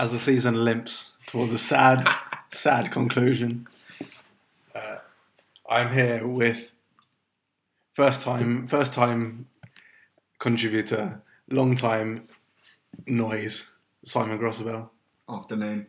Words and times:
as 0.00 0.10
the 0.12 0.18
season 0.18 0.64
limps 0.64 1.12
towards 1.26 1.52
a 1.52 1.58
sad, 1.58 2.08
sad 2.52 2.90
conclusion, 2.90 3.68
uh, 4.74 4.96
I'm 5.68 5.92
here 5.92 6.26
with 6.26 6.72
first 7.92 8.22
time, 8.22 8.66
first 8.66 8.94
time 8.94 9.46
contributor, 10.38 11.20
long 11.50 11.76
time 11.76 12.28
noise, 13.06 13.66
Simon 14.02 14.38
Grossabel, 14.38 14.88
Afternoon. 15.28 15.86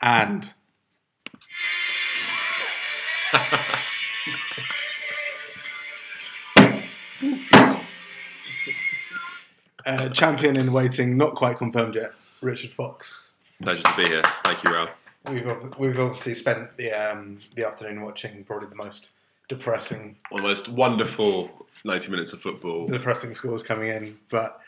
and 0.00 0.54
uh, 9.84 10.08
champion 10.08 10.58
in 10.58 10.72
waiting, 10.72 11.18
not 11.18 11.34
quite 11.34 11.58
confirmed 11.58 11.96
yet, 11.96 12.12
Richard 12.40 12.70
Fox. 12.70 13.31
Pleasure 13.62 13.82
to 13.82 13.94
be 13.96 14.06
here. 14.08 14.22
Thank 14.44 14.64
you, 14.64 14.72
Ralph. 14.72 14.90
We've 15.28 15.78
we've 15.78 15.98
obviously 15.98 16.34
spent 16.34 16.76
the 16.76 16.90
um, 16.90 17.38
the 17.54 17.64
afternoon 17.64 18.02
watching 18.02 18.42
probably 18.42 18.68
the 18.68 18.74
most 18.74 19.10
depressing 19.48 20.16
One 20.30 20.40
of 20.40 20.42
the 20.42 20.48
most 20.48 20.68
wonderful 20.68 21.50
90 21.84 22.10
minutes 22.10 22.32
of 22.32 22.40
football. 22.40 22.86
depressing 22.86 23.34
scores 23.34 23.62
coming 23.62 23.88
in, 23.88 24.18
but 24.30 24.60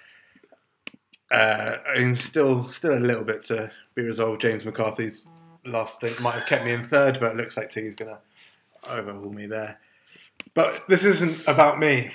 uh, 1.31 1.79
I 1.89 1.99
mean, 1.99 2.15
still 2.15 2.71
still 2.71 2.95
a 2.95 3.01
little 3.01 3.25
bit 3.25 3.43
to 3.45 3.71
be 3.97 4.03
resolved. 4.03 4.43
James 4.43 4.65
McCarthy's 4.65 5.27
last 5.65 6.01
thing 6.01 6.15
might 6.21 6.35
have 6.35 6.47
kept 6.47 6.65
me 6.65 6.73
in 6.73 6.87
third, 6.87 7.19
but 7.19 7.33
it 7.33 7.37
looks 7.37 7.57
like 7.57 7.71
Tiggy's 7.71 7.97
going 7.97 8.13
to 8.13 8.91
overhaul 8.91 9.33
me 9.33 9.47
there. 9.47 9.81
But 10.55 10.85
this 10.89 11.05
isn't 11.05 11.49
about 11.49 11.81
me 11.81 12.13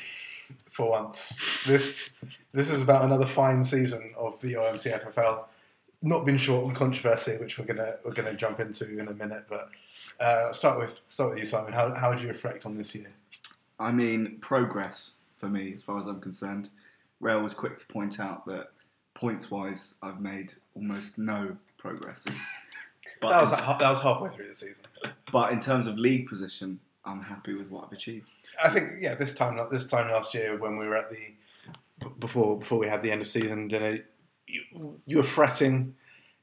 for 0.70 0.92
once. 0.92 1.34
This 1.68 2.10
this 2.54 2.72
is 2.72 2.82
about 2.82 3.04
another 3.04 3.26
fine 3.26 3.66
season 3.66 4.14
of 4.18 4.40
the 4.40 4.54
OMT 4.54 5.14
FFL. 5.14 5.44
Not 6.02 6.26
been 6.26 6.38
short 6.38 6.66
on 6.66 6.76
controversy, 6.76 7.38
which 7.38 7.58
we're 7.60 7.66
gonna 7.66 7.96
we're 8.06 8.14
gonna 8.14 8.34
jump 8.36 8.60
into 8.60 8.98
in 8.98 9.08
a 9.08 9.14
minute. 9.14 9.46
But 9.50 9.70
uh, 10.20 10.54
start 10.54 10.80
with 10.80 10.92
start 11.08 11.32
with 11.32 11.40
you, 11.40 11.46
Simon. 11.46 11.74
How 11.74 11.94
how 11.96 12.10
would 12.10 12.22
you 12.22 12.28
reflect 12.30 12.66
on 12.66 12.78
this 12.78 12.96
year? 12.96 13.12
I 13.80 13.92
mean, 13.92 14.38
progress 14.42 15.16
for 15.36 15.48
me, 15.50 15.74
as 15.74 15.84
far 15.84 16.00
as 16.00 16.06
I'm 16.06 16.20
concerned. 16.22 16.70
Rail 17.20 17.42
was 17.42 17.54
quick 17.54 17.78
to 17.78 17.86
point 17.88 18.20
out 18.20 18.46
that 18.46 18.70
points 19.14 19.52
wise, 19.52 19.96
I've 20.02 20.22
made 20.22 20.54
almost 20.76 21.18
no 21.18 21.58
progress. 21.78 22.26
But, 23.22 23.30
That 23.30 23.42
was 23.42 23.52
in, 23.52 23.58
that 23.58 23.90
was 23.90 24.02
halfway 24.02 24.30
through 24.30 24.48
the 24.48 24.54
season. 24.54 24.84
but 25.32 25.52
in 25.52 25.60
terms 25.60 25.88
of 25.88 25.98
league 25.98 26.28
position, 26.30 26.80
I'm 27.04 27.22
happy 27.22 27.54
with 27.54 27.70
what 27.70 27.86
I've 27.86 27.92
achieved. 27.92 28.28
I 28.64 28.70
think 28.70 28.94
yeah, 29.00 29.16
this 29.16 29.34
time 29.34 29.60
this 29.70 29.88
time 29.88 30.10
last 30.10 30.34
year 30.34 30.58
when 30.58 30.78
we 30.78 30.88
were 30.88 30.96
at 30.96 31.10
the 31.10 31.34
before 32.20 32.58
before 32.58 32.78
we 32.78 32.88
had 32.88 33.04
the 33.04 33.12
end 33.12 33.22
of 33.22 33.28
season 33.28 33.68
dinner, 33.68 34.00
you, 34.50 35.00
you 35.06 35.18
were 35.18 35.24
fretting. 35.24 35.96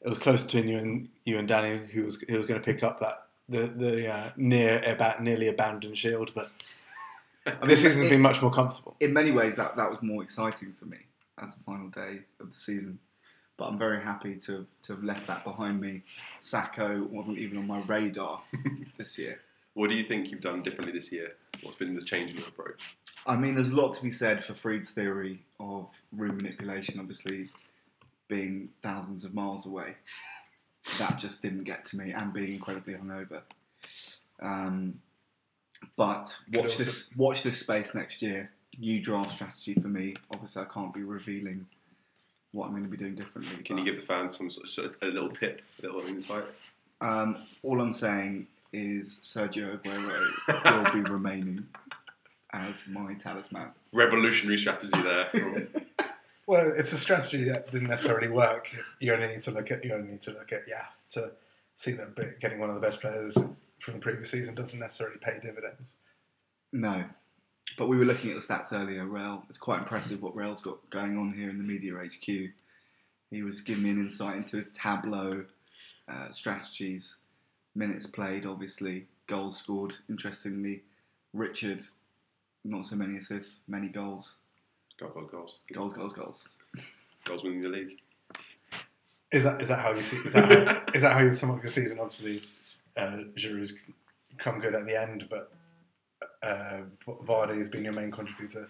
It 0.03 0.09
was 0.09 0.19
close 0.19 0.45
between 0.45 0.69
you 0.69 0.79
and 0.79 1.09
you 1.25 1.39
and 1.39 1.49
Danny, 1.49 1.87
who 1.93 2.05
was 2.05 2.23
who 2.29 2.37
was 2.37 2.47
going 2.47 2.61
to 2.61 2.65
pick 2.65 2.83
up 2.83 3.01
that 3.01 3.27
the 3.49 3.67
the 3.67 4.13
uh, 4.13 4.31
near 4.37 4.83
about 4.85 5.23
nearly 5.23 5.49
abandoned 5.49 5.99
shield, 5.99 6.33
but 6.35 6.51
this 7.67 7.83
season's 7.83 8.09
been 8.09 8.21
much 8.21 8.43
more 8.43 8.53
comfortable. 8.53 8.97
In 9.01 9.13
many 9.13 9.31
ways, 9.31 9.57
that, 9.57 9.77
that 9.77 9.91
was 9.91 10.03
more 10.03 10.23
exciting 10.23 10.75
for 10.79 10.87
me 10.87 10.99
as 11.41 11.55
the 11.55 11.63
final 11.63 11.89
day 11.89 12.21
of 12.41 12.51
the 12.51 12.57
season. 12.57 12.99
But 13.57 13.67
I'm 13.67 13.79
very 13.79 14.03
happy 14.03 14.37
to 14.37 14.53
have, 14.53 14.67
to 14.83 14.93
have 14.95 15.05
left 15.05 15.27
that 15.29 15.45
behind 15.45 15.81
me. 15.81 16.03
Sacco 16.41 17.05
wasn't 17.11 17.39
even 17.39 17.59
on 17.59 17.67
my 17.67 17.81
radar 17.81 18.43
this 18.99 19.19
year. 19.19 19.41
What 19.75 19.91
do 19.91 19.97
you 19.97 20.05
think 20.05 20.31
you've 20.31 20.41
done 20.41 20.63
differently 20.63 20.93
this 20.93 21.13
year? 21.13 21.35
What's 21.63 21.79
been 21.79 21.95
the 21.95 22.03
change 22.03 22.31
in 22.31 22.39
your 22.39 22.49
approach? 22.49 22.81
I 23.27 23.37
mean, 23.37 23.55
there's 23.55 23.71
a 23.71 23.75
lot 23.75 23.93
to 23.95 24.03
be 24.03 24.11
said 24.11 24.45
for 24.45 24.55
Freed's 24.55 24.91
theory 24.91 25.43
of 25.59 25.89
room 26.13 26.37
manipulation, 26.37 27.01
obviously 27.01 27.51
being 28.29 28.71
thousands 28.83 29.25
of 29.25 29.35
miles 29.35 29.67
away. 29.67 29.95
That 30.99 31.19
just 31.19 31.43
didn't 31.43 31.65
get 31.65 31.85
to 31.87 31.97
me, 31.97 32.13
and 32.13 32.33
being 32.33 32.55
incredibly 32.55 32.95
hungover. 32.95 33.41
Um, 34.41 35.01
but 35.97 36.37
watch 36.53 36.65
also- 36.65 36.85
this. 36.85 37.11
Watch 37.17 37.43
this 37.43 37.59
space 37.59 37.95
next 37.95 38.23
year. 38.23 38.51
New 38.79 39.01
draft 39.01 39.33
strategy 39.33 39.75
for 39.75 39.89
me. 39.89 40.15
Obviously, 40.33 40.63
I 40.63 40.67
can't 40.67 40.93
be 40.93 41.03
revealing 41.03 41.67
what 42.53 42.67
I'm 42.67 42.73
going 42.73 42.85
to 42.85 42.89
be 42.91 42.97
doing 42.97 43.15
differently. 43.15 43.63
Can 43.63 43.79
you 43.79 43.85
give 43.85 43.97
the 43.97 44.07
fans 44.07 44.37
some 44.37 44.51
sort 44.51 44.87
of 44.91 44.97
a 45.03 45.07
little 45.07 45.29
tip, 45.31 45.63
a 45.83 45.87
little 45.87 46.07
insight? 46.07 46.45
Um, 47.01 47.45
all 47.63 47.81
I'm 47.81 47.93
saying 47.93 48.47
is 48.73 49.19
Sergio 49.23 49.79
Aguero 49.81 50.85
will 50.85 50.93
be 50.93 51.01
remaining 51.11 51.67
as 52.53 52.87
my 52.89 53.15
talisman. 53.15 53.69
Revolutionary 53.93 54.59
strategy 54.59 55.03
there. 55.03 55.69
Well, 56.47 56.73
it's 56.77 56.93
a 56.93 56.99
strategy 56.99 57.45
that 57.45 57.73
didn't 57.73 57.89
necessarily 57.89 58.29
work. 58.29 58.71
You 59.01 59.13
only 59.13 59.29
need 59.29 59.41
to 59.43 59.51
look 59.51 59.71
at 59.71 59.85
you 59.85 59.93
only 59.93 60.13
need 60.13 60.21
to 60.23 60.31
look 60.31 60.53
at 60.53 60.63
yeah 60.69 60.87
to 61.11 61.33
see 61.75 61.93
that 61.93 62.41
getting 62.41 62.61
one 62.61 62.69
of 62.69 62.75
the 62.75 62.81
best 62.81 63.01
players 63.01 63.37
from 63.81 63.95
the 63.95 64.01
previous 64.01 64.31
season 64.31 64.55
doesn't 64.55 64.79
necessarily 64.79 65.19
pay 65.19 65.39
dividends. 65.43 65.95
No. 66.73 67.05
But 67.77 67.89
we 67.89 67.97
were 67.97 68.05
looking 68.05 68.31
at 68.31 68.37
the 68.37 68.43
stats 68.43 68.73
earlier. 68.73 69.05
Rail, 69.05 69.43
it's 69.49 69.59
quite 69.59 69.81
impressive 69.81 70.23
what 70.23 70.37
Rail's 70.37 70.61
got 70.61 70.89
going 70.91 71.19
on 71.19 71.33
here 71.33 71.51
in 71.51 71.59
the 71.59 71.65
media 71.65 71.95
HQ. 71.95 72.53
He 73.31 73.43
was 73.43 73.61
giving 73.61 73.83
me 73.83 73.91
an 73.91 74.01
insight 74.01 74.37
into 74.37 74.57
his 74.57 74.69
tableau 74.73 75.45
uh, 76.09 76.31
strategies, 76.31 77.17
minutes 77.75 78.07
played, 78.07 78.47
obviously, 78.47 79.07
goals 79.27 79.59
scored. 79.59 79.95
Interestingly, 80.09 80.85
Richard, 81.33 81.83
not 82.65 82.87
so 82.87 82.95
many 82.95 83.19
assists, 83.19 83.61
many 83.67 83.89
goals, 83.89 84.37
goal, 84.99 85.11
goal, 85.11 85.25
goals. 85.25 85.59
goals, 85.73 85.93
goals, 85.93 86.13
goals. 86.13 86.49
Goals 87.25 87.43
winning 87.43 87.61
the 87.61 87.69
league. 87.69 87.99
Is 89.33 89.45
that 89.45 89.61
is 89.61 89.69
that 89.69 89.81
how 89.81 89.93
you 89.93 90.03
see? 90.03 90.17
Is 90.19 90.33
that 90.35 90.45
how, 90.45 90.83
is 90.95 91.03
that 91.03 91.13
how 91.13 91.21
you 91.21 91.35
sum 91.35 91.51
up 91.51 91.63
your 91.63 91.71
season? 91.71 91.99
Obviously, 91.99 92.43
uh, 92.97 93.19
Giroud's 93.37 93.75
come 94.39 94.61
good 94.61 94.75
at 94.75 94.87
the 94.87 95.01
end, 95.01 95.27
but 95.29 95.53
uh, 96.43 96.83
Vardy 97.07 97.59
has 97.59 97.69
been 97.69 97.85
your 97.85 97.93
main 97.93 98.11
contributor. 98.11 98.69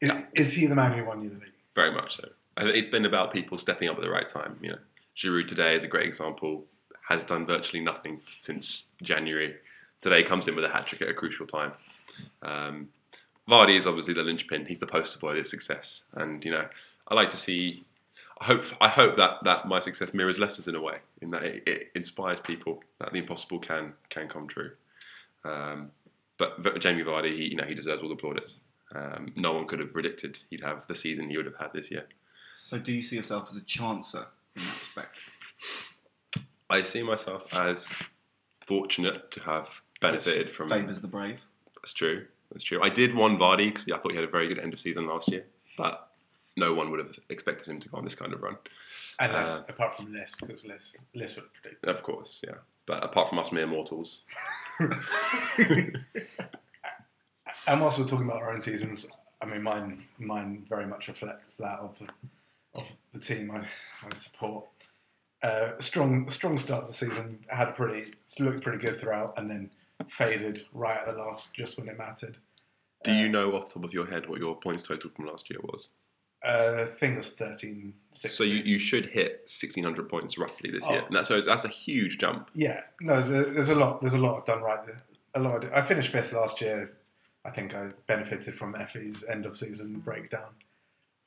Is, 0.00 0.10
is 0.34 0.52
he 0.52 0.66
the 0.66 0.74
man 0.74 0.92
who 0.92 1.04
won 1.04 1.22
you 1.22 1.28
the 1.28 1.38
league? 1.38 1.52
Very 1.74 1.92
much 1.92 2.16
so. 2.16 2.28
It's 2.58 2.88
been 2.88 3.04
about 3.04 3.32
people 3.32 3.56
stepping 3.56 3.88
up 3.88 3.96
at 3.96 4.02
the 4.02 4.10
right 4.10 4.28
time. 4.28 4.58
You 4.60 4.70
know, 4.70 4.78
Giroud 5.16 5.46
today 5.46 5.76
is 5.76 5.84
a 5.84 5.88
great 5.88 6.06
example. 6.06 6.64
Has 7.08 7.22
done 7.22 7.46
virtually 7.46 7.82
nothing 7.82 8.20
since 8.40 8.86
January. 9.02 9.56
Today 10.00 10.22
comes 10.22 10.48
in 10.48 10.56
with 10.56 10.64
a 10.64 10.68
hat 10.68 10.86
trick 10.86 11.02
at 11.02 11.08
a 11.08 11.14
crucial 11.14 11.46
time. 11.46 11.72
Um, 12.42 12.88
Vardy 13.48 13.76
is 13.76 13.86
obviously 13.86 14.14
the 14.14 14.22
linchpin. 14.22 14.66
He's 14.66 14.78
the 14.78 14.86
poster 14.86 15.18
boy 15.18 15.30
of 15.30 15.36
this 15.36 15.50
success, 15.50 16.04
and 16.14 16.44
you 16.44 16.50
know, 16.50 16.66
I 17.08 17.14
like 17.14 17.30
to 17.30 17.36
see. 17.36 17.84
I 18.40 18.46
hope 18.46 18.64
I 18.80 18.88
hope 18.88 19.16
that, 19.16 19.44
that 19.44 19.68
my 19.68 19.78
success 19.78 20.12
mirrors 20.12 20.38
Leicester's 20.38 20.66
in 20.66 20.74
a 20.74 20.80
way, 20.80 20.98
in 21.20 21.30
that 21.30 21.44
it, 21.44 21.62
it 21.68 21.90
inspires 21.94 22.40
people 22.40 22.82
that 22.98 23.12
the 23.12 23.18
impossible 23.18 23.58
can 23.58 23.92
can 24.08 24.28
come 24.28 24.48
true. 24.48 24.72
Um, 25.44 25.90
but, 26.36 26.80
Jamie 26.80 27.04
Vardy, 27.04 27.36
he, 27.36 27.44
you 27.44 27.56
know, 27.56 27.64
he 27.64 27.74
deserves 27.74 28.02
all 28.02 28.08
the 28.08 28.16
plaudits. 28.16 28.60
Um, 28.94 29.32
no 29.36 29.52
one 29.52 29.66
could 29.66 29.78
have 29.78 29.92
predicted 29.92 30.38
he'd 30.50 30.62
have 30.62 30.82
the 30.88 30.94
season 30.94 31.30
he 31.30 31.36
would 31.36 31.46
have 31.46 31.56
had 31.56 31.72
this 31.72 31.90
year. 31.90 32.06
So, 32.56 32.78
do 32.78 32.92
you 32.92 33.02
see 33.02 33.16
yourself 33.16 33.48
as 33.50 33.56
a 33.56 33.60
chancer 33.60 34.26
in 34.56 34.62
that 34.62 34.78
respect? 34.80 35.20
I 36.70 36.82
see 36.82 37.02
myself 37.02 37.54
as 37.54 37.92
fortunate 38.66 39.30
to 39.32 39.40
have 39.42 39.80
benefited 40.00 40.50
from. 40.54 40.68
Favours 40.68 41.00
the 41.00 41.08
brave. 41.08 41.44
That's 41.76 41.92
true. 41.92 42.26
That's 42.52 42.64
true. 42.64 42.80
I 42.82 42.88
did 42.88 43.14
one 43.14 43.38
Vardy 43.38 43.68
because 43.68 43.88
I 43.88 43.98
thought 43.98 44.12
he 44.12 44.16
had 44.16 44.24
a 44.24 44.30
very 44.30 44.48
good 44.48 44.58
end 44.58 44.72
of 44.72 44.80
season 44.80 45.06
last 45.06 45.28
year, 45.30 45.44
but 45.76 46.10
no 46.56 46.72
one 46.72 46.90
would 46.90 47.00
have 47.00 47.18
expected 47.30 47.68
him 47.68 47.80
to 47.80 47.88
go 47.88 47.98
on 47.98 48.04
this 48.04 48.14
kind 48.14 48.32
of 48.32 48.42
run. 48.42 48.56
Unless, 49.18 49.60
Uh, 49.60 49.64
apart 49.68 49.96
from 49.96 50.12
Liss, 50.12 50.34
because 50.40 50.64
Liss, 50.64 50.96
Liss 51.14 51.36
would 51.36 51.52
predict. 51.60 51.84
Of 51.84 52.02
course, 52.02 52.42
yeah. 52.46 52.54
But 52.86 53.02
apart 53.02 53.28
from 53.28 53.38
us 53.38 53.50
mere 53.52 53.66
mortals, 53.66 54.22
And 57.66 57.80
whilst 57.80 57.98
we're 57.98 58.06
talking 58.06 58.26
about 58.28 58.42
our 58.42 58.52
own 58.52 58.60
seasons, 58.60 59.06
I 59.40 59.46
mean, 59.46 59.62
mine, 59.62 60.04
mine 60.18 60.66
very 60.68 60.86
much 60.86 61.08
reflects 61.08 61.56
that 61.56 61.78
of 61.78 61.98
the, 61.98 62.08
of 62.74 62.86
the 63.12 63.20
team 63.20 63.50
I, 63.50 63.60
I 63.60 64.14
support. 64.14 64.66
Uh, 65.42 65.72
strong, 65.78 66.28
strong 66.28 66.58
start 66.58 66.86
to 66.86 66.92
the 66.92 66.96
season. 66.96 67.38
Had 67.48 67.68
a 67.68 67.72
pretty, 67.72 68.12
looked 68.38 68.62
pretty 68.62 68.78
good 68.78 68.98
throughout, 68.98 69.34
and 69.38 69.50
then 69.50 69.70
faded 70.08 70.64
right 70.72 70.98
at 70.98 71.06
the 71.06 71.12
last, 71.12 71.54
just 71.54 71.78
when 71.78 71.88
it 71.88 71.96
mattered. 71.98 72.36
do 73.04 73.12
you 73.12 73.28
know 73.28 73.52
off 73.54 73.66
the 73.68 73.74
top 73.74 73.84
of 73.84 73.92
your 73.92 74.06
head 74.06 74.28
what 74.28 74.38
your 74.38 74.56
points 74.56 74.82
total 74.82 75.10
from 75.10 75.26
last 75.26 75.48
year 75.50 75.60
was? 75.62 75.88
Uh, 76.44 76.86
I 76.88 76.94
think 76.98 77.14
it 77.14 77.18
was 77.18 77.28
13, 77.30 77.94
So 78.12 78.44
you, 78.44 78.56
you 78.56 78.78
should 78.78 79.06
hit 79.06 79.42
1600 79.46 80.08
points 80.10 80.36
roughly 80.36 80.70
this 80.70 80.86
year, 80.90 81.00
Oh. 81.02 81.06
and 81.06 81.16
that's 81.16 81.28
so 81.28 81.40
that's 81.40 81.64
a 81.64 81.68
huge 81.68 82.18
jump. 82.18 82.50
Yeah, 82.54 82.80
no, 83.00 83.22
there, 83.26 83.44
there's 83.44 83.70
a 83.70 83.74
lot. 83.74 84.02
There's 84.02 84.12
a 84.14 84.18
lot 84.18 84.38
I've 84.40 84.44
done 84.46 84.62
right. 84.62 84.84
There. 84.84 85.02
A 85.34 85.40
lot. 85.40 85.64
I 85.74 85.80
finished 85.82 86.12
fifth 86.12 86.32
last 86.32 86.60
year. 86.60 86.92
I 87.46 87.50
think 87.50 87.74
I 87.74 87.90
benefited 88.06 88.54
from 88.56 88.74
Effie's 88.74 89.24
end 89.24 89.46
of 89.46 89.56
season 89.56 90.00
breakdown, 90.00 90.50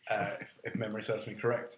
uh, 0.09 0.31
if, 0.39 0.53
if 0.63 0.75
memory 0.75 1.01
serves 1.01 1.25
me 1.25 1.33
correct. 1.33 1.77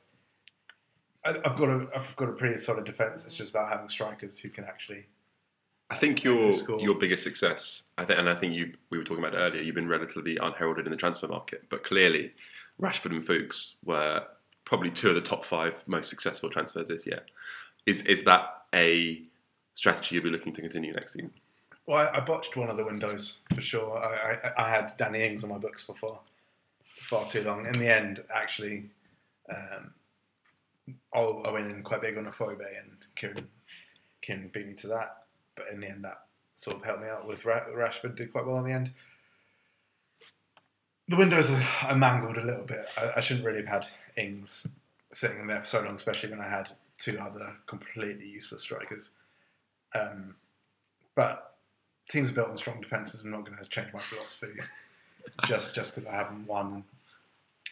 I, 1.26 1.30
I've 1.46 1.58
got 1.58 1.70
a 1.70 1.88
I've 1.96 2.14
got 2.18 2.28
a 2.30 2.34
pretty 2.34 2.58
solid 2.58 2.84
defense. 2.84 3.24
It's 3.26 3.36
just 3.36 3.52
about 3.52 3.70
having 3.70 3.88
strikers 3.88 4.38
who 4.38 4.50
can 4.50 4.66
actually. 4.66 5.06
I 5.90 5.96
think 5.96 6.24
your 6.24 6.54
your 6.80 6.96
biggest 6.96 7.24
success, 7.24 7.86
I 7.98 8.06
think, 8.06 8.20
and 8.20 8.30
I 8.30 8.36
think 8.36 8.54
you 8.54 8.74
we 8.90 8.98
were 8.98 9.04
talking 9.04 9.24
about 9.24 9.34
it 9.34 9.44
earlier. 9.44 9.64
You've 9.64 9.76
been 9.76 9.88
relatively 9.88 10.38
unheralded 10.38 10.86
in 10.86 10.92
the 10.92 10.98
transfer 10.98 11.28
market, 11.28 11.64
but 11.70 11.84
clearly, 11.84 12.34
Rashford 12.80 13.12
and 13.12 13.26
Fuchs 13.26 13.76
were 13.84 14.24
probably 14.66 14.92
two 14.92 15.10
of 15.10 15.16
the 15.16 15.22
top 15.22 15.46
five 15.46 15.82
most 15.88 16.10
successful 16.10 16.50
transfers 16.50 16.90
this 16.90 17.08
year. 17.08 17.22
Is 17.86 18.04
is 18.04 18.24
that 18.26 18.64
a 18.74 19.24
strategy 19.74 20.16
you'll 20.16 20.26
be 20.26 20.30
looking 20.30 20.54
to 20.54 20.62
continue 20.62 20.94
next 20.94 21.14
season? 21.14 21.32
Well, 21.88 22.08
I, 22.14 22.18
I 22.18 22.20
botched 22.20 22.56
one 22.56 22.70
of 22.70 22.78
the 22.78 22.86
windows 22.86 23.40
for 23.56 23.62
sure. 23.62 23.98
I, 23.98 24.38
I, 24.48 24.66
I 24.66 24.70
had 24.70 24.96
Danny 24.98 25.24
Ings 25.24 25.44
on 25.44 25.50
my 25.50 25.58
books 25.58 25.82
for 25.82 25.96
far, 25.96 26.20
far 26.84 27.28
too 27.28 27.42
long. 27.42 27.66
In 27.66 27.74
the 27.74 27.92
end, 27.92 28.24
actually, 28.32 28.92
um, 29.50 29.92
I, 31.16 31.52
went 31.52 31.72
in 31.72 31.82
quite 31.82 32.02
big 32.02 32.18
on 32.18 32.28
a 32.28 32.32
Fobe 32.32 32.60
and 32.60 32.98
Kieran, 33.16 33.48
Kieran 34.22 34.52
beat 34.54 34.68
me 34.68 34.74
to 34.76 34.88
that. 34.88 35.19
But 35.60 35.74
in 35.74 35.82
the 35.82 35.90
end, 35.90 36.04
that 36.06 36.22
sort 36.56 36.78
of 36.78 36.84
helped 36.84 37.02
me 37.02 37.10
out 37.10 37.28
with 37.28 37.44
Rashford. 37.44 38.16
Did 38.16 38.32
quite 38.32 38.46
well 38.46 38.58
in 38.58 38.66
the 38.66 38.72
end. 38.72 38.92
The 41.08 41.18
windows 41.18 41.50
are, 41.84 41.96
mangled 41.96 42.38
a 42.38 42.44
little 42.44 42.66
bit. 42.66 42.86
I, 42.98 43.14
I 43.18 43.22
shouldn't 43.22 43.46
really 43.46 43.62
have 43.66 43.84
had 43.84 43.88
Ings 44.16 44.68
sitting 45.12 45.40
in 45.40 45.48
there 45.48 45.62
for 45.62 45.66
so 45.66 45.82
long, 45.82 45.96
especially 45.96 46.30
when 46.30 46.40
I 46.40 46.48
had 46.48 46.70
two 47.00 47.18
other 47.20 47.56
completely 47.66 48.28
useless 48.28 48.62
strikers. 48.62 49.10
Um, 49.96 50.36
but 51.16 51.56
teams 52.10 52.30
are 52.30 52.34
built 52.34 52.50
on 52.50 52.58
strong 52.58 52.80
defences. 52.80 53.22
I'm 53.22 53.32
not 53.32 53.46
going 53.46 53.58
to 53.58 53.66
change 53.66 53.92
my 53.92 54.00
philosophy 54.00 54.54
just 55.46 55.74
just 55.74 55.96
because 55.96 56.08
I 56.08 56.12
haven't 56.12 56.46
won, 56.46 56.84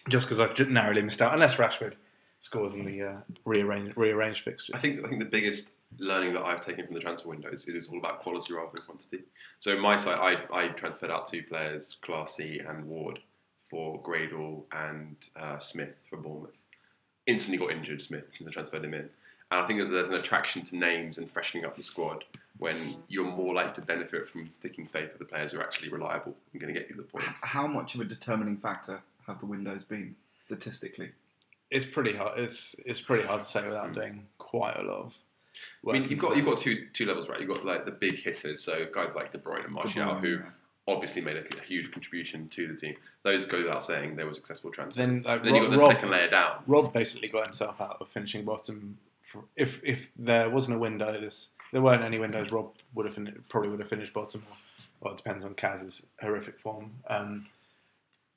just 0.10 0.28
because 0.28 0.40
I've 0.40 0.70
narrowly 0.70 1.04
missed 1.04 1.22
out. 1.22 1.34
Unless 1.34 1.56
Rashford 1.56 1.94
scores 2.40 2.74
in 2.74 2.86
the 2.86 3.04
uh, 3.04 3.18
rearranged 3.46 3.96
rearranged 3.98 4.44
fixture. 4.44 4.74
I 4.76 4.80
think 4.80 5.06
I 5.06 5.10
think 5.10 5.20
the 5.20 5.30
biggest 5.30 5.70
learning 5.98 6.34
that 6.34 6.44
I've 6.44 6.66
taken 6.66 6.86
from 6.86 6.94
the 6.94 7.00
transfer 7.00 7.30
windows 7.30 7.66
is 7.66 7.76
it's 7.76 7.88
all 7.88 7.98
about 7.98 8.20
quality 8.20 8.54
rather 8.54 8.72
than 8.74 8.84
quantity. 8.84 9.24
So 9.60 9.78
my 9.78 9.96
side, 9.96 10.20
I, 10.52 10.58
I 10.58 10.68
transferred 10.70 11.12
out 11.12 11.28
two 11.28 11.44
players, 11.44 11.98
Clasie 12.02 12.68
and 12.68 12.86
Ward, 12.86 13.20
for 13.64 14.02
Gradel 14.02 14.64
and 14.72 15.16
uh, 15.36 15.60
Smith 15.60 15.96
for 16.10 16.18
Bournemouth. 16.18 16.62
Instantly 17.26 17.58
got 17.58 17.76
injured, 17.76 18.02
Smith, 18.02 18.26
since 18.30 18.48
I 18.48 18.52
transferred 18.52 18.86
him 18.86 18.94
in. 18.94 19.10
And 19.52 19.62
I 19.62 19.68
think 19.68 19.80
there's, 19.80 19.90
there's 19.90 20.10
an 20.10 20.16
attraction 20.16 20.64
to 20.66 20.78
names 20.78 21.18
and 21.18 21.30
freshening 21.30 21.66
up 21.66 21.76
the 21.76 21.84
squad 21.84 22.24
when 22.58 22.76
you're 23.08 23.26
more 23.26 23.54
likely 23.54 23.74
to 23.74 23.82
benefit 23.82 24.28
from 24.28 24.50
sticking 24.54 24.86
faith 24.86 25.10
with 25.12 25.20
the 25.20 25.26
players 25.26 25.52
who 25.52 25.60
are 25.60 25.64
actually 25.64 25.90
reliable 25.90 26.36
and 26.52 26.62
going 26.62 26.74
to 26.74 26.80
get 26.80 26.90
you 26.90 26.96
the 26.96 27.04
points. 27.04 27.42
How 27.44 27.68
much 27.68 27.96
of 27.96 28.02
a 28.02 28.06
determining 28.06 28.58
factor 28.58 29.02
have 29.26 29.40
the 29.40 29.46
windows 29.46 29.84
been 29.84 30.16
statistically? 30.40 31.12
It's 31.70 31.86
pretty 31.94 32.14
hard. 32.16 32.40
It's 32.40 32.78
it's 32.86 33.02
pretty 33.02 33.28
hard 33.28 33.42
to 33.42 33.46
say 33.46 33.68
without 33.68 33.94
doing 33.94 34.26
quite 34.38 34.78
a 34.78 34.84
lot 34.84 35.00
of. 35.00 35.18
I 35.88 35.92
mean, 35.94 36.10
you've 36.10 36.20
got 36.20 36.36
you've 36.36 36.46
got 36.46 36.58
two 36.58 36.88
two 36.94 37.06
levels, 37.06 37.30
right? 37.30 37.40
You've 37.40 37.50
got 37.50 37.66
like 37.66 37.86
the 37.86 37.92
big 37.92 38.18
hitters, 38.18 38.64
so 38.64 38.86
guys 38.94 39.16
like 39.16 39.32
De 39.32 39.38
Bruyne 39.38 39.66
and 39.66 39.74
Martial, 39.74 40.04
Bruyne, 40.04 40.20
who 40.20 40.36
yeah. 40.36 40.42
obviously 40.88 41.22
made 41.22 41.38
a, 41.38 41.44
a 41.58 41.62
huge 41.66 41.92
contribution 41.92 42.50
to 42.50 42.68
the 42.68 42.76
team. 42.76 42.96
Those 43.24 43.46
go 43.46 43.60
without 43.60 43.84
saying 43.84 44.16
they 44.16 44.24
were 44.24 44.34
successful 44.34 44.72
transfers. 44.72 44.96
Then, 44.96 45.24
like, 45.24 45.44
then 45.44 45.56
you've 45.56 45.66
got 45.66 45.72
the 45.72 45.78
Rob- 45.78 45.92
second 45.92 46.10
layer 46.10 46.30
down. 46.30 46.64
Rob 46.68 46.94
basically 46.94 47.30
got 47.30 47.44
himself 47.46 47.80
out 47.80 47.98
of 48.00 48.10
finishing 48.10 48.44
bottom. 48.44 48.98
For, 49.32 49.44
if 49.56 49.80
if 49.84 50.10
there 50.18 50.50
wasn't 50.50 50.76
a 50.78 50.80
window, 50.80 51.20
this 51.20 51.50
there 51.72 51.82
weren't 51.82 52.04
any 52.04 52.20
windows. 52.20 52.52
Rob 52.52 52.74
would 52.96 53.06
have 53.06 53.16
fin- 53.16 53.44
probably 53.50 53.70
would 53.70 53.80
have 53.80 53.90
finished 53.90 54.14
bottom. 54.14 54.44
Or, 54.50 54.58
well, 55.00 55.14
it 55.14 55.18
depends 55.18 55.46
on 55.46 55.54
Kaz's 55.54 56.02
horrific 56.22 56.60
form. 56.60 56.92
Um, 57.08 57.46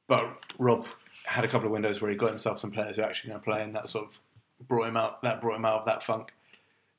but 0.08 0.36
Rob 0.58 0.86
had 1.24 1.44
a 1.44 1.48
couple 1.48 1.66
of 1.66 1.72
windows 1.72 2.00
where 2.00 2.10
he 2.10 2.16
got 2.16 2.30
himself 2.30 2.58
some 2.58 2.70
players 2.70 2.96
who 2.96 3.02
are 3.02 3.06
actually 3.06 3.30
going 3.30 3.40
to 3.40 3.44
play, 3.44 3.62
and 3.62 3.74
that 3.74 3.88
sort 3.88 4.06
of 4.06 4.18
brought 4.66 4.88
him 4.88 4.96
out. 4.96 5.22
That 5.22 5.40
brought 5.40 5.56
him 5.56 5.64
out 5.64 5.80
of 5.80 5.86
that 5.86 6.02
funk. 6.02 6.32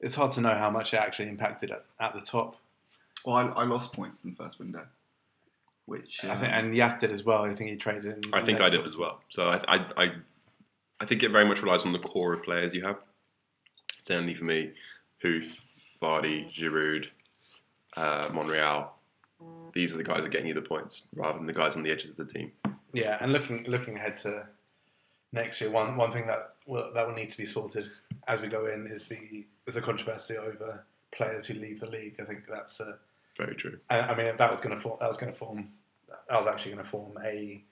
It's 0.01 0.15
hard 0.15 0.31
to 0.33 0.41
know 0.41 0.55
how 0.55 0.69
much 0.69 0.93
it 0.93 0.97
actually 0.97 1.29
impacted 1.29 1.71
at, 1.71 1.85
at 1.99 2.13
the 2.13 2.21
top. 2.21 2.57
Well, 3.25 3.35
I, 3.35 3.43
I 3.43 3.63
lost 3.65 3.93
points 3.93 4.23
in 4.23 4.31
the 4.31 4.35
first 4.35 4.59
window, 4.59 4.85
which 5.85 6.25
I 6.25 6.29
um, 6.29 6.39
think, 6.39 6.53
and 6.53 6.75
Yap 6.75 6.99
did 6.99 7.11
as 7.11 7.23
well. 7.23 7.43
I 7.43 7.53
think 7.53 7.69
he 7.69 7.75
traded. 7.75 8.25
In 8.25 8.33
I 8.33 8.41
think 8.41 8.59
I 8.61 8.69
did 8.69 8.85
as 8.85 8.97
well. 8.97 9.21
So 9.29 9.47
I, 9.47 9.61
I, 9.67 9.85
I, 9.97 10.11
I 10.99 11.05
think 11.05 11.21
it 11.21 11.29
very 11.31 11.45
much 11.45 11.61
relies 11.61 11.85
on 11.85 11.93
the 11.93 11.99
core 11.99 12.33
of 12.33 12.43
players 12.43 12.73
you 12.73 12.83
have. 12.83 12.97
Certainly 13.99 14.33
for 14.33 14.45
me, 14.45 14.71
Huth, 15.21 15.67
Vardy, 16.01 16.51
Giroud, 16.51 17.07
uh, 17.95 18.29
Monreal. 18.33 18.89
These 19.73 19.93
are 19.93 19.97
the 19.97 20.03
guys 20.03 20.17
that 20.17 20.25
are 20.25 20.29
getting 20.29 20.47
you 20.47 20.53
the 20.53 20.61
points, 20.61 21.03
rather 21.15 21.37
than 21.37 21.47
the 21.47 21.53
guys 21.53 21.75
on 21.75 21.83
the 21.83 21.91
edges 21.91 22.09
of 22.09 22.17
the 22.17 22.25
team. 22.25 22.51
Yeah, 22.93 23.17
and 23.21 23.31
looking 23.31 23.63
looking 23.67 23.95
ahead 23.97 24.17
to 24.17 24.47
next 25.31 25.61
year, 25.61 25.69
one 25.69 25.95
one 25.95 26.11
thing 26.11 26.27
that 26.27 26.55
will 26.65 26.91
that 26.93 27.07
will 27.07 27.13
need 27.13 27.31
to 27.31 27.37
be 27.37 27.45
sorted 27.45 27.89
as 28.27 28.41
we 28.41 28.47
go 28.47 28.67
in 28.67 28.87
is 28.87 29.07
the 29.07 29.45
is 29.67 29.75
a 29.75 29.81
controversy 29.81 30.37
over 30.37 30.85
players 31.11 31.45
who 31.45 31.53
leave 31.55 31.79
the 31.79 31.87
league. 31.89 32.15
I 32.19 32.23
think 32.25 32.45
that's 32.47 32.79
uh, 32.81 32.97
Very 33.37 33.55
true. 33.55 33.79
I, 33.89 33.99
I 33.99 34.15
mean 34.15 34.35
that 34.37 34.49
was 34.51 34.59
going 34.59 34.75
to 34.75 34.81
form 34.81 34.97
that 34.99 35.07
was 35.07 35.17
going 35.17 35.31
to 35.31 35.37
form 35.37 35.69
that 36.07 36.37
was 36.37 36.47
actually 36.47 36.73
going 36.73 36.83
to 36.83 36.89
form 36.89 37.17
a 37.23 37.63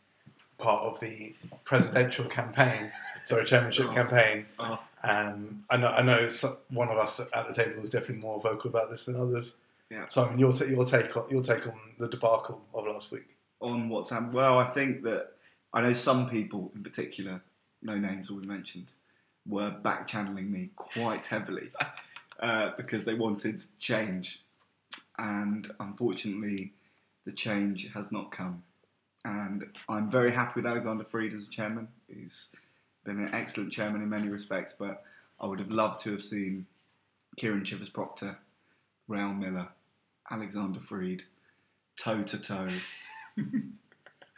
part 0.57 0.83
of 0.83 0.99
the 0.99 1.33
presidential 1.63 2.25
campaign, 2.25 2.91
sorry, 3.23 3.45
chairmanship 3.45 3.87
Oh. 3.89 3.93
campaign. 3.93 4.45
oh, 4.59 4.79
Um, 5.03 5.63
I 5.69 5.77
know 5.77 5.87
I 5.87 6.01
know 6.01 6.27
one 6.69 6.89
of 6.89 6.97
us 6.97 7.19
at 7.19 7.47
the 7.47 7.53
table 7.53 7.81
is 7.83 7.89
definitely 7.89 8.17
more 8.17 8.41
vocal 8.41 8.69
about 8.69 8.89
this 8.89 9.05
than 9.05 9.15
others. 9.15 9.53
Yeah. 9.89 10.07
Simon, 10.07 10.37
your 10.37 10.53
ta- 10.53 10.65
your 10.65 10.85
take 10.85 11.15
on 11.17 11.29
your 11.29 11.41
take 11.41 11.65
on 11.65 11.79
the 11.97 12.07
debacle 12.09 12.61
of 12.73 12.85
last 12.85 13.11
week. 13.11 13.35
on 13.61 13.89
what's 13.89 14.09
happened. 14.09 14.33
Well, 14.33 14.57
I 14.59 14.69
think 14.71 15.03
that 15.03 15.31
I 15.73 15.81
know 15.81 15.93
some 15.93 16.29
people 16.29 16.71
in 16.75 16.83
particular, 16.83 17.41
no 17.81 17.97
names 17.97 18.29
will 18.29 18.39
be 18.41 18.47
mentioned, 18.47 18.87
were 19.49 19.71
back 19.71 20.07
channeling 20.07 20.51
me 20.51 20.69
quite 20.75 21.25
heavily 21.27 21.71
uh, 22.39 22.71
because 22.77 23.03
they 23.03 23.15
wanted 23.15 23.61
change, 23.79 24.43
and 25.17 25.69
unfortunately, 25.79 26.73
the 27.25 27.31
change 27.31 27.91
has 27.93 28.11
not 28.11 28.31
come. 28.31 28.63
And 29.25 29.65
I'm 29.89 30.09
very 30.09 30.31
happy 30.31 30.61
with 30.61 30.65
Alexander 30.65 31.03
Freed 31.03 31.33
as 31.33 31.47
a 31.47 31.51
chairman. 31.51 31.89
He's 32.07 32.49
been 33.03 33.19
an 33.19 33.33
excellent 33.33 33.71
chairman 33.71 34.01
in 34.01 34.09
many 34.09 34.29
respects, 34.29 34.73
but 34.77 35.03
I 35.39 35.47
would 35.47 35.59
have 35.59 35.71
loved 35.71 36.01
to 36.03 36.11
have 36.11 36.23
seen 36.23 36.65
Kieran 37.35 37.65
Chivers 37.65 37.89
Proctor, 37.89 38.37
Raul 39.09 39.37
Miller, 39.37 39.69
Alexander 40.31 40.79
Freed, 40.79 41.23
toe 41.97 42.23
to 42.23 42.37
toe. 42.37 42.69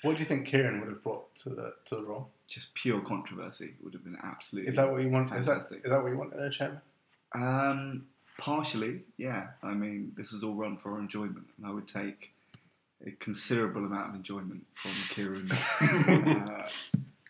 What 0.03 0.13
do 0.13 0.19
you 0.19 0.25
think 0.25 0.47
Kieran 0.47 0.79
would 0.79 0.89
have 0.89 1.03
brought 1.03 1.33
to 1.35 1.49
the 1.49 1.73
to 1.85 1.95
the 1.95 2.03
role? 2.03 2.31
just 2.51 2.73
pure 2.73 2.99
controversy 2.99 3.75
would 3.81 3.93
have 3.93 4.03
been 4.03 4.17
absolutely. 4.21 4.69
Is 4.69 4.75
that 4.75 4.91
what 4.91 5.01
you 5.01 5.09
want? 5.09 5.33
Is 5.33 5.45
that 5.45 5.59
is 5.59 5.69
that 5.69 6.03
what 6.03 6.09
you 6.09 6.17
want 6.17 6.33
in 6.33 6.41
a 6.41 6.49
chairman? 6.49 6.81
Um, 7.33 8.07
partially, 8.37 9.03
yeah. 9.17 9.47
I 9.63 9.73
mean, 9.73 10.11
this 10.17 10.33
is 10.33 10.43
all 10.43 10.53
run 10.53 10.75
for 10.75 10.91
our 10.93 10.99
enjoyment, 10.99 11.47
and 11.57 11.65
I 11.65 11.71
would 11.71 11.87
take 11.87 12.33
a 13.07 13.11
considerable 13.11 13.85
amount 13.85 14.09
of 14.09 14.15
enjoyment 14.15 14.65
from 14.73 14.91
Kieran 15.09 15.49
uh, 16.49 16.67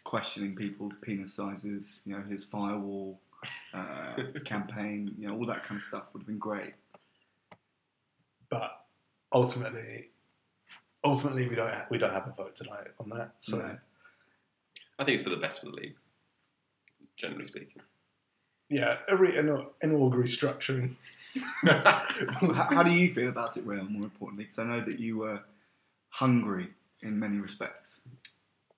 questioning 0.03 0.55
people's 0.55 0.95
penis 0.95 1.33
sizes. 1.33 2.01
You 2.05 2.17
know, 2.17 2.23
his 2.23 2.43
firewall 2.43 3.19
uh, 3.75 4.15
campaign. 4.43 5.13
You 5.19 5.27
know, 5.27 5.37
all 5.37 5.45
that 5.45 5.63
kind 5.63 5.77
of 5.77 5.83
stuff 5.83 6.05
would 6.13 6.21
have 6.21 6.27
been 6.27 6.39
great. 6.39 6.73
But 8.49 8.71
ultimately, 9.31 10.09
ultimately 11.03 11.47
we 11.47 11.55
don't 11.55 11.73
we 11.89 11.97
don't 11.97 12.13
have 12.13 12.27
a 12.27 12.31
vote 12.31 12.55
tonight 12.55 12.87
on 12.99 13.09
that. 13.09 13.31
So 13.39 13.57
No. 13.57 13.77
I 14.99 15.03
think 15.03 15.15
it's 15.15 15.23
for 15.23 15.29
the 15.29 15.37
best 15.37 15.59
for 15.61 15.67
the 15.67 15.71
league, 15.73 15.95
generally 17.17 17.45
speaking. 17.45 17.81
yeah, 18.69 18.97
a 19.07 19.15
re- 19.17 19.35
an, 19.37 19.49
an 19.81 19.91
org 19.95 20.13
restructuring. 20.13 20.95
how, 21.65 22.03
how 22.69 22.83
do 22.83 22.91
you 22.91 23.09
feel 23.09 23.29
about 23.29 23.57
it, 23.57 23.65
Rail? 23.65 23.85
More 23.85 24.03
importantly, 24.03 24.43
because 24.43 24.59
I 24.59 24.65
know 24.65 24.81
that 24.81 24.99
you 24.99 25.17
were 25.17 25.39
hungry 26.09 26.69
in 27.01 27.17
many 27.17 27.37
respects. 27.37 28.01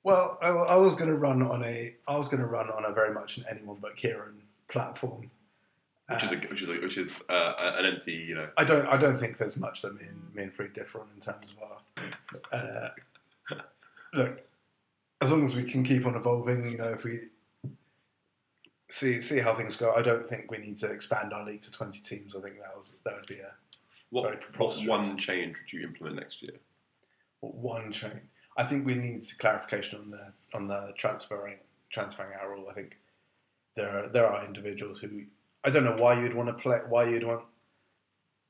Well, 0.04 0.38
I, 0.42 0.50
I 0.50 0.76
was 0.78 0.96
going 0.96 1.10
to 1.10 1.16
run 1.18 1.42
on 1.42 1.64
a 1.64 1.96
I 2.08 2.16
was 2.16 2.28
going 2.30 2.42
to 2.42 2.48
run 2.48 2.70
on 2.70 2.86
a 2.86 2.94
very 2.94 3.14
much 3.14 3.38
an 3.38 3.46
anyone 3.50 3.78
but 3.82 3.96
Kieran 3.98 4.42
platform. 4.70 5.30
Which 6.14 6.24
is 6.24 6.32
a, 6.32 6.36
which 6.36 6.62
is 6.62 6.70
a, 6.70 6.74
which 6.74 6.98
is 6.98 7.22
uh, 7.30 7.74
an 7.78 7.86
empty, 7.86 8.14
you 8.14 8.36
know. 8.36 8.50
I 8.58 8.64
don't 8.64 8.86
I 8.88 8.98
don't 8.98 9.18
think 9.18 9.38
there's 9.38 9.58
much 9.58 9.82
that 9.82 9.94
me 9.94 10.06
and 10.08 10.36
me 10.36 10.44
and 10.44 10.54
Freed 10.54 10.74
differ 10.74 11.00
on 11.00 11.08
in 11.14 11.22
terms 11.22 11.54
of 11.54 12.52
our 12.52 12.90
uh, 13.52 13.58
look. 14.14 14.42
As 15.22 15.32
long 15.32 15.46
as 15.46 15.56
we 15.56 15.64
can 15.64 15.84
keep 15.84 16.06
on 16.06 16.16
evolving, 16.16 16.70
you 16.70 16.78
know, 16.78 16.90
if 16.90 17.04
we 17.04 17.20
see 18.90 19.22
see 19.22 19.40
how 19.40 19.56
things 19.56 19.76
go, 19.76 19.94
I 19.94 20.02
don't 20.02 20.28
think 20.28 20.52
we 20.52 20.58
need 20.58 20.78
to 20.78 20.88
expand 20.88 21.34
our 21.34 21.46
league 21.46 21.62
to 21.64 21.72
20 21.72 22.00
teams. 22.02 22.36
I 22.36 22.42
think 22.42 22.58
that 22.60 22.76
was 22.76 22.94
that 23.06 23.16
would 23.16 23.28
be 23.28 23.40
a 23.40 23.52
What, 24.10 24.24
Very 24.24 24.38
what 24.58 24.86
one 24.86 25.18
change 25.18 25.58
would 25.58 25.74
you 25.74 25.88
implement 25.88 26.18
next 26.18 26.42
year? 26.42 26.60
What 27.40 27.56
one 27.56 27.92
change? 27.92 28.22
I 28.58 28.64
think 28.64 28.86
we 28.86 28.96
need 28.96 29.24
clarification 29.40 30.00
on 30.00 30.12
the 30.12 30.34
on 30.54 30.68
the 30.68 30.94
transferring 30.98 31.58
transferring 31.90 32.34
our 32.40 32.52
rule. 32.52 32.68
I 32.70 32.74
think 32.74 33.00
there 33.76 33.90
are 33.90 34.08
there 34.08 34.28
are 34.28 34.46
individuals 34.46 35.00
who 35.00 35.24
I 35.64 35.70
don't 35.70 35.84
know 35.84 35.96
why 35.96 36.20
you'd 36.22 36.34
want 36.34 36.50
to 36.50 36.62
play 36.62 36.80
why 36.88 37.06
you'd 37.06 37.24
want 37.24 37.42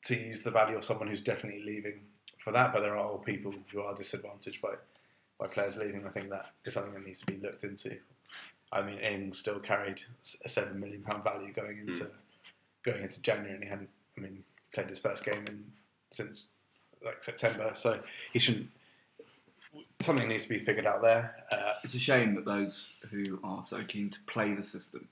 to 0.05 0.15
use 0.15 0.41
the 0.41 0.51
value 0.51 0.77
of 0.77 0.84
someone 0.84 1.08
who's 1.08 1.22
definitely 1.22 1.63
leaving 1.63 2.01
for 2.39 2.51
that, 2.51 2.74
but 2.74 2.82
there 2.82 2.98
are 2.98 3.17
people 3.20 3.53
who 3.72 3.82
are 3.82 3.96
disadvantaged 3.96 4.62
by 4.62 4.74
by 5.39 5.48
players 5.48 5.77
leaving. 5.77 6.05
I 6.05 6.10
think 6.10 6.29
that 6.29 6.48
is 6.65 6.74
something 6.74 6.93
that 6.93 7.05
needs 7.05 7.20
to 7.20 7.25
be 7.25 7.38
looked 7.38 7.63
into. 7.63 7.98
I 8.72 8.82
mean, 8.82 8.98
Ings 9.00 9.38
still 9.38 9.60
carried 9.60 10.01
a 10.43 10.50
seven 10.50 10.79
million 10.79 11.01
pound 11.03 11.24
value 11.24 11.53
going 11.53 11.79
into 11.79 12.08
going 12.84 13.03
into 13.03 13.22
January, 13.22 13.53
and 13.53 13.63
he 13.63 13.70
hadn't. 13.70 13.89
I 14.17 14.22
mean, 14.22 14.43
played 14.74 14.88
his 14.89 15.00
first 15.00 15.24
game 15.24 15.46
in 15.48 15.63
since 16.12 16.48
like 17.05 17.24
September, 17.24 17.74
so 17.75 18.00
he 18.32 18.39
shouldn't. 18.39 18.70
Something 20.01 20.27
needs 20.27 20.43
to 20.43 20.50
be 20.50 20.60
figured 20.60 20.86
out 20.86 21.01
there. 21.01 21.43
Uh, 21.51 21.74
It's 21.84 21.96
a 21.96 22.00
shame 22.00 22.36
that 22.36 22.46
those 22.46 22.93
who 23.10 23.39
are 23.43 23.63
so 23.63 23.84
keen 23.84 24.10
to 24.10 24.20
play 24.27 24.53
the 24.53 24.63
system 24.63 25.08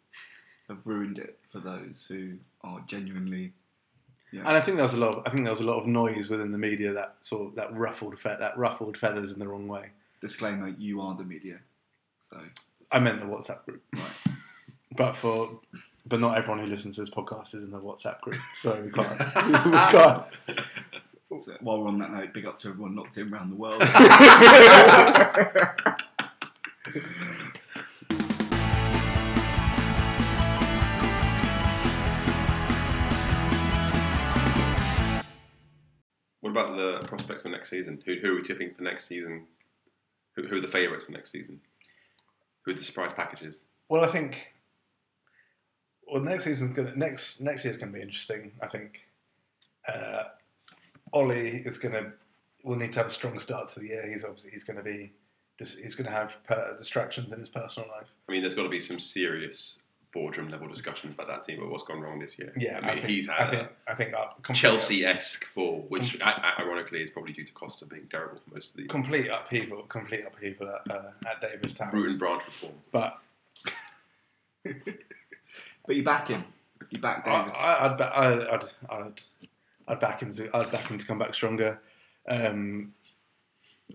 have 0.71 0.85
ruined 0.85 1.17
it 1.17 1.37
for 1.51 1.59
those 1.59 2.05
who 2.09 2.33
are 2.63 2.81
genuinely. 2.87 3.53
Yeah. 4.31 4.41
And 4.41 4.49
I 4.49 4.61
think 4.61 4.77
there 4.77 4.85
was 4.85 4.93
a 4.93 4.97
lot. 4.97 5.17
Of, 5.17 5.27
I 5.27 5.29
think 5.29 5.43
there 5.43 5.51
was 5.51 5.61
a 5.61 5.65
lot 5.65 5.79
of 5.79 5.87
noise 5.87 6.29
within 6.29 6.51
the 6.51 6.57
media 6.57 6.93
that 6.93 7.17
sort 7.21 7.47
of 7.47 7.55
that 7.55 7.75
ruffled 7.75 8.19
fe- 8.19 8.37
that 8.39 8.57
ruffled 8.57 8.97
feathers 8.97 9.31
in 9.31 9.39
the 9.39 9.47
wrong 9.47 9.67
way. 9.67 9.89
Disclaimer: 10.21 10.69
You 10.69 11.01
are 11.01 11.15
the 11.15 11.23
media, 11.23 11.59
so 12.29 12.37
I 12.91 12.99
meant 12.99 13.19
the 13.19 13.25
WhatsApp 13.25 13.65
group, 13.65 13.83
right. 13.93 14.35
but 14.95 15.15
for 15.15 15.59
but 16.05 16.19
not 16.19 16.37
everyone 16.37 16.59
who 16.59 16.67
listens 16.67 16.95
to 16.95 17.01
this 17.01 17.09
podcast 17.09 17.53
is 17.53 17.63
in 17.63 17.71
the 17.71 17.79
WhatsApp 17.79 18.21
group, 18.21 18.39
so 18.61 18.81
we 18.81 18.91
can't. 18.91 19.19
we 19.65 19.71
can't. 19.71 20.23
So 21.39 21.55
while 21.61 21.81
we're 21.81 21.87
on 21.87 21.97
that 21.97 22.11
note, 22.11 22.33
big 22.33 22.45
up 22.45 22.59
to 22.59 22.69
everyone 22.69 22.95
locked 22.95 23.17
in 23.17 23.33
around 23.33 23.51
the 23.51 23.55
world. 23.55 23.81
What 36.41 36.49
about 36.49 36.75
the 36.75 36.99
prospects 37.07 37.43
for 37.43 37.49
next 37.49 37.69
season? 37.69 38.01
Who, 38.05 38.15
who 38.15 38.33
are 38.33 38.35
we 38.35 38.41
tipping 38.41 38.73
for 38.73 38.83
next 38.83 39.05
season? 39.05 39.45
Who, 40.35 40.43
who 40.47 40.57
are 40.57 40.61
the 40.61 40.67
favourites 40.67 41.03
for 41.03 41.11
next 41.11 41.31
season? 41.31 41.61
Who 42.63 42.71
are 42.71 42.73
the 42.75 42.83
surprise 42.83 43.13
packages? 43.13 43.61
Well, 43.89 44.03
I 44.03 44.07
think. 44.07 44.53
Well, 46.07 46.21
next 46.21 46.43
season's 46.43 46.71
gonna 46.71 46.95
next 46.95 47.41
next 47.41 47.63
year's 47.63 47.77
gonna 47.77 47.91
be 47.91 48.01
interesting. 48.01 48.51
I 48.61 48.67
think. 48.67 49.07
Uh, 49.87 50.23
Ollie 51.13 51.61
is 51.65 51.77
gonna 51.77 52.13
will 52.63 52.75
need 52.75 52.93
to 52.93 52.99
have 52.99 53.07
a 53.07 53.11
strong 53.11 53.37
start 53.39 53.69
to 53.69 53.79
the 53.79 53.87
year. 53.87 54.09
He's 54.11 54.23
obviously 54.23 54.51
he's 54.51 54.63
gonna 54.63 54.83
be 54.83 55.13
he's 55.57 55.95
gonna 55.95 56.11
have 56.11 56.31
per- 56.45 56.75
distractions 56.77 57.31
in 57.33 57.39
his 57.39 57.49
personal 57.49 57.89
life. 57.89 58.07
I 58.27 58.31
mean, 58.31 58.41
there's 58.41 58.53
got 58.53 58.63
to 58.63 58.69
be 58.69 58.79
some 58.79 58.99
serious 58.99 59.79
boardroom 60.13 60.49
level 60.49 60.67
discussions 60.67 61.13
about 61.13 61.27
that 61.27 61.43
team, 61.43 61.59
but 61.59 61.69
what's 61.69 61.83
gone 61.83 62.01
wrong 62.01 62.19
this 62.19 62.37
year. 62.37 62.51
Yeah, 62.57 62.79
I 62.81 62.87
mean, 62.87 62.95
think, 62.97 63.05
he's 63.07 63.29
I 63.29 63.33
had 63.35 63.49
think 63.51 63.61
a 63.87 63.91
I 63.91 63.95
think 63.95 64.13
uh, 64.13 64.53
Chelsea 64.53 65.05
esque 65.05 65.45
fall, 65.45 65.85
which 65.89 66.19
i- 66.21 66.31
i- 66.57 66.61
ironically 66.61 67.01
is 67.01 67.09
probably 67.09 67.33
due 67.33 67.45
to 67.45 67.51
Costa 67.53 67.85
being 67.85 68.07
terrible 68.07 68.37
for 68.45 68.53
most 68.55 68.71
of 68.71 68.77
the 68.77 68.87
complete 68.87 69.27
upheaval, 69.29 69.83
complete 69.83 70.25
upheaval 70.25 70.69
at, 70.69 70.91
uh, 70.91 71.11
at 71.29 71.39
Davis 71.41 71.73
Town. 71.73 71.91
root 71.91 72.09
and 72.09 72.19
branch 72.19 72.43
reform. 72.45 72.73
But 72.91 73.19
but 75.85 75.95
you 75.95 76.03
back 76.03 76.27
him. 76.27 76.43
You 76.89 76.99
back 76.99 77.25
I, 77.27 77.43
Davis. 77.43 77.57
I, 77.59 77.85
I'd, 77.85 77.97
ba- 77.97 78.15
I, 78.15 78.55
I'd, 78.55 78.63
I'd, 78.89 79.21
I'd 79.87 79.99
back 79.99 80.21
him 80.21 80.33
to, 80.33 80.49
I'd 80.55 80.71
back 80.71 80.87
him 80.87 80.97
to 80.97 81.05
come 81.05 81.19
back 81.19 81.33
stronger. 81.33 81.79
Um, 82.27 82.93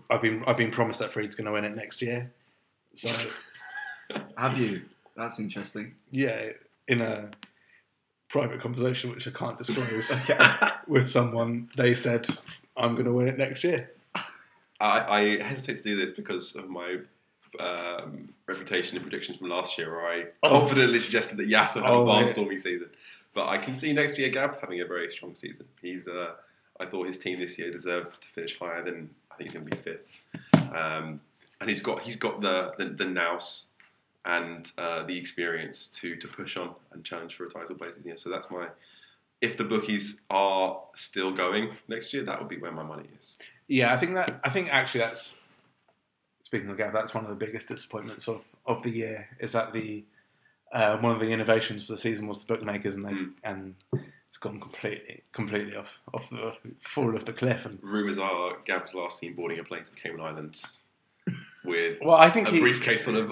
I've 0.09 0.21
been, 0.21 0.43
I've 0.47 0.57
been 0.57 0.71
promised 0.71 0.99
that 0.99 1.11
Freed's 1.13 1.35
going 1.35 1.45
to 1.45 1.51
win 1.51 1.63
it 1.65 1.75
next 1.75 2.01
year. 2.01 2.31
So 2.95 3.13
Have 4.37 4.57
you? 4.57 4.81
That's 5.17 5.39
interesting. 5.39 5.95
yeah, 6.11 6.51
in 6.87 7.01
a 7.01 7.29
private 8.29 8.61
conversation 8.61 9.09
which 9.11 9.27
I 9.27 9.31
can't 9.31 9.57
disclose 9.57 10.11
with 10.87 11.09
someone, 11.09 11.69
they 11.75 11.93
said 11.95 12.27
I'm 12.77 12.93
going 12.93 13.05
to 13.05 13.13
win 13.13 13.27
it 13.27 13.37
next 13.37 13.63
year. 13.63 13.91
I, 14.79 15.39
I 15.39 15.43
hesitate 15.43 15.77
to 15.77 15.83
do 15.83 15.95
this 16.05 16.15
because 16.15 16.55
of 16.55 16.69
my 16.69 16.97
um, 17.59 18.29
reputation 18.45 18.95
and 18.97 19.03
predictions 19.03 19.37
from 19.39 19.49
last 19.49 19.77
year, 19.77 19.91
where 19.91 20.05
I 20.07 20.25
Oh. 20.43 20.49
confidently 20.59 20.99
suggested 20.99 21.37
that 21.37 21.47
Yath 21.47 21.73
would 21.75 21.83
have 21.83 21.93
Oh, 21.95 22.07
a 22.07 22.21
yeah. 22.21 22.27
barnstorming 22.27 22.61
season. 22.61 22.89
But 23.33 23.47
I 23.49 23.57
can 23.57 23.73
see 23.75 23.91
next 23.93 24.17
year 24.17 24.29
Gav 24.29 24.59
having 24.61 24.81
a 24.81 24.85
very 24.85 25.09
strong 25.09 25.33
season. 25.35 25.65
He's, 25.81 26.07
uh, 26.07 26.33
I 26.79 26.85
thought 26.85 27.07
his 27.07 27.17
team 27.17 27.39
this 27.39 27.57
year 27.57 27.71
deserved 27.71 28.21
to 28.21 28.27
finish 28.29 28.57
higher 28.59 28.83
than 28.83 29.09
I 29.31 29.35
think 29.35 29.49
he's 29.49 29.59
going 29.59 29.67
to 29.67 29.75
be 29.75 29.81
fifth. 29.81 30.73
Um, 30.75 31.21
and 31.59 31.69
he's 31.69 31.79
got 31.79 32.01
he's 32.03 32.15
got 32.15 32.41
the 32.41 32.73
the, 32.77 32.85
the 32.85 33.05
nous 33.05 33.66
and 34.27 34.71
uh, 34.77 35.03
the 35.03 35.17
experience 35.17 35.87
to 35.87 36.15
to 36.17 36.27
push 36.27 36.57
on 36.57 36.75
and 36.91 37.03
challenge 37.03 37.35
for 37.35 37.45
a 37.47 37.49
title 37.49 37.75
this 37.75 37.95
year. 38.05 38.17
So 38.17 38.29
that's 38.29 38.49
my. 38.51 38.67
If 39.39 39.55
the 39.55 39.63
bookies 39.63 40.19
are 40.31 40.79
still 40.95 41.31
going 41.31 41.69
next 41.87 42.11
year, 42.13 42.23
that 42.23 42.39
would 42.39 42.49
be 42.49 42.57
where 42.57 42.71
my 42.71 42.81
money 42.83 43.07
is. 43.19 43.35
Yeah, 43.67 43.93
I 43.93 43.97
think 43.97 44.15
that 44.15 44.39
I 44.43 44.49
think 44.49 44.69
actually 44.71 45.01
that's 45.01 45.35
speaking 46.43 46.69
of 46.69 46.77
Gav, 46.77 46.93
that's 46.93 47.13
one 47.13 47.23
of 47.25 47.29
the 47.29 47.45
biggest 47.45 47.67
disappointments 47.67 48.27
of, 48.29 48.41
of 48.65 48.81
the 48.81 48.89
year 48.89 49.27
is 49.39 49.51
that 49.51 49.73
the 49.73 50.03
uh, 50.71 50.97
one 50.97 51.11
of 51.13 51.19
the 51.19 51.29
innovations 51.29 51.85
for 51.85 51.93
the 51.93 51.97
season 51.97 52.25
was 52.27 52.39
the 52.39 52.45
bookmakers 52.45 52.95
and 52.95 53.05
they 53.05 53.11
Mm. 53.11 53.33
and 53.43 53.75
it's 54.27 54.37
gone 54.37 54.59
completely 54.59 55.23
completely 55.31 55.75
off 55.75 55.99
off 56.13 56.29
the 56.29 56.53
fall 56.79 57.15
off 57.15 57.25
the 57.25 57.33
cliff 57.33 57.65
and 57.65 57.79
Rumours 57.81 58.17
are 58.17 58.57
Gav's 58.65 58.93
last 58.93 59.19
seen 59.19 59.33
boarding 59.33 59.59
a 59.59 59.63
plane 59.63 59.83
to 59.83 59.91
the 59.91 59.95
Cayman 59.97 60.19
Islands 60.21 60.83
with 61.67 61.97
well 62.01 62.15
I 62.15 62.29
think 62.29 62.47
a 62.47 62.51
he 62.51 62.59
briefcase 62.59 63.01
full 63.01 63.17
of 63.17 63.31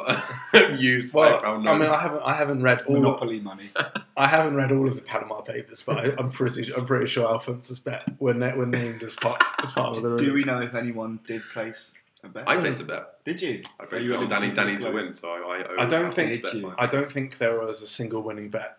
used 0.80 1.14
well, 1.14 1.32
five 1.34 1.42
pound 1.44 1.68
I 1.68 1.78
mean. 1.78 1.90
I 1.90 2.00
haven't 2.00 2.22
I 2.24 2.34
haven't 2.34 2.62
read 2.62 2.82
all 2.88 2.98
of, 2.98 3.02
Monopoly 3.04 3.40
money. 3.40 3.70
I 4.18 4.28
haven't 4.28 4.56
read 4.56 4.72
all 4.72 4.88
of 4.88 4.96
the 4.96 5.02
Panama 5.02 5.42
Papers 5.42 5.82
but 5.86 5.98
I, 5.98 6.14
I'm 6.20 6.30
pretty 6.32 6.74
I'm 6.74 6.86
pretty 6.86 7.08
sure 7.08 7.26
Alphonse 7.26 7.78
bet 7.80 8.04
were, 8.20 8.34
na- 8.34 8.56
were 8.56 8.66
named 8.66 9.02
as 9.04 9.16
part 9.16 9.42
as 9.64 9.72
part 9.72 9.98
of 9.98 10.04
the 10.04 10.18
Do 10.18 10.34
we 10.34 10.44
know 10.44 10.62
if 10.62 10.76
anyone 10.76 11.20
did 11.26 11.42
place 11.54 11.94
a 12.24 12.28
bet? 12.30 12.48
I 12.48 12.58
placed 12.58 12.82
a 12.82 12.84
bet. 12.84 13.24
Did 13.24 13.42
you? 13.42 13.64
I 13.80 13.86
bet 13.86 14.02
you 14.02 14.20
you 14.20 14.28
Danny 14.28 14.52
Danny 14.52 14.76
to 14.78 14.92
win, 14.92 15.16
so 15.16 15.30
I 15.30 15.64
I, 15.78 15.84
I 15.84 15.86
don't 15.86 16.14
think- 16.14 16.44
Did. 16.44 16.66
I 16.78 16.86
don't 16.88 17.12
think 17.12 17.38
there 17.38 17.60
was 17.60 17.82
a 17.82 17.88
single 17.88 18.22
winning 18.22 18.50
bet. 18.50 18.78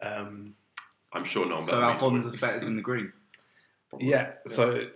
Um, 0.00 0.54
I'm 1.12 1.24
sure 1.24 1.46
no 1.46 1.60
So 1.60 1.72
bet 1.72 1.80
me. 1.80 1.84
Alphonse's 1.86 2.36
bet 2.40 2.56
is 2.56 2.64
in 2.64 2.76
the 2.76 2.82
green. 2.82 3.12
Probably. 3.90 4.08
Yeah, 4.08 4.32
so 4.46 4.86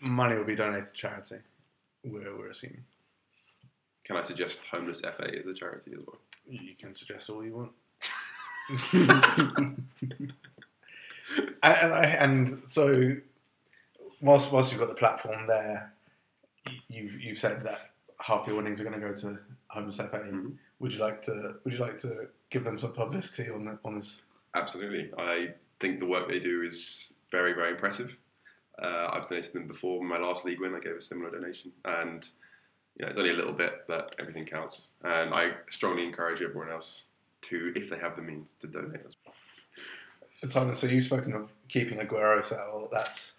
money 0.00 0.36
will 0.36 0.44
be 0.44 0.54
donated 0.56 0.86
to 0.88 0.92
charity. 0.92 1.36
We're, 2.04 2.36
we're 2.36 2.50
assuming. 2.50 2.84
Can 4.04 4.16
I 4.16 4.22
suggest 4.22 4.58
Homeless 4.70 5.00
FA 5.00 5.30
as 5.38 5.46
a 5.46 5.54
charity 5.54 5.92
as 5.92 6.04
well? 6.06 6.18
You 6.48 6.74
can 6.78 6.94
suggest 6.94 7.30
all 7.30 7.44
you 7.44 7.54
want. 7.54 7.72
and, 8.92 9.84
and, 11.62 11.92
I, 11.94 12.04
and 12.18 12.62
so, 12.66 13.16
whilst 14.20 14.50
whilst 14.50 14.72
you've 14.72 14.80
got 14.80 14.88
the 14.88 14.94
platform 14.94 15.46
there, 15.46 15.92
you've 16.88 17.20
you've 17.20 17.38
said 17.38 17.62
that 17.64 17.90
half 18.18 18.46
your 18.46 18.56
winnings 18.56 18.80
are 18.80 18.84
going 18.84 19.00
to 19.00 19.06
go 19.06 19.14
to 19.14 19.38
Homeless 19.68 19.96
FA. 19.96 20.06
Mhm. 20.08 20.54
Would 20.80 20.92
you 20.92 20.98
like 21.00 21.22
to 21.22 21.54
Would 21.64 21.74
you 21.74 21.80
like 21.80 21.98
to 22.00 22.28
give 22.50 22.64
them 22.64 22.78
some 22.78 22.92
publicity 22.92 23.50
on 23.50 23.64
the, 23.64 23.78
on 23.84 23.96
this? 23.96 24.22
Absolutely. 24.54 25.10
I 25.18 25.50
think 25.78 26.00
the 26.00 26.06
work 26.06 26.28
they 26.28 26.40
do 26.40 26.62
is 26.62 27.14
very, 27.30 27.52
very 27.52 27.70
impressive. 27.72 28.16
Uh, 28.82 29.10
I've 29.12 29.28
donated 29.28 29.52
them 29.52 29.66
before. 29.66 30.02
My 30.02 30.18
last 30.18 30.44
league 30.44 30.60
win, 30.60 30.74
I 30.74 30.80
gave 30.80 30.94
a 30.96 31.00
similar 31.00 31.30
donation, 31.30 31.72
and 31.84 32.26
you 32.98 33.04
know 33.04 33.10
it's 33.10 33.18
only 33.18 33.30
a 33.30 33.34
little 33.34 33.52
bit, 33.52 33.84
but 33.86 34.14
everything 34.18 34.44
counts. 34.46 34.90
And 35.04 35.34
I 35.34 35.52
strongly 35.68 36.04
encourage 36.04 36.40
everyone 36.42 36.70
else 36.70 37.04
to, 37.42 37.72
if 37.76 37.90
they 37.90 37.98
have 37.98 38.16
the 38.16 38.22
means, 38.22 38.54
to 38.60 38.66
donate. 38.66 39.00
as 39.06 39.14
well. 39.24 39.34
And 40.42 40.50
Simon, 40.50 40.74
so 40.74 40.86
you've 40.86 41.04
spoken 41.04 41.34
of 41.34 41.50
keeping 41.68 41.98
Aguero 41.98 42.42
settled. 42.44 42.88
That's 42.90 43.32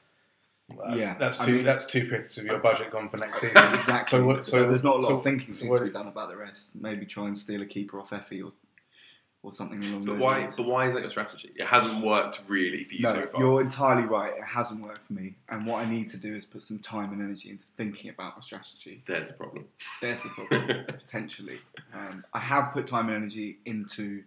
that's, 0.78 1.00
Yeah, 1.00 1.18
that's 1.18 1.40
I 1.40 1.46
two 1.48 1.52
mean- 1.56 1.66
that's 1.66 1.86
two 1.86 2.08
fifths 2.08 2.38
of 2.38 2.46
your 2.46 2.60
budget 2.60 2.92
gone 2.92 3.10
for 3.10 3.18
next 3.18 3.42
season. 3.42 3.74
exactly. 3.74 4.20
So 4.20 4.26
what- 4.26 4.44
so, 4.46 4.52
so- 4.52 4.70
there's 4.70 4.84
not 4.84 4.98
a 4.98 5.00
lot 5.00 5.08
so- 5.10 5.16
of 5.18 5.24
thinking 5.24 5.52
so 5.52 5.66
needs 5.66 5.78
to 5.80 5.86
be 5.86 5.92
done 5.92 6.08
about 6.08 6.30
the 6.30 6.38
rest. 6.38 6.76
Maybe 6.80 7.06
try 7.06 7.26
and 7.28 7.38
steal 7.38 7.62
a 7.62 7.66
keeper 7.66 8.00
off 8.00 8.14
Effie 8.14 8.42
or 8.44 8.52
or 9.44 9.52
something 9.52 9.84
along 9.84 10.06
But 10.06 10.14
those 10.14 10.22
why? 10.22 10.38
lines. 10.40 10.56
But 10.56 10.66
why 10.68 10.86
is 10.86 10.94
that 10.94 11.02
your 11.02 11.10
strategy? 11.10 11.52
It 11.56 11.66
hasn't 11.66 12.06
worked 12.06 12.42
really 12.48 12.84
for 12.84 12.94
you 12.94 13.02
no, 13.02 13.14
so 13.14 13.28
far. 13.28 13.42
you're 13.42 13.62
entirely 13.62 14.04
right. 14.04 14.34
It 14.38 14.44
hasn't 14.44 14.82
worked 14.82 15.02
for 15.02 15.14
me. 15.14 15.36
And 15.50 15.66
what 15.66 15.84
I 15.84 15.90
need 15.90 16.10
to 16.10 16.18
do 16.18 16.36
is 16.36 16.46
put 16.46 16.62
some 16.64 16.80
time 16.80 17.12
and 17.12 17.22
energy 17.22 17.50
into 17.50 17.66
thinking 17.78 18.10
about 18.12 18.38
my 18.38 18.42
strategy. 18.42 19.04
There's 19.08 19.28
the 19.28 19.34
problem. 19.34 19.66
There's 20.00 20.22
the 20.22 20.30
problem, 20.36 20.86
potentially. 20.86 21.60
Um, 21.94 22.24
I 22.34 22.40
have 22.40 22.72
put 22.74 22.86
time 22.86 23.08
and 23.08 23.18
energy 23.18 23.58
into 23.66 24.24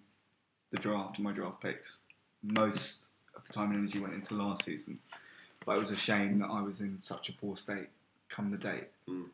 the 0.72 0.78
draft, 0.78 1.18
my 1.20 1.32
draft 1.32 1.60
picks. 1.60 2.00
Most 2.42 3.08
of 3.36 3.46
the 3.46 3.52
time 3.52 3.70
and 3.70 3.78
energy 3.78 4.00
went 4.00 4.14
into 4.14 4.34
last 4.34 4.64
season. 4.64 4.98
But 5.64 5.76
it 5.76 5.80
was 5.80 5.92
a 5.92 5.96
shame 5.96 6.40
that 6.40 6.48
I 6.50 6.60
was 6.60 6.80
in 6.80 7.00
such 7.00 7.28
a 7.28 7.32
poor 7.32 7.56
state 7.56 7.88
come 8.28 8.50
the 8.50 8.58
date. 8.58 8.88
Mm. 9.08 9.26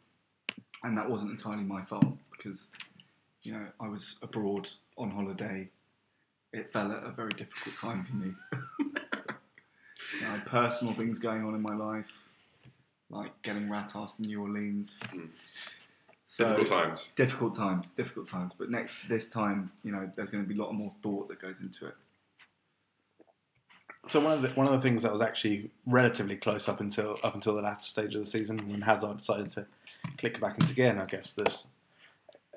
And 0.85 0.97
that 0.99 1.09
wasn't 1.09 1.33
entirely 1.33 1.65
my 1.65 1.83
fault 1.85 2.05
because, 2.37 2.65
you 3.43 3.53
know, 3.53 3.67
I 3.81 3.89
was 3.89 4.17
abroad 4.23 4.69
on 4.97 5.11
holiday. 5.11 5.69
It 6.53 6.73
fell 6.73 6.93
at 6.93 7.05
a 7.05 7.11
very 7.11 7.31
difficult 7.31 7.77
time 7.77 8.05
for 8.05 8.17
me. 8.17 8.35
You 8.79 8.87
know, 10.23 10.29
I 10.29 10.31
had 10.33 10.47
personal 10.47 10.95
things 10.95 11.19
going 11.19 11.45
on 11.45 11.55
in 11.55 11.63
my 11.63 11.75
life, 11.75 12.29
like 13.09 13.31
getting 13.43 13.71
rat 13.71 13.93
ass 13.95 14.19
in 14.19 14.27
New 14.27 14.41
Orleans. 14.43 14.99
Mm. 15.13 15.29
So, 16.27 16.45
Difficult 16.45 16.69
times. 16.69 17.13
difficult 17.17 17.55
times, 17.57 17.91
difficult 17.91 18.29
times. 18.29 18.53
But 18.57 18.71
next 18.71 19.09
this 19.09 19.29
time, 19.29 19.73
you 19.83 19.91
know, 19.91 20.11
there's 20.15 20.31
going 20.31 20.45
to 20.45 20.49
be 20.49 20.59
a 20.59 20.63
lot 20.63 20.73
more 20.73 20.93
thought 21.03 21.29
that 21.29 21.41
goes 21.41 21.61
into 21.61 21.87
it. 21.87 21.95
So 24.09 24.21
one 24.21 24.33
of 24.33 24.43
the 24.43 24.49
one 24.51 24.67
of 24.67 24.73
the 24.73 24.81
things 24.81 25.03
that 25.03 25.13
was 25.13 25.21
actually 25.21 25.71
relatively 25.87 26.37
close 26.37 26.69
up 26.69 26.81
until 26.81 27.19
up 27.23 27.35
until 27.35 27.55
the 27.55 27.63
latter 27.63 27.83
stage 27.83 28.15
of 28.15 28.25
the 28.25 28.31
season 28.31 28.57
when 28.71 28.81
Hazard 28.81 29.19
decided 29.19 29.51
to 29.53 29.67
click 30.19 30.41
back 30.41 30.59
into 30.59 30.73
gear, 30.73 30.91
and 30.91 31.01
I 31.01 31.05
guess 31.05 31.33
there's 31.33 31.67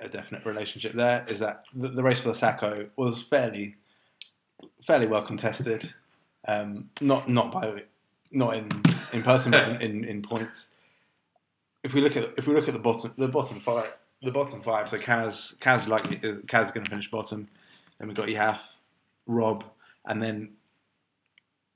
a 0.03 0.09
definite 0.09 0.45
relationship 0.45 0.93
there. 0.93 1.25
Is 1.27 1.39
that 1.39 1.63
the, 1.73 1.89
the 1.89 2.03
race 2.03 2.19
for 2.19 2.29
the 2.29 2.35
Sacco 2.35 2.89
was 2.95 3.21
fairly 3.21 3.75
fairly 4.83 5.07
well 5.07 5.21
contested, 5.23 5.93
um, 6.47 6.89
not 7.01 7.29
not 7.29 7.51
by 7.51 7.83
not 8.31 8.55
in 8.55 8.69
in 9.11 9.23
person 9.23 9.51
but 9.51 9.69
in, 9.69 9.81
in, 9.81 10.03
in 10.05 10.21
points. 10.21 10.69
If 11.83 11.93
we 11.93 12.01
look 12.01 12.15
at 12.15 12.33
if 12.37 12.47
we 12.47 12.53
look 12.53 12.67
at 12.67 12.73
the 12.73 12.79
bottom 12.79 13.13
the 13.17 13.27
bottom 13.27 13.59
five 13.59 13.91
the 14.21 14.31
bottom 14.31 14.61
five, 14.61 14.87
so 14.89 14.97
Kaz 14.97 15.55
Kaz 15.57 15.87
likely 15.87 16.17
Kaz 16.17 16.65
is 16.65 16.71
going 16.71 16.85
to 16.85 16.89
finish 16.89 17.09
bottom. 17.11 17.47
Then 17.99 18.07
we've 18.07 18.17
got 18.17 18.29
Yath, 18.29 18.61
Rob, 19.27 19.63
and 20.05 20.21
then 20.21 20.53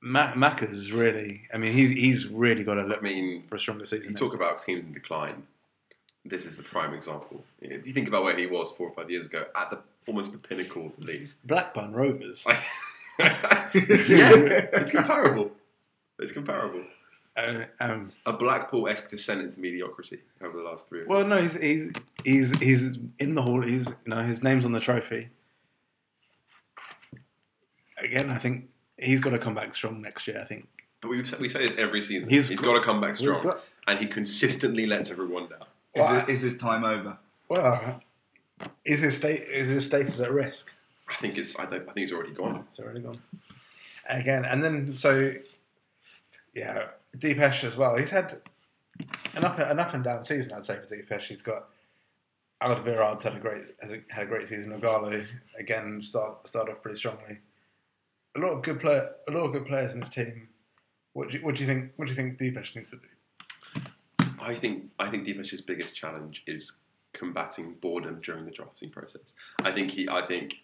Ma- 0.01 0.33
Macca's 0.33 0.91
really. 0.91 1.43
I 1.53 1.57
mean, 1.57 1.73
he's 1.73 1.89
he's 1.89 2.27
really 2.27 2.63
got 2.63 2.75
to 2.75 2.81
I 2.81 2.85
look 2.85 3.03
mean, 3.03 3.45
for 3.47 3.55
a 3.55 3.59
stronger 3.59 3.85
season. 3.85 4.09
you 4.09 4.15
talk 4.15 4.33
about 4.33 4.59
teams 4.59 4.85
in 4.85 4.91
decline. 4.93 5.43
This 6.29 6.45
is 6.45 6.57
the 6.57 6.63
prime 6.63 6.93
example. 6.93 7.43
If 7.61 7.85
you 7.87 7.93
think 7.93 8.07
about 8.07 8.23
where 8.23 8.35
he 8.37 8.45
was 8.47 8.71
four 8.71 8.89
or 8.89 8.93
five 8.93 9.09
years 9.09 9.27
ago, 9.27 9.45
at 9.55 9.69
the 9.69 9.79
almost 10.07 10.31
the 10.31 10.37
pinnacle 10.37 10.87
of 10.87 10.91
the 10.99 11.05
league. 11.05 11.29
Blackburn 11.45 11.93
Rovers. 11.93 12.43
yeah, 13.19 13.69
it's 13.73 14.91
comparable. 14.91 15.51
It's 16.19 16.31
comparable. 16.31 16.83
Uh, 17.35 17.65
um, 17.79 18.11
A 18.25 18.33
Blackpool-esque 18.33 19.09
descent 19.09 19.41
into 19.41 19.59
mediocrity 19.59 20.19
over 20.41 20.57
the 20.57 20.63
last 20.63 20.89
three. 20.89 21.01
Or 21.01 21.05
well, 21.07 21.25
no, 21.25 21.41
he's 21.41 21.53
he's 21.53 21.91
he's 22.23 22.59
he's 22.59 22.97
in 23.19 23.35
the 23.35 23.41
hall. 23.41 23.61
He's 23.61 23.87
you 23.87 23.95
know 24.07 24.23
his 24.23 24.41
name's 24.41 24.65
on 24.65 24.71
the 24.71 24.79
trophy. 24.79 25.29
Again, 28.03 28.29
I 28.29 28.37
think 28.37 28.69
he's 28.97 29.21
got 29.21 29.31
to 29.31 29.39
come 29.39 29.53
back 29.55 29.73
strong 29.75 30.01
next 30.01 30.27
year. 30.27 30.39
I 30.41 30.45
think 30.45 30.67
But 31.01 31.09
we, 31.09 31.21
we 31.39 31.49
say 31.49 31.59
this 31.59 31.75
every 31.77 32.01
season. 32.01 32.29
He's 32.31 32.47
he's 32.47 32.59
got- 32.59 32.73
to 32.73 32.81
come 32.81 32.99
back 33.01 33.15
strong, 33.15 33.53
and 33.87 33.99
he 33.99 34.05
consistently 34.07 34.85
lets 34.85 35.09
everyone 35.11 35.47
down. 35.49 35.59
Is, 35.97 36.01
Well, 36.01 36.19
it, 36.19 36.29
is 36.29 36.41
his 36.41 36.57
time 36.57 36.83
over? 36.83 37.17
well, 37.49 38.01
is 38.85 38.99
his 39.01 39.17
state 39.17 39.47
is 39.49 39.69
his 39.69 39.85
status 39.85 40.19
at 40.19 40.31
risk? 40.31 40.71
I 41.09 41.13
think 41.15 41.37
it's. 41.37 41.57
I, 41.59 41.65
don't, 41.65 41.81
I 41.83 41.93
think 41.93 41.97
he's 41.99 42.11
already 42.11 42.33
gone. 42.33 42.65
It's 42.69 42.79
already 42.79 43.01
gone. 43.01 43.21
Again, 44.09 44.45
and 44.45 44.63
then 44.63 44.93
so 44.93 45.33
yeah, 46.53 46.87
Deepesh 47.17 47.63
as 47.63 47.77
well. 47.77 47.95
He's 47.95 48.09
had 48.09 48.41
an 49.35 49.43
up 49.45 49.59
an 49.59 49.79
up 49.79 49.93
and 49.93 50.03
down 50.03 50.23
season. 50.23 50.53
I'd 50.53 50.65
say 50.65 50.77
for 50.77 50.85
Deepesh. 50.95 51.23
He's 51.23 51.41
got 51.41 51.67
Alderweireld's 52.61 53.23
had 53.23 53.35
a 53.35 53.39
great 53.39 53.63
has 53.81 53.93
a, 53.93 54.01
had 54.09 54.23
a 54.23 54.25
great 54.27 54.47
season. 54.47 54.79
Ighalo 54.79 55.25
again 55.59 56.01
start 56.01 56.47
start 56.47 56.69
off 56.69 56.81
pretty 56.81 56.97
strongly. 56.97 57.37
A 58.35 58.39
lot 58.39 58.53
of 58.53 58.63
good 58.63 58.79
player, 58.79 59.09
a 59.27 59.31
lot 59.31 59.45
of 59.45 59.53
good 59.53 59.65
players 59.65 59.93
in 59.93 59.99
this 59.99 60.09
team. 60.09 60.47
What 61.13 61.29
do 61.29 61.37
you, 61.37 61.43
what 61.43 61.55
do 61.55 61.61
you 61.61 61.67
think? 61.67 61.91
What 61.95 62.05
do 62.05 62.11
you 62.11 62.15
think 62.15 62.37
Deepesh 62.39 62.75
needs 62.75 62.91
to 62.91 62.97
do? 62.97 63.03
I 64.39 64.55
think. 64.55 64.89
I 64.99 65.07
think 65.09 65.25
Deepesh's 65.25 65.61
biggest 65.61 65.95
challenge 65.95 66.43
is 66.47 66.73
combating 67.13 67.73
boredom 67.81 68.19
during 68.21 68.45
the 68.45 68.51
drafting 68.51 68.89
process. 68.89 69.33
I 69.63 69.71
think 69.71 69.91
he. 69.91 70.07
I 70.09 70.25
think. 70.25 70.55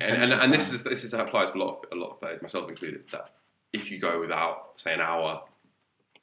And, 0.00 0.22
and, 0.22 0.32
and 0.32 0.54
this 0.54 0.72
is 0.72 0.82
this 0.82 1.04
is 1.04 1.12
applies 1.12 1.50
for 1.50 1.58
a 1.58 1.64
lot 1.64 1.84
of, 1.84 1.98
a 1.98 2.00
lot 2.00 2.12
of 2.12 2.20
players, 2.20 2.40
myself 2.40 2.68
included. 2.68 3.04
That 3.12 3.34
if 3.72 3.90
you 3.90 3.98
go 3.98 4.20
without 4.20 4.72
say 4.76 4.94
an 4.94 5.00
hour 5.00 5.42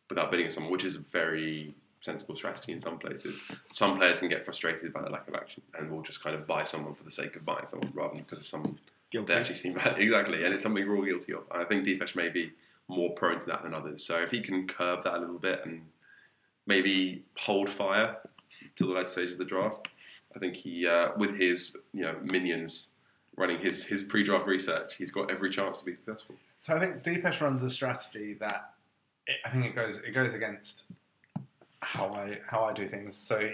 without 0.10 0.32
bidding 0.32 0.48
on 0.48 0.52
someone, 0.52 0.72
which 0.72 0.84
is 0.84 0.96
a 0.96 1.00
very 1.00 1.76
sensible 2.02 2.36
strategy 2.36 2.72
in 2.72 2.80
some 2.80 2.98
places, 2.98 3.40
some 3.72 3.98
players 3.98 4.20
can 4.20 4.30
get 4.30 4.44
frustrated 4.44 4.92
by 4.94 5.02
the 5.02 5.10
lack 5.10 5.28
of 5.28 5.36
action 5.36 5.62
and 5.78 5.92
will 5.92 6.02
just 6.02 6.24
kind 6.24 6.36
of 6.36 6.48
buy 6.48 6.64
someone 6.64 6.96
for 6.96 7.04
the 7.04 7.12
sake 7.12 7.36
of 7.36 7.46
buying 7.46 7.66
someone 7.66 7.92
rather 7.94 8.16
than 8.16 8.24
because 8.24 8.40
of 8.40 8.46
someone 8.46 8.80
Guilty. 9.12 9.34
they 9.34 9.40
actually 9.40 9.56
seem 9.56 9.74
bad. 9.74 9.98
Exactly, 10.00 10.44
and 10.44 10.54
it's 10.54 10.64
something 10.64 10.88
we're 10.88 10.96
all 10.96 11.06
guilty 11.06 11.34
of. 11.34 11.44
I 11.52 11.64
think 11.66 11.86
Deepesh 11.86 12.16
may 12.16 12.30
be 12.30 12.52
more 12.88 13.12
prone 13.12 13.40
to 13.40 13.46
that 13.48 13.64
than 13.64 13.74
others. 13.74 14.04
So 14.04 14.20
if 14.22 14.32
he 14.32 14.42
can 14.42 14.68
curb 14.68 15.04
that 15.04 15.16
a 15.16 15.20
little 15.20 15.38
bit 15.38 15.62
and 15.66 15.82
maybe 16.70 17.26
hold 17.38 17.68
fire 17.68 18.16
till 18.78 18.88
the 18.88 18.94
later 18.94 19.10
stage 19.10 19.32
of 19.32 19.38
the 19.38 19.44
draft, 19.44 19.90
I 20.34 20.40
think 20.40 20.56
he, 20.56 20.88
uh, 20.88 21.10
with 21.18 21.36
his 21.36 21.76
you 21.92 22.04
know 22.04 22.16
minions 22.24 22.90
running 23.36 23.60
his 23.60 23.84
his 23.84 24.04
pre-draft 24.04 24.48
research, 24.48 24.96
he's 24.96 25.12
got 25.12 25.30
every 25.30 25.50
chance 25.50 25.80
to 25.80 25.86
be 25.86 25.96
successful. 25.96 26.36
So 26.60 26.76
I 26.76 26.80
think 26.80 27.04
Deepesh 27.04 27.42
runs 27.42 27.64
a 27.64 27.70
strategy 27.70 28.36
that 28.40 28.74
it, 29.28 29.38
I 29.46 29.50
think 29.50 29.66
it 29.66 29.76
goes 29.76 29.98
it 30.00 30.14
goes 30.14 30.34
against 30.34 30.86
how 31.82 32.14
I 32.14 32.38
how 32.48 32.64
I 32.64 32.72
do 32.74 32.88
things. 32.88 33.18
So 33.18 33.52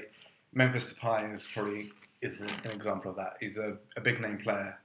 Memphis 0.54 0.94
Depay 0.94 1.34
is 1.34 1.48
probably 1.52 1.92
is 2.22 2.42
an 2.42 2.50
example 2.66 3.12
of 3.12 3.18
that. 3.18 3.38
He's 3.40 3.58
a, 3.58 3.78
a 3.96 4.02
big 4.02 4.20
name 4.20 4.38
player. 4.38 4.78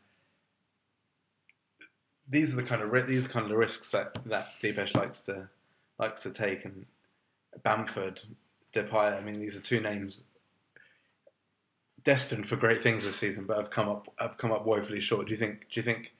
These 2.28 2.52
are 2.52 2.56
the 2.56 2.62
kind 2.62 2.82
of 2.82 3.06
these 3.08 3.26
are 3.26 3.28
kind 3.28 3.44
of 3.44 3.50
the 3.50 3.56
risks 3.56 3.90
that 3.90 4.16
that 4.26 4.48
Deepesh 4.62 4.94
likes 4.94 5.22
to 5.22 5.48
likes 5.98 6.22
to 6.22 6.30
take. 6.30 6.64
And 6.64 6.86
Bamford, 7.62 8.22
Depay. 8.74 9.18
I 9.18 9.20
mean, 9.20 9.38
these 9.38 9.56
are 9.56 9.60
two 9.60 9.80
names 9.80 10.22
destined 12.04 12.48
for 12.48 12.56
great 12.56 12.82
things 12.82 13.04
this 13.04 13.16
season, 13.16 13.44
but 13.44 13.56
have 13.56 13.70
come 13.70 13.88
up 13.88 14.12
have 14.18 14.36
come 14.38 14.52
up 14.52 14.66
woefully 14.66 15.00
short. 15.00 15.26
Do 15.26 15.32
you 15.32 15.38
think? 15.38 15.66
Do 15.72 15.80
you 15.80 15.82
think 15.82 16.14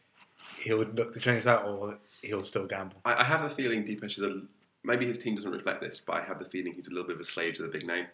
he 0.60 0.72
would 0.72 0.96
look 0.96 1.12
to 1.14 1.20
change 1.20 1.44
that, 1.44 1.64
or 1.64 1.98
he'll 2.22 2.42
still 2.42 2.66
gamble? 2.66 2.98
I, 3.04 3.20
I 3.20 3.24
have 3.24 3.42
a 3.42 3.50
feeling 3.50 3.84
Deepesh 3.84 4.18
is 4.18 4.24
a 4.24 4.42
maybe 4.84 5.06
his 5.06 5.18
team 5.18 5.34
doesn't 5.36 5.50
reflect 5.50 5.80
this, 5.80 6.00
but 6.00 6.16
I 6.16 6.22
have 6.22 6.38
the 6.38 6.44
feeling 6.44 6.72
he's 6.72 6.88
a 6.88 6.90
little 6.90 7.06
bit 7.06 7.16
of 7.16 7.20
a 7.20 7.24
slave 7.24 7.54
to 7.54 7.62
the 7.62 7.68
big 7.68 7.86
name. 7.86 8.06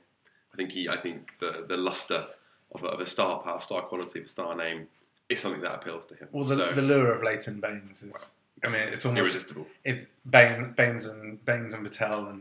I 0.52 0.56
think 0.56 0.72
he, 0.72 0.88
I 0.88 0.96
think 0.96 1.32
the 1.40 1.64
the 1.68 1.76
luster 1.76 2.26
of 2.74 2.82
a, 2.82 2.86
of 2.88 3.00
a 3.00 3.06
star 3.06 3.40
power, 3.40 3.60
star 3.60 3.82
quality 3.82 4.20
of 4.20 4.26
a 4.26 4.28
star 4.28 4.54
name 4.54 4.88
is 5.28 5.40
something 5.40 5.60
that 5.62 5.74
appeals 5.74 6.06
to 6.06 6.14
him. 6.14 6.28
Well, 6.32 6.44
the, 6.44 6.56
so, 6.56 6.72
the 6.72 6.82
lure 6.82 7.12
of 7.12 7.22
Leighton 7.22 7.60
Baines 7.60 8.02
is. 8.02 8.34
I 8.64 8.68
mean, 8.68 8.80
it's 8.80 9.04
almost 9.04 9.20
irresistible. 9.20 9.66
it's 9.84 10.06
Baines, 10.30 10.70
Baines 10.70 11.04
and 11.06 11.44
Baines 11.44 11.74
and 11.74 11.84
Patel 11.84 12.26
and 12.26 12.40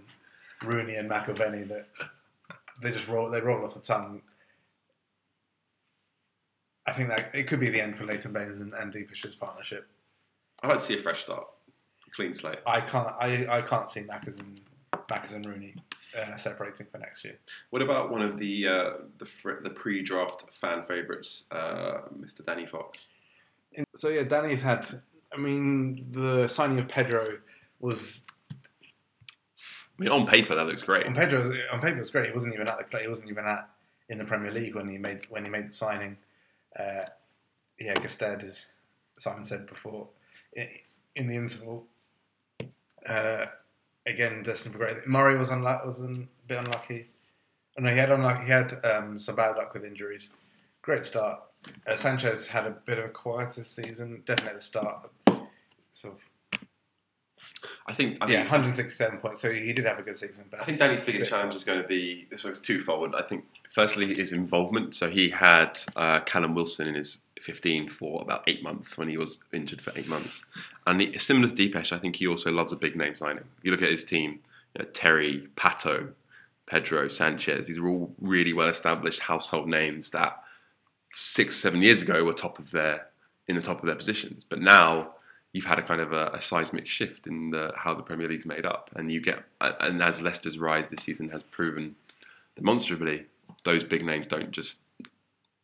Rooney 0.64 0.96
and 0.96 1.10
McElveny 1.10 1.68
that 1.68 1.88
they 2.82 2.92
just 2.92 3.08
roll 3.08 3.30
they 3.30 3.42
roll 3.42 3.66
off 3.66 3.74
the 3.74 3.80
tongue. 3.80 4.22
I 6.88 6.94
think 6.94 7.10
that 7.10 7.34
it 7.34 7.48
could 7.48 7.60
be 7.60 7.70
the 7.70 7.82
end 7.82 7.98
for 7.98 8.06
Leighton 8.06 8.32
Baines 8.32 8.60
and, 8.60 8.74
and 8.74 8.94
Deepesh's 8.94 9.36
partnership. 9.36 9.88
I'd 10.62 10.70
like 10.70 10.80
to 10.80 10.86
see 10.86 10.98
a 10.98 11.02
fresh 11.02 11.24
start, 11.24 11.48
a 12.08 12.12
clean 12.12 12.34
slate. 12.34 12.60
I 12.66 12.82
can't 12.82 13.16
I, 13.20 13.48
I 13.50 13.62
can't 13.62 13.90
see 13.90 14.02
Maccas 14.02 14.40
and 14.40 14.62
Maccas 15.10 15.34
and 15.34 15.46
Rooney 15.46 15.76
uh, 16.18 16.38
separating 16.38 16.88
for 16.92 16.98
next 16.98 17.24
year. 17.24 17.38
What 17.70 17.82
about 17.82 18.12
one 18.12 18.22
of 18.22 18.38
the 18.38 18.68
uh, 18.68 18.92
the, 19.18 19.26
fr- 19.26 19.62
the 19.64 19.70
pre-draft 19.70 20.46
fan 20.54 20.84
favourites, 20.88 21.46
uh, 21.52 22.02
Mr. 22.18 22.46
Danny 22.46 22.66
Fox? 22.66 23.08
So 23.96 24.10
yeah, 24.10 24.24
Danny's 24.24 24.62
had. 24.62 24.88
I 25.34 25.38
mean, 25.38 26.08
the 26.12 26.48
signing 26.48 26.80
of 26.80 26.88
Pedro 26.88 27.40
was 27.80 28.25
I 29.98 30.02
mean, 30.02 30.12
on 30.12 30.26
paper 30.28 30.56
that 30.56 30.68
looks 30.68 30.84
great. 30.84 31.06
on 31.06 31.16
paper, 31.16 31.38
On 31.72 31.80
paper, 31.80 31.98
was 31.98 32.12
great. 32.12 32.28
He 32.28 32.34
wasn't 32.34 32.54
even 32.54 32.68
at 32.68 32.92
the. 32.92 33.00
He 33.00 33.08
wasn't 33.08 33.30
even 33.30 33.46
at 33.46 33.70
in 34.10 34.18
the 34.18 34.26
Premier 34.26 34.52
League 34.52 34.76
when 34.76 34.90
he 34.90 34.98
made 34.98 35.26
when 35.30 35.44
he 35.44 35.50
made 35.50 35.70
the 35.70 35.74
signing. 35.74 36.18
Uh, 36.78 37.06
yeah, 37.80 37.94
Gestede, 37.96 38.44
as 38.44 38.66
Simon 39.18 39.46
said 39.46 39.68
before, 39.68 40.08
in, 40.54 40.68
in 41.16 41.28
the 41.28 41.36
interval. 41.36 41.86
Uh, 43.08 43.46
again, 44.06 44.44
destined 44.44 44.74
for 44.74 44.80
great. 44.80 45.08
Murray 45.08 45.38
was 45.38 45.50
unlucky. 45.50 45.86
Was 45.86 46.02
a 46.02 46.08
bit 46.48 46.60
unlucky. 46.60 47.10
Oh, 47.78 47.84
no, 47.84 47.90
he 47.92 47.98
had 47.98 48.12
unlucky. 48.12 48.46
He 48.46 48.52
had 48.52 48.80
um, 48.86 49.20
some 49.20 49.36
bad 49.36 49.58
luck 49.58 49.74
with 49.74 49.86
injuries. 49.86 50.30
Great 50.82 51.06
start. 51.06 51.42
Uh, 51.88 51.96
Sanchez 51.96 52.48
had 52.48 52.66
a 52.68 52.72
bit 52.72 53.00
of 53.00 53.06
a 53.06 53.10
quieter 53.10 53.64
season. 53.64 54.22
Definitely 54.26 54.52
at 54.52 54.58
the 54.58 54.64
start. 54.64 55.10
Sort 55.92 56.16
of 56.16 56.30
I 57.88 57.94
think. 57.94 58.18
I 58.22 58.30
yeah, 58.30 58.40
167 58.40 59.20
points. 59.20 59.42
So 59.42 59.52
he 59.52 59.74
did 59.74 59.86
have 59.86 60.00
a 60.00 60.02
good 60.02 60.16
season. 60.16 60.46
But 60.50 60.62
I 60.62 60.66
think 60.66 60.80
Danny's 60.80 61.02
biggest 61.02 61.30
challenge 61.30 61.56
is 61.56 61.64
going 61.64 61.82
to 61.82 61.88
be 61.88 62.28
this 62.30 62.44
one's 62.44 62.62
twofold. 62.62 63.16
I 63.16 63.22
think 63.22 63.46
firstly 63.74 64.14
his 64.16 64.32
involvement. 64.32 64.96
So 64.96 65.10
he 65.10 65.30
had 65.30 65.80
uh, 65.96 66.22
Callum 66.22 66.56
Wilson 66.56 66.88
in 66.88 66.96
his 66.96 67.20
15 67.42 67.90
for 67.90 68.22
about 68.22 68.44
eight 68.48 68.64
months 68.64 68.98
when 68.98 69.08
he 69.08 69.18
was 69.18 69.40
injured 69.54 69.82
for 69.82 69.92
eight 69.96 70.08
months, 70.08 70.44
and 70.88 71.02
he, 71.02 71.18
similar 71.20 71.48
to 71.48 71.54
Deepesh, 71.54 71.92
I 71.92 72.00
think 72.00 72.16
he 72.16 72.28
also 72.28 72.52
loves 72.52 72.72
a 72.72 72.76
big 72.76 72.96
name 72.96 73.16
signing. 73.16 73.44
If 73.60 73.64
you 73.64 73.72
look 73.72 73.84
at 73.84 73.92
his 73.92 74.04
team, 74.04 74.40
you 74.74 74.84
know, 74.84 74.86
Terry, 74.94 75.48
Pato, 75.56 76.12
Pedro, 76.66 77.08
Sanchez, 77.08 77.68
these 77.68 77.78
are 77.78 77.88
all 77.88 78.14
really 78.20 78.54
well 78.54 78.68
established 78.68 79.20
household 79.20 79.68
names 79.68 80.10
that 80.10 80.42
six, 81.14 81.56
seven 81.56 81.82
years 81.82 82.02
ago 82.02 82.24
were 82.24 82.34
top 82.34 82.58
of 82.58 82.72
their 82.72 83.08
in 83.48 83.56
the 83.56 83.62
top 83.62 83.80
of 83.80 83.86
their 83.86 83.96
positions, 83.96 84.44
but 84.44 84.60
now 84.60 85.15
you've 85.56 85.64
had 85.64 85.80
a 85.80 85.84
kind 85.84 86.02
of 86.02 86.12
a, 86.12 86.28
a 86.34 86.42
seismic 86.42 86.86
shift 86.86 87.28
in 87.28 87.50
the, 87.50 87.72
how 87.78 87.94
the 87.94 88.04
Premier 88.04 88.28
League's 88.28 88.46
made 88.46 88.66
up, 88.66 88.90
and 88.98 89.10
you 89.10 89.22
get 89.22 89.42
and 89.62 90.04
as 90.04 90.22
Leicester's 90.22 90.60
rise 90.60 90.90
this 90.90 91.04
season 91.04 91.30
has 91.30 91.44
proven 91.44 91.96
demonstrably, 92.58 93.26
those 93.64 93.82
big 93.82 94.06
names 94.06 94.28
don't 94.28 94.52
just 94.52 94.80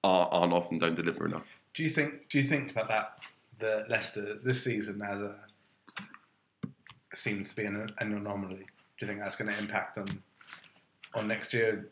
are, 0.05 0.29
aren't 0.31 0.53
often 0.53 0.79
don't 0.79 0.95
deliver 0.95 1.25
enough. 1.25 1.45
Do 1.73 1.83
you 1.83 1.89
think? 1.89 2.29
Do 2.29 2.39
you 2.39 2.47
think 2.47 2.73
that 2.75 2.87
that 2.87 3.17
the 3.59 3.85
Leicester 3.89 4.39
this 4.41 4.63
season 4.63 5.01
as 5.01 5.21
a 5.21 5.35
seems 7.13 7.49
to 7.49 7.55
be 7.57 7.65
an, 7.65 7.91
an 7.99 8.13
anomaly? 8.13 8.65
Do 8.97 9.05
you 9.05 9.07
think 9.07 9.19
that's 9.19 9.35
going 9.35 9.51
to 9.51 9.59
impact 9.59 9.97
on 9.97 10.07
on 11.15 11.27
next 11.27 11.53
year, 11.53 11.89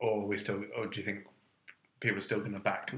or 0.00 0.22
are 0.22 0.26
we 0.26 0.38
still, 0.38 0.64
or 0.74 0.86
do 0.86 0.98
you 0.98 1.04
think 1.04 1.26
people 2.00 2.16
are 2.16 2.22
still 2.22 2.40
going 2.40 2.54
to 2.54 2.60
back 2.60 2.94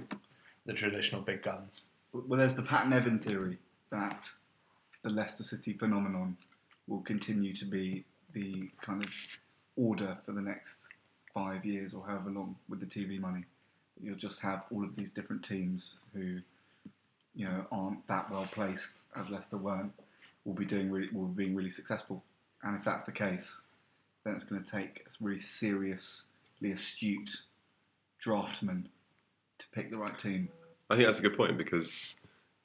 the 0.64 0.72
traditional 0.72 1.22
big 1.22 1.42
guns? 1.42 1.86
Well, 2.12 2.38
there's 2.38 2.54
the 2.54 2.62
Pat 2.62 2.88
Nevin 2.88 3.18
theory 3.18 3.58
that 3.90 4.28
the 5.02 5.10
Leicester 5.10 5.44
City 5.44 5.72
phenomenon 5.72 6.36
will 6.86 7.00
continue 7.00 7.54
to 7.54 7.64
be 7.64 8.04
the 8.32 8.70
kind 8.80 9.02
of 9.02 9.10
order 9.76 10.18
for 10.24 10.32
the 10.32 10.40
next 10.40 10.88
five 11.32 11.64
years 11.64 11.94
or 11.94 12.04
however 12.06 12.30
long 12.30 12.56
with 12.68 12.80
the 12.80 12.86
TV 12.86 13.20
money. 13.20 13.44
You'll 14.02 14.16
just 14.16 14.40
have 14.40 14.62
all 14.72 14.84
of 14.84 14.96
these 14.96 15.10
different 15.10 15.42
teams 15.42 16.00
who, 16.14 16.38
you 17.34 17.46
know, 17.46 17.66
aren't 17.70 18.06
that 18.08 18.30
well 18.30 18.48
placed 18.52 18.98
as 19.16 19.30
Leicester 19.30 19.56
weren't, 19.56 19.92
will 20.44 20.54
be 20.54 20.64
doing 20.64 20.90
really, 20.90 21.08
will 21.12 21.26
be 21.26 21.44
being 21.44 21.56
really 21.56 21.70
successful. 21.70 22.22
And 22.62 22.76
if 22.76 22.84
that's 22.84 23.04
the 23.04 23.12
case, 23.12 23.60
then 24.24 24.34
it's 24.34 24.44
going 24.44 24.62
to 24.62 24.70
take 24.70 25.06
a 25.06 25.24
really 25.24 25.38
seriously 25.38 26.72
astute 26.72 27.42
draftman 28.24 28.84
to 29.58 29.66
pick 29.72 29.90
the 29.90 29.96
right 29.96 30.18
team. 30.18 30.48
I 30.90 30.96
think 30.96 31.06
that's 31.06 31.18
a 31.18 31.22
good 31.22 31.36
point 31.36 31.56
because 31.58 32.16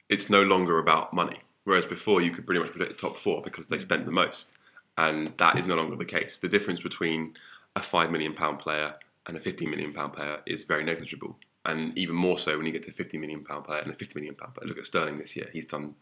it's 0.08 0.28
no 0.30 0.42
longer 0.42 0.78
about 0.78 1.12
money. 1.12 1.38
Whereas 1.64 1.86
before, 1.86 2.20
you 2.20 2.30
could 2.30 2.46
pretty 2.46 2.60
much 2.60 2.70
predict 2.72 2.92
the 2.92 3.08
top 3.08 3.16
four 3.16 3.40
because 3.42 3.68
they 3.68 3.78
spent 3.78 4.04
the 4.04 4.12
most, 4.12 4.52
and 4.98 5.32
that 5.38 5.58
is 5.58 5.66
no 5.66 5.76
longer 5.76 5.96
the 5.96 6.04
case. 6.04 6.38
The 6.38 6.48
difference 6.48 6.80
between 6.80 7.34
a 7.74 7.82
five 7.82 8.10
million 8.10 8.34
pound 8.34 8.58
player 8.58 8.94
and 9.26 9.36
a 9.36 9.40
fifty 9.40 9.66
million 9.66 9.92
pound 9.92 10.12
player 10.12 10.40
is 10.46 10.62
very 10.62 10.84
negligible, 10.84 11.36
and 11.64 11.96
even 11.96 12.14
more 12.14 12.38
so 12.38 12.56
when 12.56 12.66
you 12.66 12.72
get 12.72 12.82
to 12.82 12.90
a 12.90 12.94
fifty 12.94 13.16
million 13.16 13.42
pound 13.44 13.64
player 13.64 13.80
and 13.80 13.90
a 13.90 13.94
fifty 13.96 14.18
million 14.18 14.34
pound 14.34 14.54
player. 14.54 14.68
Look 14.68 14.78
at 14.78 14.86
Sterling 14.86 15.18
this 15.18 15.34
year; 15.36 15.48
he's 15.52 15.66
done 15.66 15.94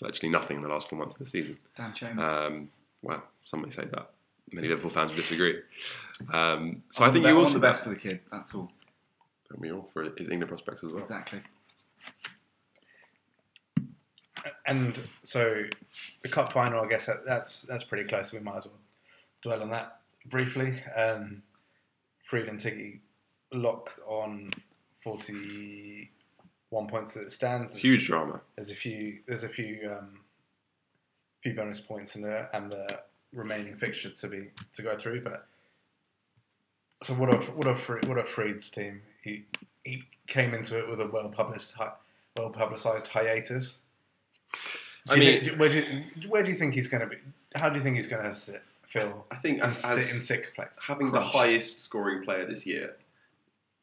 virtually 0.00 0.30
nothing 0.30 0.56
in 0.56 0.62
the 0.62 0.68
last 0.68 0.88
four 0.88 0.98
months 0.98 1.14
of 1.14 1.18
the 1.18 1.26
season. 1.26 1.58
Dan 1.76 1.92
Chain. 1.92 2.18
Um, 2.18 2.70
well, 3.02 3.22
some 3.44 3.62
may 3.62 3.70
say 3.70 3.84
that. 3.84 4.10
Many 4.50 4.68
Liverpool 4.68 4.90
fans 4.90 5.10
would 5.10 5.16
disagree. 5.16 5.60
Um, 6.32 6.82
so 6.90 7.04
I 7.04 7.08
I 7.08 7.10
think 7.10 7.26
you 7.26 7.38
also 7.38 7.54
the 7.54 7.60
best 7.60 7.82
for 7.82 7.90
the 7.90 7.96
kid. 7.96 8.20
That's 8.30 8.54
all. 8.54 8.70
Don't 9.48 9.60
we 9.60 9.72
all 9.72 9.88
for 9.92 10.04
his 10.16 10.28
England 10.28 10.48
prospects 10.48 10.84
as 10.84 10.90
well. 10.90 11.00
Exactly. 11.00 11.40
And 14.66 15.00
so 15.22 15.64
the 16.22 16.28
cup 16.28 16.52
final, 16.52 16.82
I 16.82 16.88
guess 16.88 17.06
that, 17.06 17.24
that's 17.26 17.62
that's 17.62 17.84
pretty 17.84 18.04
close. 18.04 18.32
We 18.32 18.40
might 18.40 18.58
as 18.58 18.66
well 18.66 18.80
dwell 19.42 19.62
on 19.62 19.70
that 19.70 20.00
briefly. 20.26 20.82
Um, 20.96 21.42
Fried 22.24 22.48
and 22.48 22.58
Tiggy 22.58 23.00
locked 23.52 24.00
on 24.06 24.50
forty-one 25.02 26.86
points 26.86 27.16
as 27.16 27.22
it 27.22 27.32
stands. 27.32 27.74
Huge 27.74 28.06
drama. 28.06 28.40
There's 28.56 28.70
a 28.70 28.74
few. 28.74 29.18
There's 29.26 29.44
a 29.44 29.48
few. 29.48 29.90
Um, 29.90 30.18
few 31.42 31.54
bonus 31.54 31.80
points 31.80 32.14
in 32.14 32.22
there, 32.22 32.48
and 32.52 32.70
the 32.70 33.00
remaining 33.32 33.74
fixture 33.74 34.10
to 34.10 34.28
be 34.28 34.50
to 34.72 34.80
go 34.82 34.96
through. 34.96 35.22
But 35.22 35.46
so 37.02 37.14
what 37.14 37.34
of 37.34 37.56
what 37.56 37.66
of 37.66 37.80
Fre- 37.80 38.06
what 38.06 38.16
of 38.16 38.28
Fried's 38.28 38.70
team? 38.70 39.02
He 39.22 39.46
he 39.82 40.04
came 40.28 40.54
into 40.54 40.78
it 40.78 40.88
with 40.88 41.00
a 41.00 41.06
well 41.08 41.28
published 41.28 41.74
well 42.36 42.50
publicized 42.50 43.08
hiatus. 43.08 43.80
I 45.08 45.16
mean- 45.16 45.44
think- 45.44 45.58
where 45.58 45.68
do 45.68 45.76
you, 45.78 46.28
where 46.28 46.42
do 46.42 46.50
you 46.50 46.56
think 46.56 46.74
he's 46.74 46.88
going 46.88 47.00
to 47.02 47.06
be? 47.06 47.16
How 47.54 47.68
do 47.68 47.76
you 47.78 47.82
think 47.84 47.96
he's 47.96 48.06
going 48.06 48.22
to 48.22 48.32
sit, 48.34 48.62
Phil? 48.86 49.26
I 49.30 49.36
think 49.36 49.62
as, 49.62 49.78
sit 49.78 49.92
in 49.98 50.20
sixth 50.20 50.54
place. 50.54 50.78
having 50.86 51.10
Crunch. 51.10 51.24
the 51.32 51.38
highest 51.38 51.80
scoring 51.80 52.22
player 52.22 52.46
this 52.46 52.64
year, 52.66 52.96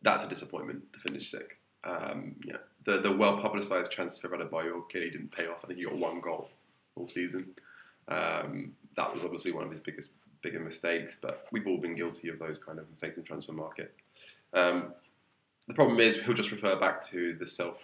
that's 0.01 0.23
a 0.23 0.27
disappointment 0.27 0.91
to 0.93 0.99
finish 0.99 1.29
sixth. 1.29 1.57
Um, 1.83 2.35
yeah, 2.43 2.57
the 2.85 2.97
the 2.99 3.11
well 3.11 3.37
publicised 3.39 3.91
transfer 3.91 4.33
of 4.33 4.39
Adebayor 4.39 4.89
clearly 4.89 5.11
didn't 5.11 5.31
pay 5.31 5.47
off. 5.47 5.59
I 5.63 5.67
think 5.67 5.79
he 5.79 5.85
got 5.85 5.97
one 5.97 6.19
goal 6.19 6.49
all 6.95 7.07
season. 7.07 7.47
Um, 8.07 8.73
that 8.95 9.13
was 9.13 9.23
obviously 9.23 9.51
one 9.51 9.65
of 9.65 9.71
his 9.71 9.79
biggest 9.81 10.09
bigger 10.41 10.59
mistakes, 10.59 11.15
but 11.21 11.45
we've 11.51 11.67
all 11.67 11.77
been 11.77 11.95
guilty 11.95 12.29
of 12.29 12.39
those 12.39 12.57
kind 12.57 12.79
of 12.79 12.89
mistakes 12.89 13.17
in 13.17 13.23
transfer 13.23 13.51
market. 13.53 13.93
Um, 14.53 14.93
the 15.67 15.73
problem 15.73 15.99
is 15.99 16.15
he'll 16.21 16.33
just 16.33 16.51
refer 16.51 16.75
back 16.75 17.05
to 17.07 17.35
the 17.35 17.45
self 17.45 17.77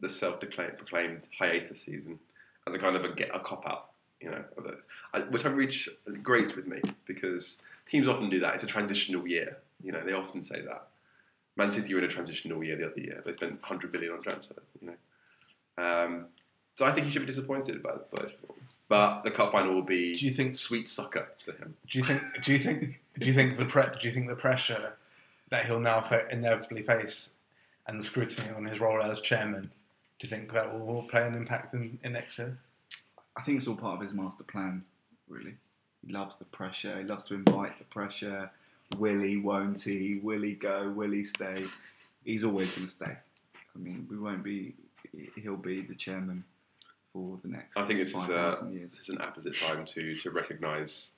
the 0.00 0.08
self 0.08 0.40
proclaimed 0.40 1.28
hiatus 1.38 1.80
season 1.80 2.18
as 2.66 2.74
a 2.74 2.78
kind 2.78 2.96
of 2.96 3.04
a 3.04 3.10
get 3.10 3.34
a 3.34 3.40
cop 3.40 3.66
out, 3.66 3.90
you 4.20 4.30
know. 4.30 4.44
I, 5.12 5.20
which 5.20 5.44
I 5.44 5.48
reach 5.48 5.88
grates 6.22 6.54
with 6.54 6.66
me 6.66 6.80
because 7.06 7.62
teams 7.86 8.08
often 8.08 8.28
do 8.30 8.40
that. 8.40 8.54
It's 8.54 8.62
a 8.62 8.66
transitional 8.66 9.26
year. 9.26 9.58
You 9.82 9.92
know, 9.92 10.02
they 10.04 10.12
often 10.12 10.42
say 10.42 10.60
that. 10.62 10.88
Man 11.56 11.70
City 11.70 11.92
were 11.92 11.98
in 11.98 12.04
a 12.04 12.08
transitional 12.08 12.62
year 12.62 12.76
the 12.76 12.86
other 12.86 13.00
year. 13.00 13.22
They 13.24 13.32
spent 13.32 13.52
100 13.54 13.90
billion 13.90 14.12
on 14.12 14.22
transfers. 14.22 14.64
You 14.80 14.88
know, 14.88 15.84
um, 15.84 16.26
so 16.76 16.86
I 16.86 16.92
think 16.92 17.06
he 17.06 17.12
should 17.12 17.22
be 17.22 17.26
disappointed 17.26 17.82
by, 17.82 17.94
by 18.12 18.22
his 18.22 18.32
performance. 18.32 18.80
But 18.88 19.22
the 19.22 19.32
cup 19.32 19.50
final 19.50 19.74
will 19.74 19.82
be 19.82 20.14
Do 20.14 20.24
you 20.26 20.32
think? 20.32 20.54
sweet 20.54 20.86
sucker 20.86 21.28
to 21.44 21.52
him. 21.52 21.74
Do 21.88 21.98
you 21.98 22.04
think? 22.04 22.22
Do 22.44 22.52
you 22.52 22.58
think? 22.58 23.00
Do 23.18 23.26
you 23.26 23.32
think 23.32 23.58
the 23.58 23.64
pre- 23.64 23.98
Do 24.00 24.06
you 24.06 24.12
think 24.12 24.28
the 24.28 24.36
pressure 24.36 24.96
that 25.50 25.66
he'll 25.66 25.80
now 25.80 26.04
inevitably 26.30 26.82
face 26.82 27.30
and 27.86 27.98
the 27.98 28.04
scrutiny 28.04 28.50
on 28.54 28.64
his 28.64 28.78
role 28.80 29.02
as 29.02 29.20
chairman? 29.20 29.72
Do 30.18 30.26
you 30.26 30.30
think 30.30 30.52
that 30.52 30.72
will 30.72 31.04
play 31.04 31.26
an 31.26 31.34
impact 31.34 31.74
in, 31.74 31.98
in 32.02 32.12
next 32.12 32.38
year? 32.38 32.58
I 33.36 33.42
think 33.42 33.58
it's 33.58 33.68
all 33.68 33.76
part 33.76 33.96
of 33.96 34.02
his 34.02 34.14
master 34.14 34.44
plan, 34.44 34.84
really. 35.28 35.54
He 36.04 36.12
loves 36.12 36.36
the 36.36 36.44
pressure, 36.46 36.98
he 36.98 37.04
loves 37.04 37.24
to 37.24 37.34
invite 37.34 37.78
the 37.78 37.84
pressure. 37.84 38.50
Will 38.96 39.20
he, 39.20 39.36
won't 39.36 39.82
he? 39.82 40.18
Will 40.22 40.42
he 40.42 40.54
go? 40.54 40.88
Will 40.88 41.10
he 41.12 41.22
stay? 41.22 41.64
He's 42.24 42.42
always 42.42 42.74
going 42.74 42.86
to 42.88 42.92
stay. 42.92 43.16
I 43.74 43.78
mean, 43.78 44.06
we 44.10 44.18
won't 44.18 44.42
be, 44.42 44.74
he'll 45.36 45.56
be 45.56 45.82
the 45.82 45.94
chairman 45.94 46.42
for 47.12 47.38
the 47.42 47.48
next 47.48 47.76
I 47.76 47.84
think 47.84 47.98
this 48.00 48.14
is 48.14 48.28
a, 48.28 48.68
years. 48.72 48.94
this 48.94 49.08
an 49.08 49.20
apposite 49.20 49.56
time 49.56 49.84
to 49.84 50.16
to 50.16 50.30
recognise 50.30 51.12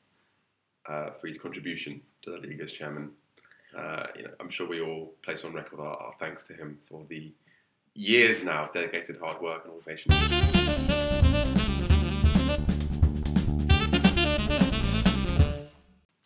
uh, 0.89 1.11
Freed's 1.11 1.39
contribution 1.39 2.01
to 2.23 2.31
the 2.31 2.39
league 2.39 2.61
as 2.61 2.73
chairman. 2.73 3.11
Uh, 3.77 4.07
you 4.17 4.25
know, 4.25 4.31
I'm 4.41 4.51
sure 4.51 4.69
we 4.69 4.81
all 4.81 5.13
place 5.23 5.45
on 5.45 5.53
record 5.53 5.81
our, 5.81 5.97
our 5.97 6.15
thanks 6.19 6.45
to 6.45 6.55
him 6.55 6.79
for 6.85 7.05
the 7.09 7.33
years 8.01 8.43
now 8.43 8.65
of 8.65 8.73
dedicated 8.73 9.19
hard 9.19 9.41
work 9.43 9.65
and 9.65 9.73
organisation. 9.73 10.11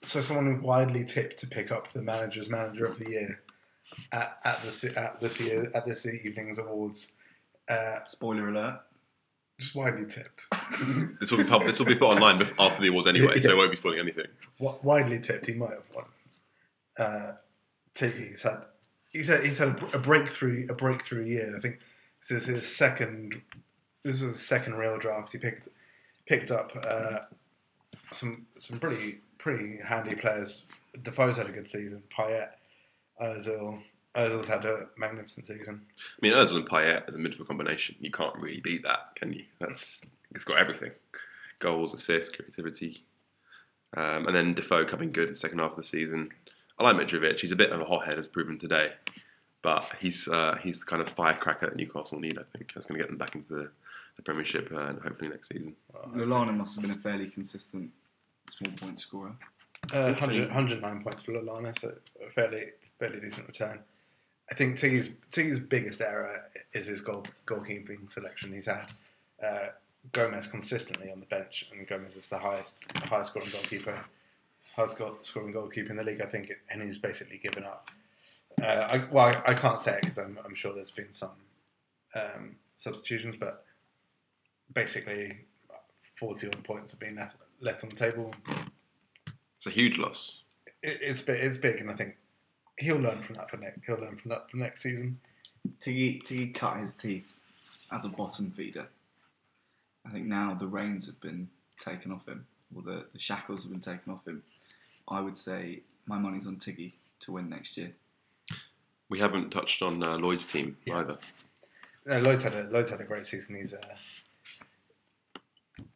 So, 0.02 0.20
someone 0.20 0.60
widely 0.62 1.04
tipped 1.04 1.38
to 1.38 1.46
pick 1.46 1.72
up 1.72 1.92
the 1.92 2.02
manager's 2.02 2.48
manager 2.50 2.84
of 2.84 2.98
the 2.98 3.08
year 3.10 3.40
at, 4.12 4.38
at 4.44 4.62
this 4.62 4.84
at 4.84 5.18
this 5.20 5.40
year 5.40 5.70
at 5.74 5.86
this 5.86 6.06
evening's 6.06 6.58
awards. 6.58 7.12
Uh, 7.68 8.04
Spoiler 8.04 8.50
alert. 8.50 8.80
just 9.58 9.74
widely 9.74 10.06
tipped. 10.06 10.46
This 11.20 11.30
will 11.30 11.38
be 11.38 11.44
pub- 11.44 11.64
this 11.66 11.78
will 11.78 11.86
be 11.86 11.94
put 11.94 12.08
online 12.14 12.40
after 12.58 12.82
the 12.82 12.88
awards 12.88 13.06
anyway, 13.08 13.40
so 13.40 13.50
it 13.50 13.56
won't 13.56 13.70
be 13.70 13.76
spoiling 13.76 13.98
anything. 14.00 14.26
Wi- 14.58 14.78
widely 14.82 15.18
tipped, 15.18 15.46
he 15.46 15.54
might 15.54 15.70
have 15.70 15.82
won. 15.94 16.04
Uh, 16.98 17.32
Tiggy's 17.94 18.42
had 18.42 18.64
he's 19.14 19.28
had 19.28 19.44
he's 19.44 19.56
had 19.56 19.82
a, 19.94 19.98
breakthrough 19.98 20.66
a 20.68 20.74
breakthrough 20.74 21.24
year. 21.24 21.54
I 21.56 21.60
think 21.60 21.78
this 22.20 22.42
is 22.42 22.46
his 22.46 22.76
second. 22.76 23.40
This 24.02 24.20
was 24.20 24.34
his 24.34 24.46
second 24.46 24.74
real 24.74 24.98
draft. 24.98 25.32
He 25.32 25.38
picked 25.38 25.68
picked 26.26 26.50
up 26.50 26.72
uh, 26.86 27.20
some 28.10 28.44
some 28.58 28.78
pretty 28.78 29.20
pretty 29.38 29.78
handy 29.82 30.14
players. 30.14 30.66
Defoe's 31.02 31.38
had 31.38 31.48
a 31.48 31.52
good 31.52 31.68
season. 31.68 32.02
Payet, 32.14 32.50
Ozil. 33.22 33.80
Ozil's 34.14 34.46
had 34.46 34.64
a 34.64 34.86
magnificent 34.96 35.46
season. 35.46 35.80
I 35.98 36.18
mean, 36.20 36.34
Özil 36.34 36.56
and 36.56 36.68
Payet 36.68 37.08
as 37.08 37.16
a 37.16 37.18
midfield 37.18 37.48
combination, 37.48 37.96
you 37.98 38.12
can't 38.12 38.36
really 38.36 38.60
beat 38.60 38.84
that, 38.84 39.16
can 39.16 39.32
you? 39.32 39.44
That's 39.58 40.02
it's 40.32 40.44
got 40.44 40.58
everything: 40.58 40.92
goals, 41.58 41.94
assists, 41.94 42.30
creativity, 42.30 43.04
um, 43.96 44.26
and 44.26 44.34
then 44.34 44.54
Defoe 44.54 44.84
coming 44.84 45.10
good 45.10 45.28
in 45.28 45.34
the 45.34 45.40
second 45.40 45.58
half 45.58 45.72
of 45.72 45.76
the 45.76 45.82
season. 45.82 46.30
I 46.78 46.84
like 46.84 46.96
Mitrovic. 46.96 47.40
He's 47.40 47.52
a 47.52 47.56
bit 47.56 47.70
of 47.70 47.80
a 47.80 47.84
hothead, 47.84 48.18
as 48.18 48.28
proven 48.28 48.58
today, 48.58 48.92
but 49.62 49.90
he's 50.00 50.28
uh, 50.28 50.56
he's 50.62 50.80
the 50.80 50.86
kind 50.86 51.00
of 51.00 51.08
firecracker 51.08 51.66
that 51.66 51.76
Newcastle 51.76 52.18
need. 52.18 52.38
I 52.38 52.42
think 52.56 52.72
that's 52.74 52.86
going 52.86 52.98
to 52.98 53.02
get 53.02 53.08
them 53.08 53.18
back 53.18 53.34
into 53.34 53.48
the, 53.48 53.70
the 54.16 54.22
Premiership 54.22 54.72
uh, 54.72 54.86
and 54.86 55.00
hopefully 55.00 55.30
next 55.30 55.48
season. 55.48 55.74
Lallana 56.14 56.56
must 56.56 56.74
have 56.74 56.82
been 56.82 56.90
a 56.90 56.98
fairly 56.98 57.28
consistent 57.28 57.90
small 58.50 58.74
point 58.76 59.00
scorer. 59.00 59.34
Uh, 59.92 60.14
100, 60.18 60.48
109 60.48 61.02
points 61.02 61.22
for 61.22 61.32
Lallana, 61.32 61.78
so 61.78 61.94
a 62.26 62.30
fairly 62.30 62.70
fairly 62.98 63.20
decent 63.20 63.46
return. 63.46 63.80
I 64.50 64.54
think 64.54 64.76
Tiggy's 64.78 65.10
Tiggy's 65.30 65.58
biggest 65.58 66.00
error 66.00 66.42
is 66.72 66.86
his 66.86 67.00
goal 67.00 67.24
goalkeeping 67.46 68.10
selection. 68.10 68.52
He's 68.52 68.66
had 68.66 68.86
uh, 69.44 69.68
Gomes 70.12 70.46
consistently 70.46 71.10
on 71.10 71.20
the 71.20 71.26
bench, 71.26 71.66
and 71.72 71.86
Gomes 71.86 72.16
is 72.16 72.26
the 72.26 72.38
highest 72.38 72.74
highest 73.04 73.30
scoring 73.30 73.50
goalkeeper, 73.50 74.04
highest 74.74 74.96
goal, 74.98 75.16
scoring 75.22 75.52
goalkeeper 75.52 75.90
in 75.90 75.96
the 75.96 76.04
league. 76.04 76.20
I 76.20 76.26
think, 76.26 76.52
and 76.70 76.82
he's 76.82 76.98
basically 76.98 77.38
given 77.38 77.64
up. 77.64 77.90
Uh, 78.62 78.88
I, 78.90 79.04
well, 79.10 79.26
I, 79.26 79.52
I 79.52 79.54
can't 79.54 79.80
say 79.80 79.94
it 79.94 80.02
because 80.02 80.18
I'm, 80.18 80.38
I'm 80.44 80.54
sure 80.54 80.72
there's 80.72 80.90
been 80.90 81.12
some 81.12 81.30
um, 82.14 82.56
substitutions, 82.76 83.36
but 83.38 83.64
basically, 84.72 85.40
forty 86.18 86.46
odd 86.46 86.62
points 86.64 86.92
have 86.92 87.00
been 87.00 87.16
left 87.16 87.36
left 87.60 87.82
on 87.82 87.90
the 87.90 87.96
table. 87.96 88.32
It's 89.56 89.66
a 89.66 89.70
huge 89.70 89.98
loss. 89.98 90.40
it, 90.84 90.98
it's 91.00 91.22
big, 91.22 91.42
it's 91.42 91.56
big, 91.56 91.80
and 91.80 91.90
I 91.90 91.94
think 91.94 92.16
he'll 92.78 92.98
learn 92.98 93.22
from 93.22 93.36
that 93.36 93.50
for 93.50 93.56
next. 93.56 93.84
He'll 93.86 93.98
learn 93.98 94.16
from 94.16 94.28
that 94.30 94.50
for 94.50 94.58
next 94.58 94.82
season. 94.82 95.18
Tiggy, 95.80 96.20
Tiggy 96.22 96.52
cut 96.52 96.78
his 96.78 96.92
teeth 96.92 97.26
as 97.90 98.04
a 98.04 98.08
bottom 98.08 98.50
feeder. 98.50 98.86
I 100.06 100.10
think 100.10 100.26
now 100.26 100.54
the 100.54 100.66
reins 100.66 101.06
have 101.06 101.20
been 101.20 101.48
taken 101.78 102.12
off 102.12 102.28
him, 102.28 102.46
or 102.74 102.82
the, 102.82 103.06
the 103.12 103.18
shackles 103.18 103.62
have 103.62 103.72
been 103.72 103.80
taken 103.80 104.12
off 104.12 104.26
him. 104.26 104.42
I 105.08 105.20
would 105.20 105.36
say 105.36 105.82
my 106.06 106.18
money's 106.18 106.46
on 106.46 106.56
Tiggy 106.56 106.94
to 107.20 107.32
win 107.32 107.48
next 107.48 107.76
year. 107.76 107.92
We 109.10 109.18
haven't 109.18 109.50
touched 109.50 109.82
on 109.82 110.02
uh, 110.06 110.16
Lloyd's 110.16 110.46
team 110.46 110.76
Yeah. 110.84 110.98
either. 110.98 111.18
No, 112.06 112.20
Lloyd's 112.20 112.42
had 112.42 112.54
a 112.54 112.64
Lloyd's 112.64 112.90
had 112.90 113.00
a 113.00 113.04
great 113.04 113.24
season. 113.26 113.54
He's, 113.56 113.72
uh, 113.74 113.80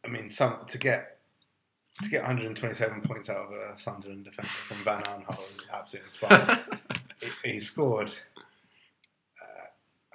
I 0.03 0.07
mean, 0.07 0.29
some 0.29 0.65
to 0.67 0.77
get 0.77 1.17
to 2.03 2.09
get 2.09 2.21
127 2.21 3.01
points 3.01 3.29
out 3.29 3.47
of 3.47 3.51
a 3.51 3.77
Sunderland 3.77 4.23
defender 4.25 4.49
from 4.49 4.77
Van 4.83 5.01
Aanholt 5.03 5.53
is 5.53 5.65
absolutely 5.73 6.05
inspiring. 6.07 6.59
he, 7.43 7.51
he 7.51 7.59
scored. 7.59 8.11
Uh, 9.41 9.65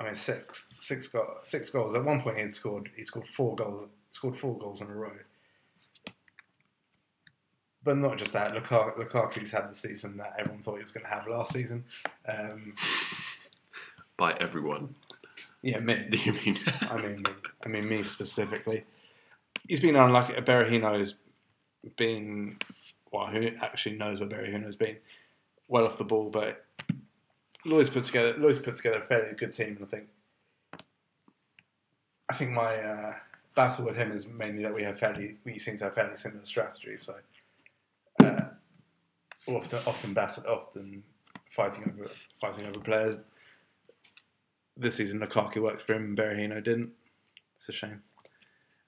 I 0.02 0.04
mean, 0.06 0.14
six 0.14 0.64
six 0.78 1.06
go, 1.08 1.34
six 1.44 1.70
goals. 1.70 1.94
At 1.94 2.04
one 2.04 2.22
point, 2.22 2.36
he 2.36 2.42
had 2.42 2.54
scored. 2.54 2.90
He 2.96 3.04
scored 3.04 3.28
four 3.28 3.54
goals. 3.54 3.88
Scored 4.10 4.36
four 4.36 4.56
goals 4.58 4.80
in 4.80 4.86
a 4.88 4.94
row. 4.94 5.12
But 7.84 7.98
not 7.98 8.16
just 8.16 8.32
that. 8.32 8.54
Lukaku, 8.54 8.96
Lukaku's 8.98 9.50
had 9.50 9.70
the 9.70 9.74
season 9.74 10.16
that 10.16 10.34
everyone 10.38 10.62
thought 10.62 10.76
he 10.76 10.82
was 10.82 10.90
going 10.92 11.04
to 11.04 11.10
have 11.10 11.28
last 11.28 11.52
season. 11.52 11.84
Um, 12.26 12.74
By 14.16 14.32
everyone. 14.40 14.94
Yeah, 15.62 15.80
me. 15.80 16.06
Do 16.10 16.16
you 16.18 16.32
mean? 16.32 16.58
I 16.82 16.96
mean 16.96 17.22
me. 17.22 17.30
I 17.64 17.68
mean 17.68 17.88
me 17.88 18.02
specifically. 18.02 18.84
He's 19.68 19.80
been 19.80 19.96
unlucky. 19.96 20.34
Berahino's 20.34 21.14
been 21.96 22.58
well. 23.12 23.26
Who 23.26 23.50
actually 23.60 23.96
knows 23.96 24.20
where 24.20 24.28
Berahino's 24.28 24.76
been? 24.76 24.96
Well 25.68 25.86
off 25.86 25.98
the 25.98 26.04
ball, 26.04 26.30
but 26.30 26.64
Lloyd's 27.64 27.88
put 27.88 28.04
together. 28.04 28.34
Lloyd's 28.38 28.58
put 28.58 28.76
together 28.76 28.98
a 28.98 29.06
fairly 29.06 29.34
good 29.34 29.52
team, 29.52 29.76
and 29.76 29.82
I 29.82 29.86
think. 29.86 30.08
I 32.30 32.34
think 32.34 32.52
my 32.52 32.76
uh, 32.76 33.14
battle 33.54 33.84
with 33.84 33.96
him 33.96 34.10
is 34.10 34.26
mainly 34.26 34.62
that 34.62 34.74
we 34.74 34.82
have 34.82 34.98
fairly. 34.98 35.38
We 35.44 35.58
seem 35.58 35.76
to 35.78 35.84
have 35.84 35.94
fairly 35.94 36.16
similar 36.16 36.44
strategies. 36.44 37.02
so. 37.02 37.14
Often, 39.46 39.80
often 39.86 40.16
often 40.16 41.02
fighting 41.50 41.84
over 41.84 42.10
fighting 42.40 42.66
over 42.66 42.80
players. 42.80 43.20
This 44.76 44.96
season, 44.96 45.20
Lukaku 45.20 45.62
worked 45.62 45.82
for 45.82 45.94
him, 45.94 46.16
Berahino 46.16 46.62
didn't. 46.62 46.90
It's 47.56 47.68
a 47.68 47.72
shame. 47.72 48.02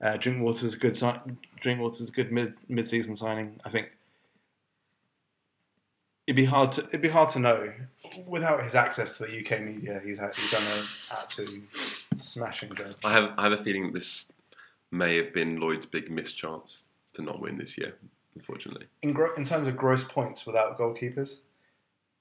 Uh, 0.00 0.16
Drinkwater's 0.16 0.74
a 0.74 0.78
good 0.78 0.96
sign. 0.96 1.38
Drinkwater's 1.60 2.08
a 2.08 2.12
good 2.12 2.32
mid 2.32 2.54
mid 2.68 2.86
season 2.88 3.16
signing. 3.16 3.60
I 3.64 3.70
think 3.70 3.90
it'd 6.26 6.36
be 6.36 6.44
hard 6.44 6.72
to 6.72 6.84
it'd 6.88 7.00
be 7.00 7.08
hard 7.08 7.28
to 7.30 7.38
know 7.38 7.72
without 8.26 8.62
his 8.62 8.74
access 8.74 9.16
to 9.16 9.24
the 9.24 9.40
UK 9.40 9.62
media. 9.62 10.00
He's 10.04 10.18
had, 10.18 10.34
he's 10.36 10.50
done 10.50 10.64
an 10.64 10.84
absolute 11.10 11.64
smashing 12.16 12.74
job. 12.74 12.94
I 13.04 13.12
have 13.12 13.32
I 13.38 13.44
have 13.44 13.52
a 13.52 13.62
feeling 13.62 13.92
this 13.92 14.26
may 14.90 15.16
have 15.16 15.32
been 15.32 15.60
Lloyd's 15.60 15.86
big 15.86 16.10
missed 16.10 16.36
chance 16.36 16.84
to 17.14 17.22
not 17.22 17.40
win 17.40 17.58
this 17.58 17.78
year. 17.78 17.94
Unfortunately, 18.36 18.86
In 19.02 19.12
gro- 19.14 19.32
in 19.34 19.44
terms 19.46 19.66
of 19.66 19.76
gross 19.76 20.04
points 20.04 20.44
without 20.46 20.78
goalkeepers, 20.78 21.38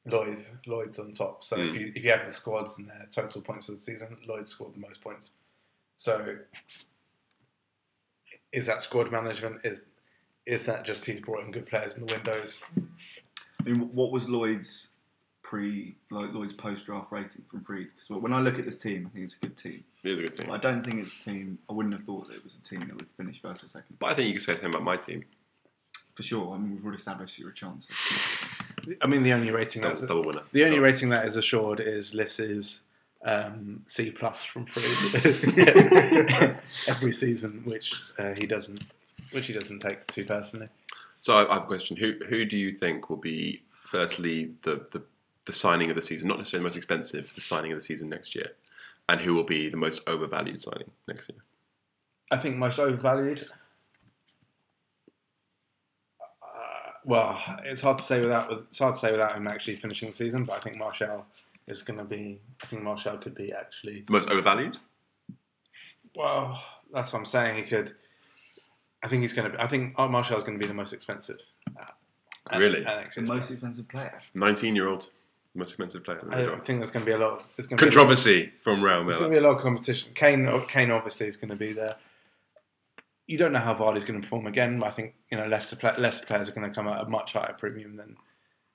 Lloyd 0.06 0.38
Lloyd's 0.66 0.98
on 0.98 1.12
top. 1.12 1.44
So 1.44 1.58
if 1.58 1.74
Mm. 1.76 1.80
you 1.80 1.92
if 1.96 2.04
you 2.06 2.12
have 2.12 2.26
the 2.26 2.32
squads 2.32 2.78
and 2.78 2.88
their 2.90 3.06
total 3.12 3.42
points 3.42 3.66
for 3.66 3.74
the 3.74 3.78
season, 3.78 4.18
Lloyd 4.26 4.48
scored 4.48 4.74
the 4.76 4.80
most 4.80 5.02
points. 5.02 5.32
So 5.98 6.38
is 8.52 8.66
that 8.66 8.82
squad 8.82 9.12
management? 9.12 9.66
Is 9.66 9.84
is 10.46 10.66
that 10.68 10.86
just 10.86 11.06
he's 11.06 11.20
brought 11.20 11.44
in 11.44 11.52
good 11.52 11.66
players 11.66 11.96
in 11.96 12.06
the 12.06 12.14
windows? 12.14 12.64
I 13.60 13.64
mean, 13.64 13.94
what 13.94 14.12
was 14.12 14.30
Lloyd's 14.30 14.90
pre, 15.42 15.96
like 16.12 16.32
Lloyd's 16.34 16.54
post 16.54 16.86
draft 16.86 17.12
rating 17.12 17.44
from 17.50 17.62
Freed? 17.62 17.88
Because 17.96 18.10
when 18.22 18.32
I 18.32 18.40
look 18.40 18.60
at 18.60 18.66
this 18.66 18.78
team, 18.78 19.08
I 19.08 19.10
think 19.10 19.24
it's 19.26 19.36
a 19.36 19.40
good 19.40 19.58
team. 19.58 19.84
it 20.04 20.10
is 20.12 20.20
a 20.20 20.24
good 20.24 20.34
team. 20.36 20.48
But 20.48 20.54
I 20.54 20.58
don't 20.60 20.84
think 20.86 21.02
it's 21.02 21.20
a 21.20 21.24
team. 21.24 21.58
I 21.68 21.74
wouldn't 21.74 21.96
have 21.96 22.04
thought 22.04 22.28
that 22.28 22.36
it 22.36 22.44
was 22.44 22.56
a 22.58 22.62
team 22.62 22.82
that 22.82 22.96
would 22.96 23.10
finish 23.18 23.42
first 23.42 23.64
or 23.64 23.68
second. 23.68 23.98
But 23.98 24.12
I 24.12 24.14
think 24.14 24.28
you 24.28 24.34
could 24.36 24.44
say 24.46 24.54
the 24.54 24.60
same 24.60 24.70
about 24.70 24.84
my 24.84 24.98
team. 24.98 25.24
For 26.16 26.24
sure. 26.24 26.54
I 26.54 26.58
mean, 26.58 26.72
we've 26.76 26.84
already 26.84 26.98
established 26.98 27.38
you're 27.40 27.50
a 27.50 27.54
chance. 27.54 27.88
I 29.02 29.08
mean, 29.08 29.24
the 29.24 29.34
only 29.34 29.52
rating 29.52 29.82
Double, 29.82 29.96
that's 29.96 30.08
double 30.08 30.24
winner. 30.24 30.42
the 30.54 30.64
only 30.64 30.78
Double. 30.78 30.90
rating 30.92 31.10
that 31.10 31.26
is 31.28 31.36
assured 31.36 31.80
is 31.80 32.14
Liss's 32.14 32.82
um, 33.26 33.84
C 33.88 34.12
plus 34.12 34.44
from 34.44 34.66
free 34.68 34.84
every 36.88 37.12
season, 37.12 37.62
which 37.66 37.94
uh, 38.18 38.34
he 38.38 38.46
doesn't 38.48 38.84
which 39.32 39.48
he 39.48 39.54
doesn't 39.54 39.80
take 39.80 40.06
too 40.08 40.24
personally. 40.24 40.70
So 41.20 41.36
I 41.36 41.50
I 41.50 41.54
have 41.56 41.64
a 41.64 41.66
question. 41.66 41.98
Who 41.98 42.14
who 42.30 42.46
do 42.46 42.56
you 42.58 42.72
think 42.74 43.10
will 43.10 43.18
be 43.18 43.64
firstly 43.86 44.54
the, 44.64 44.86
the 44.92 45.02
the 45.48 45.54
signing 45.54 45.90
of 45.90 45.96
the 45.96 46.02
season? 46.02 46.28
Not 46.28 46.38
necessarily 46.38 46.62
the 46.62 46.68
most 46.70 46.78
expensive, 46.78 47.34
the 47.36 47.42
signing 47.42 47.72
of 47.74 47.78
the 47.80 47.84
season 47.84 48.08
next 48.08 48.36
year, 48.36 48.52
and 49.10 49.20
who 49.20 49.34
will 49.34 49.44
be 49.44 49.68
the 49.70 49.78
most 49.78 50.08
overvalued 50.08 50.62
signing 50.62 50.92
next 51.08 51.30
year? 51.30 51.40
I 52.32 52.38
think 52.38 52.56
most 52.58 52.80
overvalued. 52.80 53.46
Uh, 56.22 56.92
well, 57.06 57.42
it's 57.64 57.82
hard 57.82 57.98
to 58.00 58.04
say 58.04 58.20
without 58.22 58.52
it's 58.70 58.80
hard 58.80 58.94
to 58.96 59.00
say 59.00 59.12
without 59.12 59.38
him 59.38 59.48
actually 59.48 59.76
finishing 59.76 60.10
the 60.10 60.16
season. 60.16 60.44
But 60.46 60.58
I 60.58 60.60
think 60.60 60.78
Martial 60.78 61.26
is 61.68 61.82
going 61.82 62.00
to 62.00 62.06
be. 62.06 62.40
I 62.64 62.68
think 62.68 62.82
Martial 62.84 63.18
could 63.18 63.36
be 63.36 63.54
actually. 63.54 64.02
The 64.02 64.12
most 64.12 64.30
overvalued? 64.30 64.78
Well, 66.16 66.62
that's 66.94 67.12
what 67.14 67.20
I'm 67.20 67.26
saying. 67.26 67.58
He 67.58 67.64
could. 67.64 67.94
I 69.04 69.08
think 69.08 69.22
he's 69.22 69.34
going 69.34 69.52
to. 69.52 69.58
be 69.58 69.64
I 69.64 69.68
think 69.68 69.94
Art 69.98 70.12
Martial's 70.12 70.44
going 70.44 70.58
to 70.58 70.64
be 70.64 70.68
the 70.68 70.74
most 70.74 70.94
expensive. 70.94 71.40
uh, 71.80 71.84
at- 72.52 72.60
Really? 72.60 72.86
at 72.86 73.14
The 73.14 73.22
most 73.22 73.52
expensive 73.52 73.88
player. 73.88 74.20
Nineteen-year-old, 74.34 75.10
most 75.54 75.70
expensive 75.70 76.04
player. 76.04 76.20
in 76.20 76.30
the 76.30 76.36
I 76.54 76.60
think 76.60 76.80
there's 76.80 76.92
going 76.92 77.06
to 77.06 77.12
be 77.12 77.12
a 77.12 77.18
lot. 77.18 77.40
Of, 77.40 77.44
there's 77.56 77.68
going 77.68 77.78
to 77.78 77.84
be 77.84 77.88
a 77.88 77.90
lot- 77.90 77.94
Controversy 77.94 78.52
from 78.62 78.84
Real 78.84 79.04
There's 79.04 79.18
going 79.18 79.32
to 79.32 79.40
be 79.40 79.44
a 79.44 79.48
lot 79.48 79.58
of 79.58 79.62
competition. 79.62 80.12
Kane, 80.16 80.48
Kane 80.68 80.92
obviously 80.92 81.28
is 81.28 81.38
going 81.38 81.50
to 81.50 81.56
be 81.56 81.74
there. 81.74 81.96
You 83.28 83.38
don't 83.38 83.52
know 83.52 83.60
how 83.60 83.74
Vardy's 83.74 84.06
going 84.06 84.22
to 84.22 84.26
perform 84.26 84.48
again. 84.48 84.80
But 84.80 84.88
I 84.88 84.92
think 84.92 85.16
you 85.32 85.38
know 85.38 85.48
Leicester, 85.48 85.78
Leicester 85.98 86.26
players 86.26 86.50
are 86.50 86.52
going 86.52 86.68
to 86.68 86.74
come 86.74 86.88
at 86.88 87.02
a 87.02 87.10
much 87.10 87.34
higher 87.34 87.56
premium 87.58 87.96
than 87.96 88.18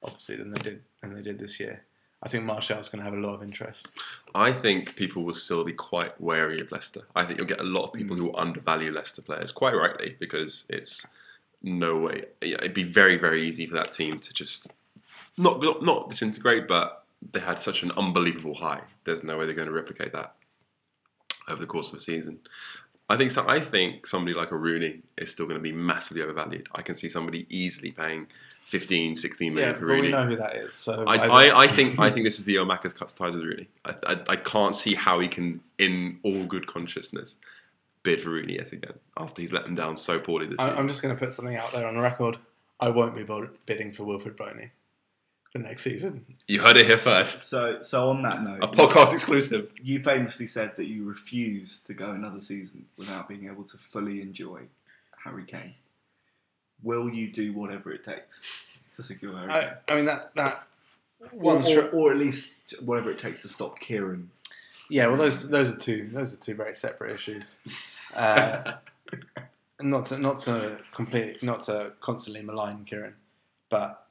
obviously 0.02 0.36
than 0.36 0.50
they 0.50 0.62
did 0.62 0.82
than 1.00 1.14
they 1.14 1.22
did 1.22 1.38
this 1.38 1.60
year. 1.60 1.82
I 2.22 2.28
think 2.28 2.44
Martial's 2.44 2.90
going 2.90 3.02
to 3.02 3.10
have 3.10 3.18
a 3.18 3.26
lot 3.26 3.34
of 3.34 3.42
interest. 3.42 3.88
I 4.34 4.52
think 4.52 4.94
people 4.94 5.22
will 5.22 5.34
still 5.34 5.64
be 5.64 5.72
quite 5.72 6.20
wary 6.20 6.60
of 6.60 6.70
Leicester. 6.70 7.06
I 7.16 7.24
think 7.24 7.38
you'll 7.38 7.48
get 7.48 7.60
a 7.60 7.64
lot 7.64 7.84
of 7.84 7.92
people 7.94 8.14
mm. 8.14 8.18
who 8.18 8.24
will 8.26 8.38
undervalue 8.38 8.92
Leicester 8.92 9.22
players, 9.22 9.52
quite 9.52 9.74
rightly, 9.74 10.16
because 10.20 10.66
it's 10.68 11.06
no 11.62 11.96
way. 11.96 12.24
It'd 12.42 12.74
be 12.74 12.82
very, 12.82 13.16
very 13.16 13.48
easy 13.48 13.66
for 13.66 13.74
that 13.76 13.92
team 13.92 14.18
to 14.18 14.32
just 14.34 14.68
not 15.38 15.62
not, 15.62 15.82
not 15.82 16.10
disintegrate, 16.10 16.68
but 16.68 17.04
they 17.32 17.40
had 17.40 17.60
such 17.60 17.82
an 17.82 17.92
unbelievable 17.92 18.54
high. 18.54 18.82
There's 19.04 19.22
no 19.22 19.38
way 19.38 19.46
they're 19.46 19.54
going 19.54 19.68
to 19.68 19.74
replicate 19.74 20.12
that 20.12 20.34
over 21.48 21.60
the 21.60 21.66
course 21.66 21.88
of 21.88 21.94
the 21.94 22.00
season. 22.00 22.38
I 23.10 23.16
think 23.16 23.32
so. 23.32 23.46
I 23.48 23.58
think 23.60 24.06
somebody 24.06 24.34
like 24.36 24.52
a 24.52 24.56
Rooney 24.56 25.00
is 25.18 25.32
still 25.32 25.46
going 25.46 25.58
to 25.58 25.62
be 25.62 25.72
massively 25.72 26.22
overvalued. 26.22 26.68
I 26.72 26.82
can 26.82 26.94
see 26.94 27.08
somebody 27.08 27.44
easily 27.50 27.90
paying 27.90 28.28
15, 28.66 29.16
16 29.16 29.52
million 29.52 29.72
Yeah, 29.72 29.78
for 29.78 29.86
but 29.86 29.92
Rooney. 29.92 30.02
we 30.02 30.12
know 30.12 30.26
who 30.26 30.36
that 30.36 30.54
is. 30.54 30.74
So 30.74 31.04
I, 31.06 31.16
I, 31.16 31.26
I, 31.26 31.62
I 31.64 31.68
think 31.74 31.98
I 31.98 32.08
think 32.08 32.24
this 32.24 32.38
is 32.38 32.44
the 32.44 32.54
Omaka's 32.54 32.92
cuts 32.92 33.12
ties 33.12 33.34
with 33.34 33.42
Rooney. 33.42 33.68
I, 33.84 33.94
I, 34.06 34.20
I 34.28 34.36
can't 34.36 34.76
see 34.76 34.94
how 34.94 35.18
he 35.18 35.26
can, 35.26 35.60
in 35.78 36.20
all 36.22 36.44
good 36.44 36.68
consciousness, 36.68 37.36
bid 38.04 38.20
for 38.20 38.30
Rooney 38.30 38.54
yet 38.54 38.70
again 38.70 38.94
after 39.16 39.42
he's 39.42 39.52
let 39.52 39.64
them 39.64 39.74
down 39.74 39.96
so 39.96 40.20
poorly 40.20 40.46
this 40.46 40.56
I, 40.60 40.66
season. 40.66 40.78
I'm 40.78 40.88
just 40.88 41.02
going 41.02 41.14
to 41.14 41.18
put 41.18 41.34
something 41.34 41.56
out 41.56 41.72
there 41.72 41.88
on 41.88 41.94
the 41.96 42.00
record. 42.00 42.38
I 42.78 42.90
won't 42.90 43.16
be 43.16 43.26
bidding 43.66 43.92
for 43.92 44.04
Wilfried 44.04 44.36
Bony 44.36 44.70
for 45.50 45.58
next 45.58 45.82
season. 45.82 46.24
You 46.46 46.60
heard 46.60 46.76
it 46.76 46.86
here 46.86 46.98
first. 46.98 47.48
So, 47.48 47.80
so 47.80 48.10
on 48.10 48.22
that 48.22 48.42
note, 48.42 48.58
A 48.62 48.68
podcast 48.68 49.12
exclusive. 49.12 49.72
you 49.82 50.00
famously 50.00 50.46
said 50.46 50.76
that 50.76 50.86
you 50.86 51.04
refused 51.04 51.86
to 51.86 51.94
go 51.94 52.10
another 52.12 52.40
season 52.40 52.86
without 52.96 53.28
being 53.28 53.46
able 53.46 53.64
to 53.64 53.76
fully 53.76 54.20
enjoy 54.22 54.60
Harry 55.24 55.44
Kane. 55.44 55.74
Will 56.82 57.10
you 57.10 57.30
do 57.32 57.52
whatever 57.52 57.92
it 57.92 58.04
takes 58.04 58.40
to 58.92 59.02
secure 59.02 59.36
Harry 59.36 59.48
Kane? 59.48 59.72
I, 59.88 59.92
I 59.92 59.96
mean 59.96 60.04
that 60.06 60.30
that 60.36 60.66
Or, 61.20 61.28
one 61.32 61.56
or, 61.58 61.60
stri- 61.62 61.94
or 61.94 62.12
at 62.12 62.16
least 62.16 62.80
whatever 62.82 63.10
it 63.10 63.18
takes 63.18 63.42
to 63.42 63.48
stop 63.48 63.78
Kieran. 63.80 64.30
Yeah, 64.88 65.06
well, 65.08 65.18
those 65.18 65.48
those 65.48 65.72
are 65.72 65.76
two 65.76 66.08
those 66.12 66.32
are 66.32 66.36
two 66.38 66.54
very 66.54 66.74
separate 66.74 67.12
issues. 67.14 67.58
Uh, 68.14 68.74
not 69.80 70.06
to 70.06 70.18
not 70.18 70.40
to 70.42 70.78
complete 70.92 71.42
not 71.42 71.64
to 71.66 71.92
constantly 72.00 72.42
malign 72.42 72.84
Kieran, 72.84 73.14
but 73.68 74.06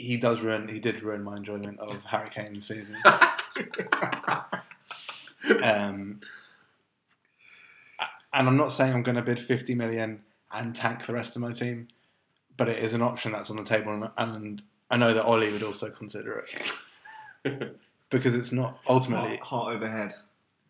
he 0.00 0.16
does 0.16 0.40
ruin 0.40 0.66
he 0.68 0.80
did 0.80 1.02
ruin 1.02 1.22
my 1.22 1.36
enjoyment 1.36 1.78
of 1.78 2.02
Harry 2.04 2.30
Kane 2.30 2.54
this 2.54 2.68
season. 2.68 2.96
um, 5.62 6.20
and 8.32 8.48
I'm 8.48 8.56
not 8.56 8.72
saying 8.72 8.94
I'm 8.94 9.02
going 9.02 9.16
to 9.16 9.22
bid 9.22 9.38
50 9.38 9.74
million 9.74 10.22
and 10.52 10.74
tank 10.74 11.06
the 11.06 11.12
rest 11.12 11.36
of 11.36 11.42
my 11.42 11.52
team, 11.52 11.88
but 12.56 12.68
it 12.68 12.82
is 12.82 12.94
an 12.94 13.02
option 13.02 13.32
that's 13.32 13.50
on 13.50 13.56
the 13.56 13.64
table, 13.64 13.92
and, 13.92 14.08
and 14.16 14.62
I 14.90 14.96
know 14.96 15.12
that 15.12 15.24
Ollie 15.24 15.52
would 15.52 15.62
also 15.62 15.90
consider 15.90 16.46
it 17.44 17.76
because 18.10 18.34
it's 18.34 18.52
not 18.52 18.78
ultimately 18.88 19.36
Heart, 19.36 19.40
heart 19.40 19.76
overhead. 19.76 20.14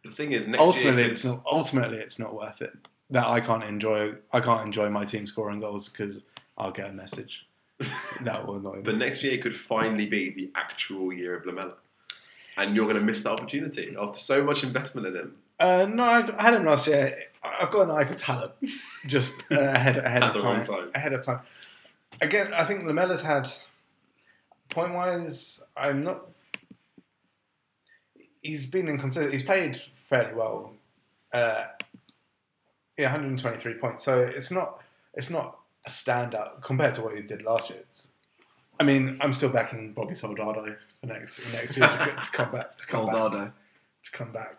The 0.05 0.11
thing 0.11 0.33
is, 0.33 0.49
next 0.49 0.61
ultimately 0.61 1.03
year, 1.03 1.13
it's 1.13 1.25
not 1.25 1.43
ultimately 1.51 1.99
it's 1.99 2.19
not 2.19 2.35
worth 2.35 2.63
it. 2.63 2.73
That 3.11 3.27
I 3.27 3.41
can't 3.41 3.65
enjoy 3.65 4.15
I 4.33 4.41
can't 4.41 4.65
enjoy 4.65 4.89
my 4.89 5.05
team 5.05 5.27
scoring 5.27 5.61
goals 5.61 5.89
because 5.89 6.23
I'll 6.57 6.73
get 6.73 6.91
a 6.91 6.93
message 6.93 7.47
that 8.23 8.47
will 8.47 8.57
annoy 8.57 8.81
but 8.83 8.97
next 8.97 9.23
year 9.23 9.39
could 9.39 9.57
finally 9.57 10.07
be 10.07 10.31
the 10.31 10.51
actual 10.55 11.13
year 11.13 11.37
of 11.37 11.47
Lamela, 11.47 11.75
and 12.57 12.77
you're 12.77 12.87
going 12.87 12.97
to 12.99 13.03
miss 13.03 13.23
the 13.23 13.31
opportunity 13.31 13.97
after 14.01 14.19
so 14.19 14.45
much 14.45 14.63
investment 14.63 15.07
in 15.07 15.17
him 15.17 15.37
Uh, 15.59 15.87
no, 15.87 16.05
I, 16.05 16.43
had 16.43 16.55
him 16.55 16.65
last 16.65 16.87
year. 16.87 17.25
I've 17.43 17.71
got 17.71 17.83
an 17.83 17.91
eye 17.91 18.05
for 18.05 18.15
talent, 18.15 18.53
just 19.07 19.33
uh, 19.51 19.59
ahead 19.59 19.99
ahead 19.99 20.23
of 20.37 20.41
time, 20.41 20.65
time. 20.65 20.91
Ahead 20.95 21.13
of 21.13 21.25
time. 21.25 21.41
Again, 22.21 22.53
I 22.53 22.65
think 22.65 22.85
Lamela's 22.85 23.23
had 23.23 23.51
point 24.69 24.95
wise. 24.95 25.63
I'm 25.77 26.05
not. 26.05 26.29
He's 28.43 28.67
been 28.67 28.89
inconsistent. 28.89 29.33
He's 29.33 29.43
played 29.43 29.81
fairly 30.09 30.35
well. 30.35 30.73
Uh, 31.33 31.67
yeah, 32.99 33.07
123 33.07 33.75
points. 33.75 34.05
So 34.05 34.21
it's 34.21 34.51
not 34.51 34.83
it's 35.15 35.31
not 35.31 35.60
a 35.87 35.91
standout 35.91 36.63
compared 36.63 36.95
to 36.95 37.03
what 37.03 37.17
he 37.17 37.23
did 37.23 37.43
last 37.43 37.71
year. 37.71 37.81
It's, 37.81 38.09
I 38.79 38.85
mean, 38.85 39.19
I'm 39.21 39.33
still 39.33 39.49
backing 39.51 39.93
Bobby 39.93 40.15
Soldado 40.15 40.77
for 41.01 41.07
next 41.07 41.39
for 41.41 41.53
next 41.57 41.77
year 41.77 41.87
to, 41.89 41.99
go- 41.99 42.21
to 42.21 42.31
come 42.33 42.51
back 42.53 42.77
to 42.77 42.87
come 42.87 43.07
back 43.07 43.15
Soldado. 43.15 43.53
to 44.05 44.11
come 44.11 44.33
back. 44.33 44.59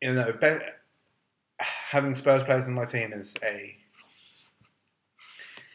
You 0.00 0.14
know, 0.14 0.32
be, 0.32 0.58
having 1.58 2.14
Spurs 2.14 2.42
players 2.44 2.66
in 2.68 2.74
my 2.74 2.84
team 2.84 3.12
is 3.12 3.34
a 3.44 3.76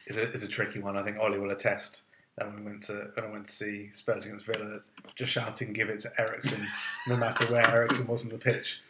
is 0.08 0.18
a 0.18 0.32
is 0.32 0.44
a 0.44 0.48
tricky 0.48 0.80
one. 0.80 0.98
I 0.98 1.04
think 1.04 1.18
Ollie 1.20 1.40
will 1.40 1.52
attest 1.52 2.02
Then 2.38 2.56
we 2.56 2.62
went 2.64 2.84
to 2.84 3.12
when 3.16 3.26
I 3.26 3.30
went 3.32 3.46
to 3.48 3.52
see 3.52 3.90
Spurs 3.92 4.26
against 4.26 4.46
Villa, 4.46 4.80
just 5.16 5.32
shouting 5.32 5.74
"Give 5.74 5.90
it 5.90 6.00
to 6.02 6.12
Eriksen," 6.20 6.66
no 7.08 7.18
matter 7.18 7.46
where 7.52 7.68
Eriksen 7.70 8.08
was 8.08 8.24
on 8.24 8.30
the 8.30 8.38
pitch, 8.38 8.82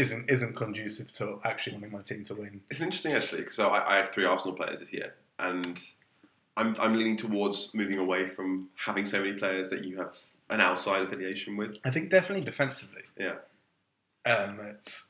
isn't 0.00 0.30
isn't 0.30 0.56
conducive 0.56 1.12
to 1.12 1.38
actually 1.44 1.74
wanting 1.74 1.92
my 1.92 2.02
team 2.02 2.24
to 2.24 2.34
win. 2.34 2.60
It's 2.70 2.80
interesting 2.80 3.12
actually 3.12 3.42
because 3.42 3.58
I, 3.58 3.68
I 3.86 3.96
had 3.96 4.12
three 4.12 4.24
Arsenal 4.24 4.56
players 4.56 4.80
this 4.80 4.92
year, 4.92 5.14
and 5.38 5.78
I'm, 6.56 6.74
I'm 6.80 6.96
leaning 6.96 7.16
towards 7.16 7.72
moving 7.74 7.98
away 7.98 8.28
from 8.28 8.70
having 8.76 9.04
so 9.04 9.20
many 9.20 9.34
players 9.34 9.68
that 9.70 9.84
you 9.84 9.98
have 9.98 10.16
an 10.48 10.60
outside 10.60 11.02
affiliation 11.02 11.56
with. 11.56 11.76
I 11.84 11.90
think 11.90 12.10
definitely 12.10 12.44
defensively. 12.44 13.02
Yeah. 13.18 13.36
Um, 14.26 14.58
it's 14.60 15.08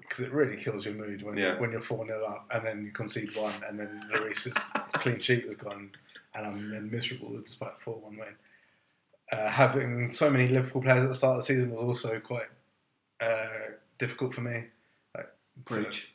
because 0.00 0.24
it 0.24 0.32
really 0.32 0.56
kills 0.56 0.84
your 0.84 0.94
mood 0.94 1.22
when 1.22 1.36
Yeah. 1.36 1.58
when 1.60 1.70
you're 1.70 1.80
four 1.80 2.04
0 2.04 2.24
up 2.24 2.46
and 2.52 2.66
then 2.66 2.84
you 2.84 2.90
concede 2.92 3.34
one 3.36 3.54
and 3.68 3.78
then 3.78 4.02
Lloris's 4.12 4.52
clean 4.94 5.20
sheet 5.20 5.44
has 5.46 5.56
gone 5.56 5.90
and 6.34 6.46
I'm 6.46 6.70
then 6.70 6.90
miserable 6.90 7.40
despite 7.40 7.80
four 7.80 7.96
one 8.00 8.16
win. 8.18 8.34
Uh, 9.30 9.48
having 9.48 10.10
so 10.12 10.28
many 10.28 10.48
Liverpool 10.48 10.82
players 10.82 11.04
at 11.04 11.08
the 11.08 11.14
start 11.14 11.38
of 11.38 11.42
the 11.42 11.46
season 11.46 11.70
was 11.70 11.80
also 11.80 12.20
quite 12.20 12.48
uh, 13.20 13.48
difficult 14.02 14.34
for 14.34 14.40
me. 14.40 14.64
Like, 15.16 15.28
Preach. 15.64 16.12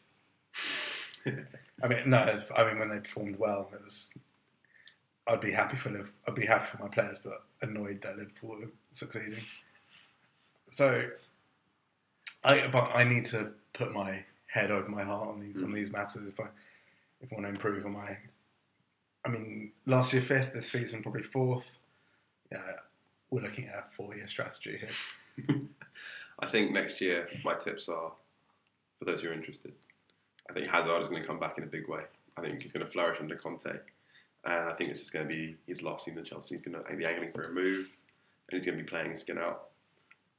I 1.25 1.87
mean, 1.87 1.99
no, 2.09 2.41
I 2.55 2.65
mean 2.65 2.79
when 2.79 2.89
they 2.89 2.99
performed 2.99 3.37
well, 3.39 3.69
it 3.73 3.81
was. 3.81 4.11
I'd 5.25 5.41
be 5.41 5.51
happy 5.51 5.77
for 5.77 5.89
Liv- 5.89 6.11
I'd 6.27 6.35
be 6.35 6.45
happy 6.45 6.65
for 6.71 6.83
my 6.83 6.89
players, 6.89 7.17
but 7.23 7.43
annoyed 7.61 8.01
that 8.01 8.17
Liverpool 8.17 8.49
were 8.59 8.69
succeeding. 8.91 9.43
So, 10.67 11.09
I 12.43 12.67
but 12.67 12.91
I 12.93 13.03
need 13.05 13.25
to 13.25 13.51
put 13.73 13.93
my 13.93 14.23
head 14.47 14.69
over 14.71 14.87
my 14.89 15.03
heart 15.03 15.29
on 15.29 15.39
these 15.39 15.57
on 15.57 15.69
Mm. 15.69 15.75
these 15.75 15.91
matters 15.91 16.27
if 16.27 16.39
I 16.39 16.47
if 17.21 17.31
I 17.31 17.35
want 17.35 17.45
to 17.45 17.49
improve 17.49 17.85
on 17.85 17.93
my. 17.93 18.17
I 19.25 19.29
mean, 19.29 19.71
last 19.85 20.13
year 20.13 20.21
fifth, 20.21 20.53
this 20.53 20.69
season 20.71 21.01
probably 21.03 21.23
fourth. 21.23 21.69
Yeah, 22.51 22.61
we're 23.29 23.41
looking 23.41 23.65
at 23.67 23.75
a 23.89 23.95
four-year 23.95 24.27
strategy 24.27 24.77
here. 24.79 25.59
I 26.39 26.47
think 26.47 26.71
next 26.71 27.01
year 27.01 27.27
my 27.43 27.55
tips 27.55 27.89
are 27.89 28.11
for 28.99 29.05
those 29.05 29.21
who 29.21 29.29
are 29.29 29.33
interested. 29.33 29.73
I 30.49 30.53
think 30.53 30.67
Hazard 30.67 31.01
is 31.01 31.07
going 31.07 31.21
to 31.21 31.27
come 31.27 31.39
back 31.39 31.57
in 31.57 31.63
a 31.63 31.67
big 31.67 31.87
way. 31.87 32.03
I 32.37 32.41
think 32.41 32.61
he's 32.61 32.71
going 32.71 32.85
to 32.85 32.91
flourish 32.91 33.19
under 33.19 33.35
Conte, 33.35 33.69
and 34.45 34.69
I 34.69 34.73
think 34.73 34.91
this 34.91 35.01
is 35.01 35.09
going 35.09 35.27
to 35.27 35.33
be 35.33 35.57
his 35.65 35.81
last 35.81 36.05
season 36.05 36.19
at 36.19 36.25
Chelsea. 36.25 36.55
He's 36.55 36.63
going 36.63 36.81
to 36.81 36.95
be 36.95 37.05
angling 37.05 37.31
for 37.33 37.43
a 37.43 37.51
move, 37.51 37.87
and 38.49 38.59
he's 38.59 38.65
going 38.65 38.77
to 38.77 38.83
be 38.83 38.87
playing 38.87 39.11
his 39.11 39.21
skin 39.21 39.37
out. 39.39 39.69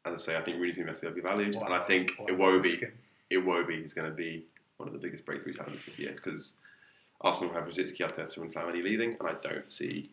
As 0.04 0.14
I 0.14 0.18
say, 0.18 0.36
I 0.36 0.40
think 0.40 0.58
Rooney's 0.58 0.76
going 0.76 0.92
to 0.92 1.10
be 1.10 1.20
valued, 1.20 1.56
and 1.56 1.74
I 1.74 1.80
think 1.80 2.12
Wow, 2.18 2.26
Iwobi, 2.26 2.76
skin. 2.76 2.92
Iwobi 3.32 3.84
is 3.84 3.92
going 3.92 4.08
to 4.08 4.16
be 4.16 4.46
one 4.76 4.88
of 4.88 4.92
the 4.94 5.00
biggest 5.00 5.26
breakthrough 5.26 5.54
talents 5.54 5.86
this 5.86 5.98
year 5.98 6.12
because 6.12 6.56
Arsenal 7.20 7.52
have 7.52 7.64
Rosicky, 7.64 7.98
Arteta, 7.98 8.36
and 8.36 8.54
Flamini 8.54 8.82
leaving, 8.82 9.16
and 9.18 9.28
I 9.28 9.34
don't 9.42 9.68
see, 9.68 10.10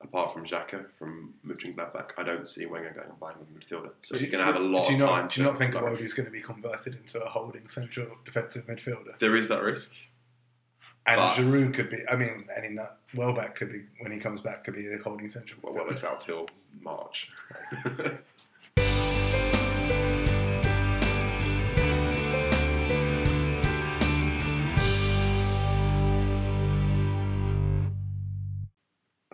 apart 0.00 0.32
from 0.32 0.44
Xhaka 0.44 0.86
from 0.98 1.34
Mönchengladbach, 1.46 2.10
I 2.16 2.22
don't 2.22 2.46
see 2.48 2.66
Wenger 2.66 2.92
going 2.94 3.08
and 3.08 3.18
buying 3.20 3.36
a 3.36 3.58
midfielder. 3.58 3.90
So 4.00 4.14
Do 4.14 4.20
he's 4.20 4.30
going 4.30 4.40
to 4.40 4.44
have 4.44 4.56
a 4.56 4.64
lot 4.64 4.86
do 4.86 4.92
you 4.94 4.96
of 4.96 5.00
not, 5.00 5.08
time. 5.20 5.28
Do 5.28 5.40
you 5.40 5.46
not 5.46 5.58
think 5.58 5.72
flourish. 5.72 6.00
Iwobi's 6.00 6.12
going 6.12 6.26
to 6.26 6.32
be 6.32 6.40
converted 6.40 6.94
into 6.94 7.20
a 7.22 7.28
holding 7.28 7.68
central 7.68 8.08
defensive 8.24 8.66
midfielder? 8.66 9.18
There 9.18 9.36
is 9.36 9.48
that 9.48 9.62
risk. 9.62 9.92
And 11.06 11.16
But- 11.16 11.34
Giroud 11.36 11.74
could 11.74 11.90
be. 11.90 11.98
I 12.08 12.16
mean, 12.16 12.46
any 12.54 12.76
Welbeck 13.14 13.54
could 13.56 13.72
be 13.72 13.82
when 14.00 14.12
he 14.12 14.18
comes 14.18 14.40
back. 14.40 14.64
Could 14.64 14.74
be 14.74 14.92
a 14.92 14.98
holding 14.98 15.28
central. 15.28 15.60
Well, 15.62 15.72
well, 15.74 15.88
it's 15.90 16.04
out 16.04 16.20
till 16.20 16.48
March. 16.80 17.30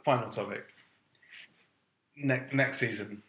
Final 0.04 0.28
topic. 0.28 0.66
Next 2.16 2.54
next 2.54 2.78
season, 2.78 3.22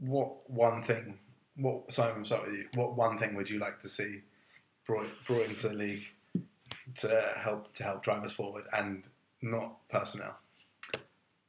what 0.00 0.50
one 0.50 0.82
thing? 0.82 1.18
What 1.56 1.92
Simon? 1.92 2.24
Start 2.24 2.46
with 2.46 2.54
you. 2.54 2.66
What 2.74 2.96
one 2.96 3.18
thing 3.18 3.34
would 3.34 3.50
you 3.50 3.58
like 3.58 3.78
to 3.80 3.88
see 3.88 4.22
brought 4.86 5.06
brought 5.26 5.46
into 5.46 5.68
the 5.68 5.74
league 5.74 6.04
to 6.96 7.32
help 7.36 7.72
to 7.74 7.84
help 7.84 8.02
drive 8.02 8.24
us 8.24 8.32
forward, 8.32 8.64
and 8.72 9.06
not 9.42 9.86
personnel? 9.90 10.36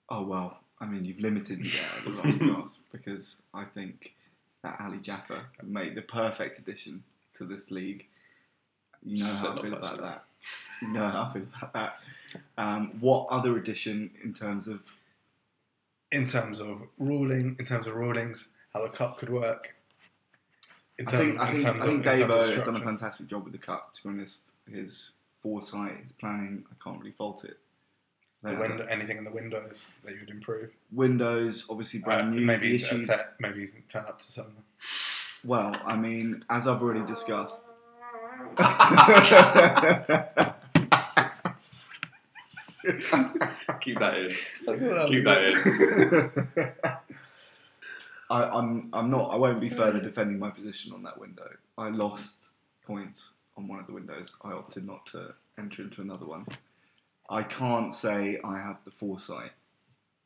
Oh 0.09 0.23
well, 0.23 0.59
I 0.79 0.85
mean 0.87 1.05
you've 1.05 1.21
limited 1.21 1.61
me 1.61 1.69
there 1.69 2.13
the 2.13 2.21
last 2.21 2.41
gasp 2.41 2.79
because 2.91 3.37
I 3.53 3.63
think 3.63 4.13
that 4.61 4.75
Ali 4.81 4.97
Jaffa 4.97 5.45
made 5.63 5.95
the 5.95 6.01
perfect 6.01 6.59
addition 6.59 7.03
to 7.35 7.45
this 7.45 7.71
league. 7.71 8.07
You 9.01 9.23
know 9.23 9.29
So 9.29 9.51
how 9.51 9.57
I 9.57 9.61
feel 9.61 9.73
about 9.73 10.01
that. 10.01 10.23
You 10.81 10.89
nothing 10.89 11.47
about 11.57 11.73
that. 11.73 11.99
Um, 12.57 12.97
what 12.99 13.27
other 13.29 13.57
addition 13.57 14.11
in 14.23 14.33
terms 14.33 14.67
of 14.67 14.99
In 16.11 16.25
terms 16.27 16.59
of 16.59 16.81
ruling, 16.99 17.55
in 17.59 17.65
terms 17.65 17.87
of 17.87 17.95
rulings, 17.95 18.49
how 18.73 18.81
the 18.83 18.89
cup 18.89 19.17
could 19.17 19.29
work. 19.29 19.75
In 20.99 21.07
I 21.07 21.11
term- 21.11 21.19
think 21.19 21.39
I 21.39 21.45
in 21.49 21.55
think, 21.55 21.63
terms 21.67 21.81
I 21.81 21.85
think 21.87 22.05
of- 22.05 22.29
Davo 22.29 22.55
has 22.55 22.65
done 22.65 22.75
a 22.75 22.83
fantastic 22.83 23.27
job 23.27 23.43
with 23.45 23.53
the 23.53 23.59
cup. 23.59 23.93
To 23.93 24.03
be 24.03 24.09
honest, 24.09 24.51
his 24.69 25.13
foresight, 25.41 26.03
his 26.03 26.11
planning, 26.13 26.65
I 26.71 26.75
can't 26.83 26.99
really 26.99 27.13
fault 27.13 27.43
it. 27.45 27.59
The 28.43 28.55
Uh, 28.55 28.59
window, 28.59 28.85
anything 28.85 29.17
in 29.17 29.23
the 29.23 29.31
windows 29.31 29.89
that 30.03 30.13
you 30.13 30.19
would 30.19 30.29
improve. 30.29 30.71
Windows, 30.91 31.65
obviously 31.69 31.99
brand 32.01 32.27
Uh, 32.27 32.31
new. 32.35 32.45
maybe 32.45 32.75
issue, 32.75 33.01
uh, 33.09 33.17
te- 33.17 33.23
maybe 33.39 33.67
turn 33.89 34.05
up 34.05 34.19
to 34.19 34.31
some 34.31 34.57
well, 35.43 35.75
I 35.85 35.95
mean, 35.97 36.45
as 36.49 36.67
I've 36.67 36.81
already 36.81 37.05
discussed. 37.05 37.67
Keep 43.81 43.99
that 43.99 44.17
in. 44.17 44.29
Keep 45.07 45.23
that 45.25 45.43
in. 45.43 46.71
I, 48.29 48.43
I'm 48.43 48.89
I'm 48.93 49.09
not. 49.09 49.33
I 49.33 49.37
won't 49.37 49.61
be 49.61 49.69
further 49.69 50.01
defending 50.01 50.39
my 50.39 50.49
position 50.49 50.93
on 50.93 51.03
that 51.03 51.19
window. 51.19 51.49
I 51.77 51.89
lost 51.89 52.45
points 52.85 53.31
on 53.57 53.67
one 53.67 53.79
of 53.79 53.87
the 53.87 53.93
windows. 53.93 54.33
I 54.43 54.51
opted 54.51 54.85
not 54.85 55.05
to 55.07 55.33
enter 55.57 55.81
into 55.81 56.01
another 56.01 56.25
one. 56.25 56.45
I 57.29 57.43
can't 57.43 57.93
say 57.93 58.39
I 58.43 58.57
have 58.57 58.77
the 58.85 58.91
foresight 58.91 59.51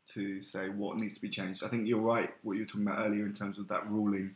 to 0.08 0.42
say 0.42 0.70
what 0.70 0.98
needs 0.98 1.16
to 1.16 1.22
be 1.22 1.30
changed. 1.30 1.64
I 1.64 1.68
think 1.68 1.88
you're 1.88 2.00
right. 2.00 2.34
What 2.44 2.54
you 2.54 2.62
were 2.62 2.66
talking 2.66 2.88
about 2.88 3.06
earlier 3.06 3.26
in 3.26 3.34
terms 3.34 3.60
of 3.60 3.68
that 3.68 3.90
ruling. 3.90 4.36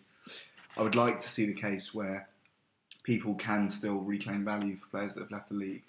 I 0.78 0.82
would 0.82 0.96
like 0.96 1.20
to 1.20 1.30
see 1.30 1.46
the 1.46 1.54
case 1.54 1.94
where 1.94 2.28
people 3.04 3.34
can 3.36 3.70
still 3.70 3.98
reclaim 3.98 4.46
value 4.46 4.76
for 4.76 4.88
players 4.88 5.14
that 5.14 5.22
have 5.22 5.32
left 5.32 5.50
the 5.50 5.56
league 5.56 5.84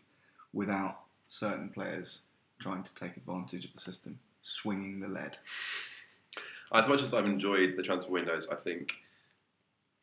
without 0.53 1.01
certain 1.27 1.69
players 1.69 2.23
trying 2.59 2.83
to 2.83 2.95
take 2.95 3.17
advantage 3.17 3.65
of 3.65 3.73
the 3.73 3.81
system, 3.81 4.19
swinging 4.41 5.01
the 5.01 5.09
lead. 5.09 5.39
As 6.73 6.89
much 6.89 7.03
as 7.03 7.13
I've 7.13 7.27
enjoyed 7.27 7.77
the 7.77 7.83
transfer 7.83 8.11
windows, 8.11 8.49
I 8.51 8.55
think, 8.55 8.95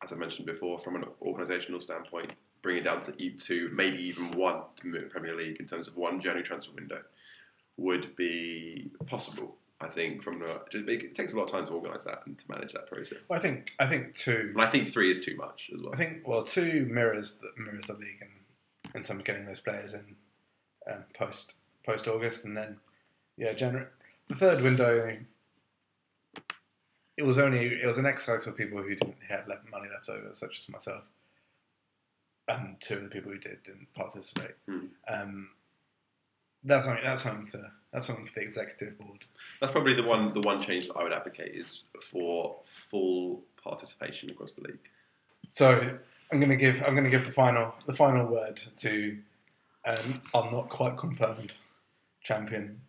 as 0.02 0.12
I 0.12 0.16
mentioned 0.16 0.46
before, 0.46 0.78
from 0.78 0.96
an 0.96 1.04
organisational 1.24 1.82
standpoint, 1.82 2.32
bringing 2.62 2.82
it 2.82 2.84
down 2.84 3.00
to 3.02 3.30
two, 3.30 3.70
maybe 3.72 3.98
even 4.02 4.36
one 4.36 4.62
Premier 5.08 5.34
League 5.34 5.58
in 5.58 5.66
terms 5.66 5.88
of 5.88 5.96
one 5.96 6.20
January 6.20 6.44
transfer 6.44 6.72
window 6.74 7.00
would 7.76 8.14
be 8.14 8.90
possible. 9.06 9.56
I 9.80 9.88
think 9.88 10.22
from 10.22 10.40
the, 10.40 10.60
it 10.72 11.14
takes 11.14 11.32
a 11.32 11.36
lot 11.36 11.44
of 11.44 11.50
time 11.50 11.66
to 11.66 11.72
organise 11.72 12.04
that 12.04 12.22
and 12.26 12.38
to 12.38 12.44
manage 12.50 12.74
that 12.74 12.86
process. 12.86 13.18
Well, 13.28 13.38
I 13.38 13.42
think 13.42 13.72
I 13.78 13.86
think 13.86 14.14
two. 14.14 14.50
And 14.52 14.60
I 14.60 14.66
think 14.66 14.92
three 14.92 15.10
is 15.10 15.24
too 15.24 15.36
much 15.36 15.70
as 15.74 15.80
well. 15.82 15.94
I 15.94 15.96
think 15.96 16.26
well, 16.28 16.42
two 16.42 16.86
mirrors 16.90 17.36
the 17.40 17.50
mirrors 17.56 17.86
the 17.86 17.94
league 17.94 18.20
in, 18.20 18.28
in 18.94 19.02
terms 19.02 19.20
of 19.20 19.24
getting 19.24 19.46
those 19.46 19.60
players 19.60 19.94
in 19.94 20.16
um, 20.90 21.04
post 21.14 21.54
post 21.84 22.06
August, 22.08 22.44
and 22.44 22.56
then 22.56 22.76
yeah, 23.38 23.54
January. 23.54 23.86
The 24.28 24.34
third 24.34 24.62
window. 24.62 25.16
It 27.16 27.22
was 27.22 27.38
only 27.38 27.66
it 27.66 27.86
was 27.86 27.98
an 27.98 28.06
exercise 28.06 28.44
for 28.44 28.52
people 28.52 28.82
who 28.82 28.94
didn't 28.94 29.16
have 29.28 29.48
left 29.48 29.70
money 29.70 29.88
left 29.90 30.08
over, 30.10 30.30
such 30.34 30.58
as 30.58 30.68
myself, 30.68 31.04
and 32.48 32.78
two 32.80 32.94
of 32.94 33.02
the 33.02 33.10
people 33.10 33.32
who 33.32 33.38
did 33.38 33.62
didn't 33.62 33.92
participate. 33.94 34.52
Hmm. 34.68 34.86
Um, 35.08 35.48
that's 36.64 36.84
something. 36.84 37.04
That's 37.04 37.22
something 37.22 37.46
to. 37.48 37.70
That's 37.92 38.06
something 38.06 38.26
for 38.26 38.34
the 38.34 38.42
executive 38.42 38.98
board. 38.98 39.24
That's 39.60 39.72
probably 39.72 39.94
the 39.94 40.02
one 40.02 40.32
the 40.34 40.40
one 40.40 40.62
change 40.62 40.88
that 40.88 40.96
I 40.96 41.02
would 41.02 41.12
advocate 41.12 41.54
is 41.54 41.86
for 42.02 42.56
full 42.64 43.42
participation 43.62 44.30
across 44.30 44.52
the 44.52 44.62
league. 44.62 44.78
So 45.48 45.98
I'm 46.32 46.38
going 46.38 46.50
to 46.50 46.56
give 46.56 46.82
I'm 46.86 46.94
going 46.94 47.04
to 47.04 47.10
give 47.10 47.26
the 47.26 47.32
final 47.32 47.74
the 47.86 47.94
final 47.94 48.26
word 48.26 48.62
to 48.78 49.18
um, 49.84 50.20
our 50.34 50.50
not 50.50 50.68
quite 50.68 50.96
confirmed 50.96 51.52
champion, 52.22 52.80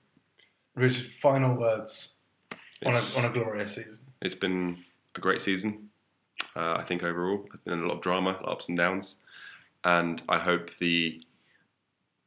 Richard. 0.75 1.11
Final 1.13 1.57
words 1.57 2.13
on 2.85 2.93
a 2.93 3.01
on 3.17 3.25
a 3.25 3.29
glorious 3.29 3.75
season. 3.75 3.99
It's 4.21 4.35
been 4.35 4.83
a 5.15 5.19
great 5.19 5.41
season. 5.41 5.89
Uh, 6.55 6.75
I 6.77 6.83
think 6.83 7.03
overall, 7.03 7.45
there's 7.49 7.61
been 7.63 7.83
a 7.83 7.87
lot 7.87 7.95
of 7.95 8.01
drama, 8.01 8.31
a 8.31 8.33
lot 8.33 8.43
of 8.43 8.49
ups 8.49 8.67
and 8.67 8.77
downs, 8.77 9.15
and 9.83 10.21
I 10.29 10.37
hope 10.37 10.77
the 10.77 11.23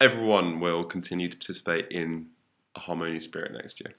everyone 0.01 0.61
will 0.61 0.85
continue 0.85 1.29
to 1.29 1.37
participate 1.37 1.89
in 1.91 2.27
a 2.77 2.81
harmonious 2.81 3.25
spirit 3.25 3.53
next 3.53 3.81
year. 3.81 3.95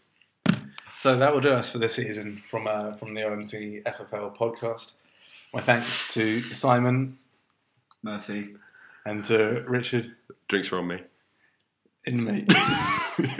So 0.97 1.17
that 1.17 1.33
will 1.33 1.41
do 1.41 1.49
us 1.49 1.69
for 1.69 1.77
this 1.77 1.95
season 1.95 2.41
from 2.49 2.67
uh, 2.67 2.93
from 2.93 3.13
the 3.13 3.21
OMT 3.21 3.83
FFL 3.83 4.35
podcast. 4.37 4.93
My 5.53 5.61
thanks 5.61 6.13
to 6.13 6.41
Simon 6.53 7.17
Mercy. 8.03 8.55
and 9.05 9.23
to 9.25 9.63
Richard 9.67 10.15
Drinks 10.47 10.71
are 10.71 10.79
on 10.79 10.87
me. 10.87 11.01
in 12.05 12.23
me. 12.23 12.47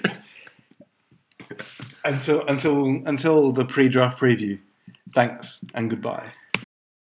until 2.06 2.45
until 2.47 3.01
until 3.06 3.51
the 3.51 3.66
pre-draft 3.66 4.20
preview. 4.20 4.60
Thanks 5.14 5.64
and 5.74 5.89
goodbye. 5.89 6.32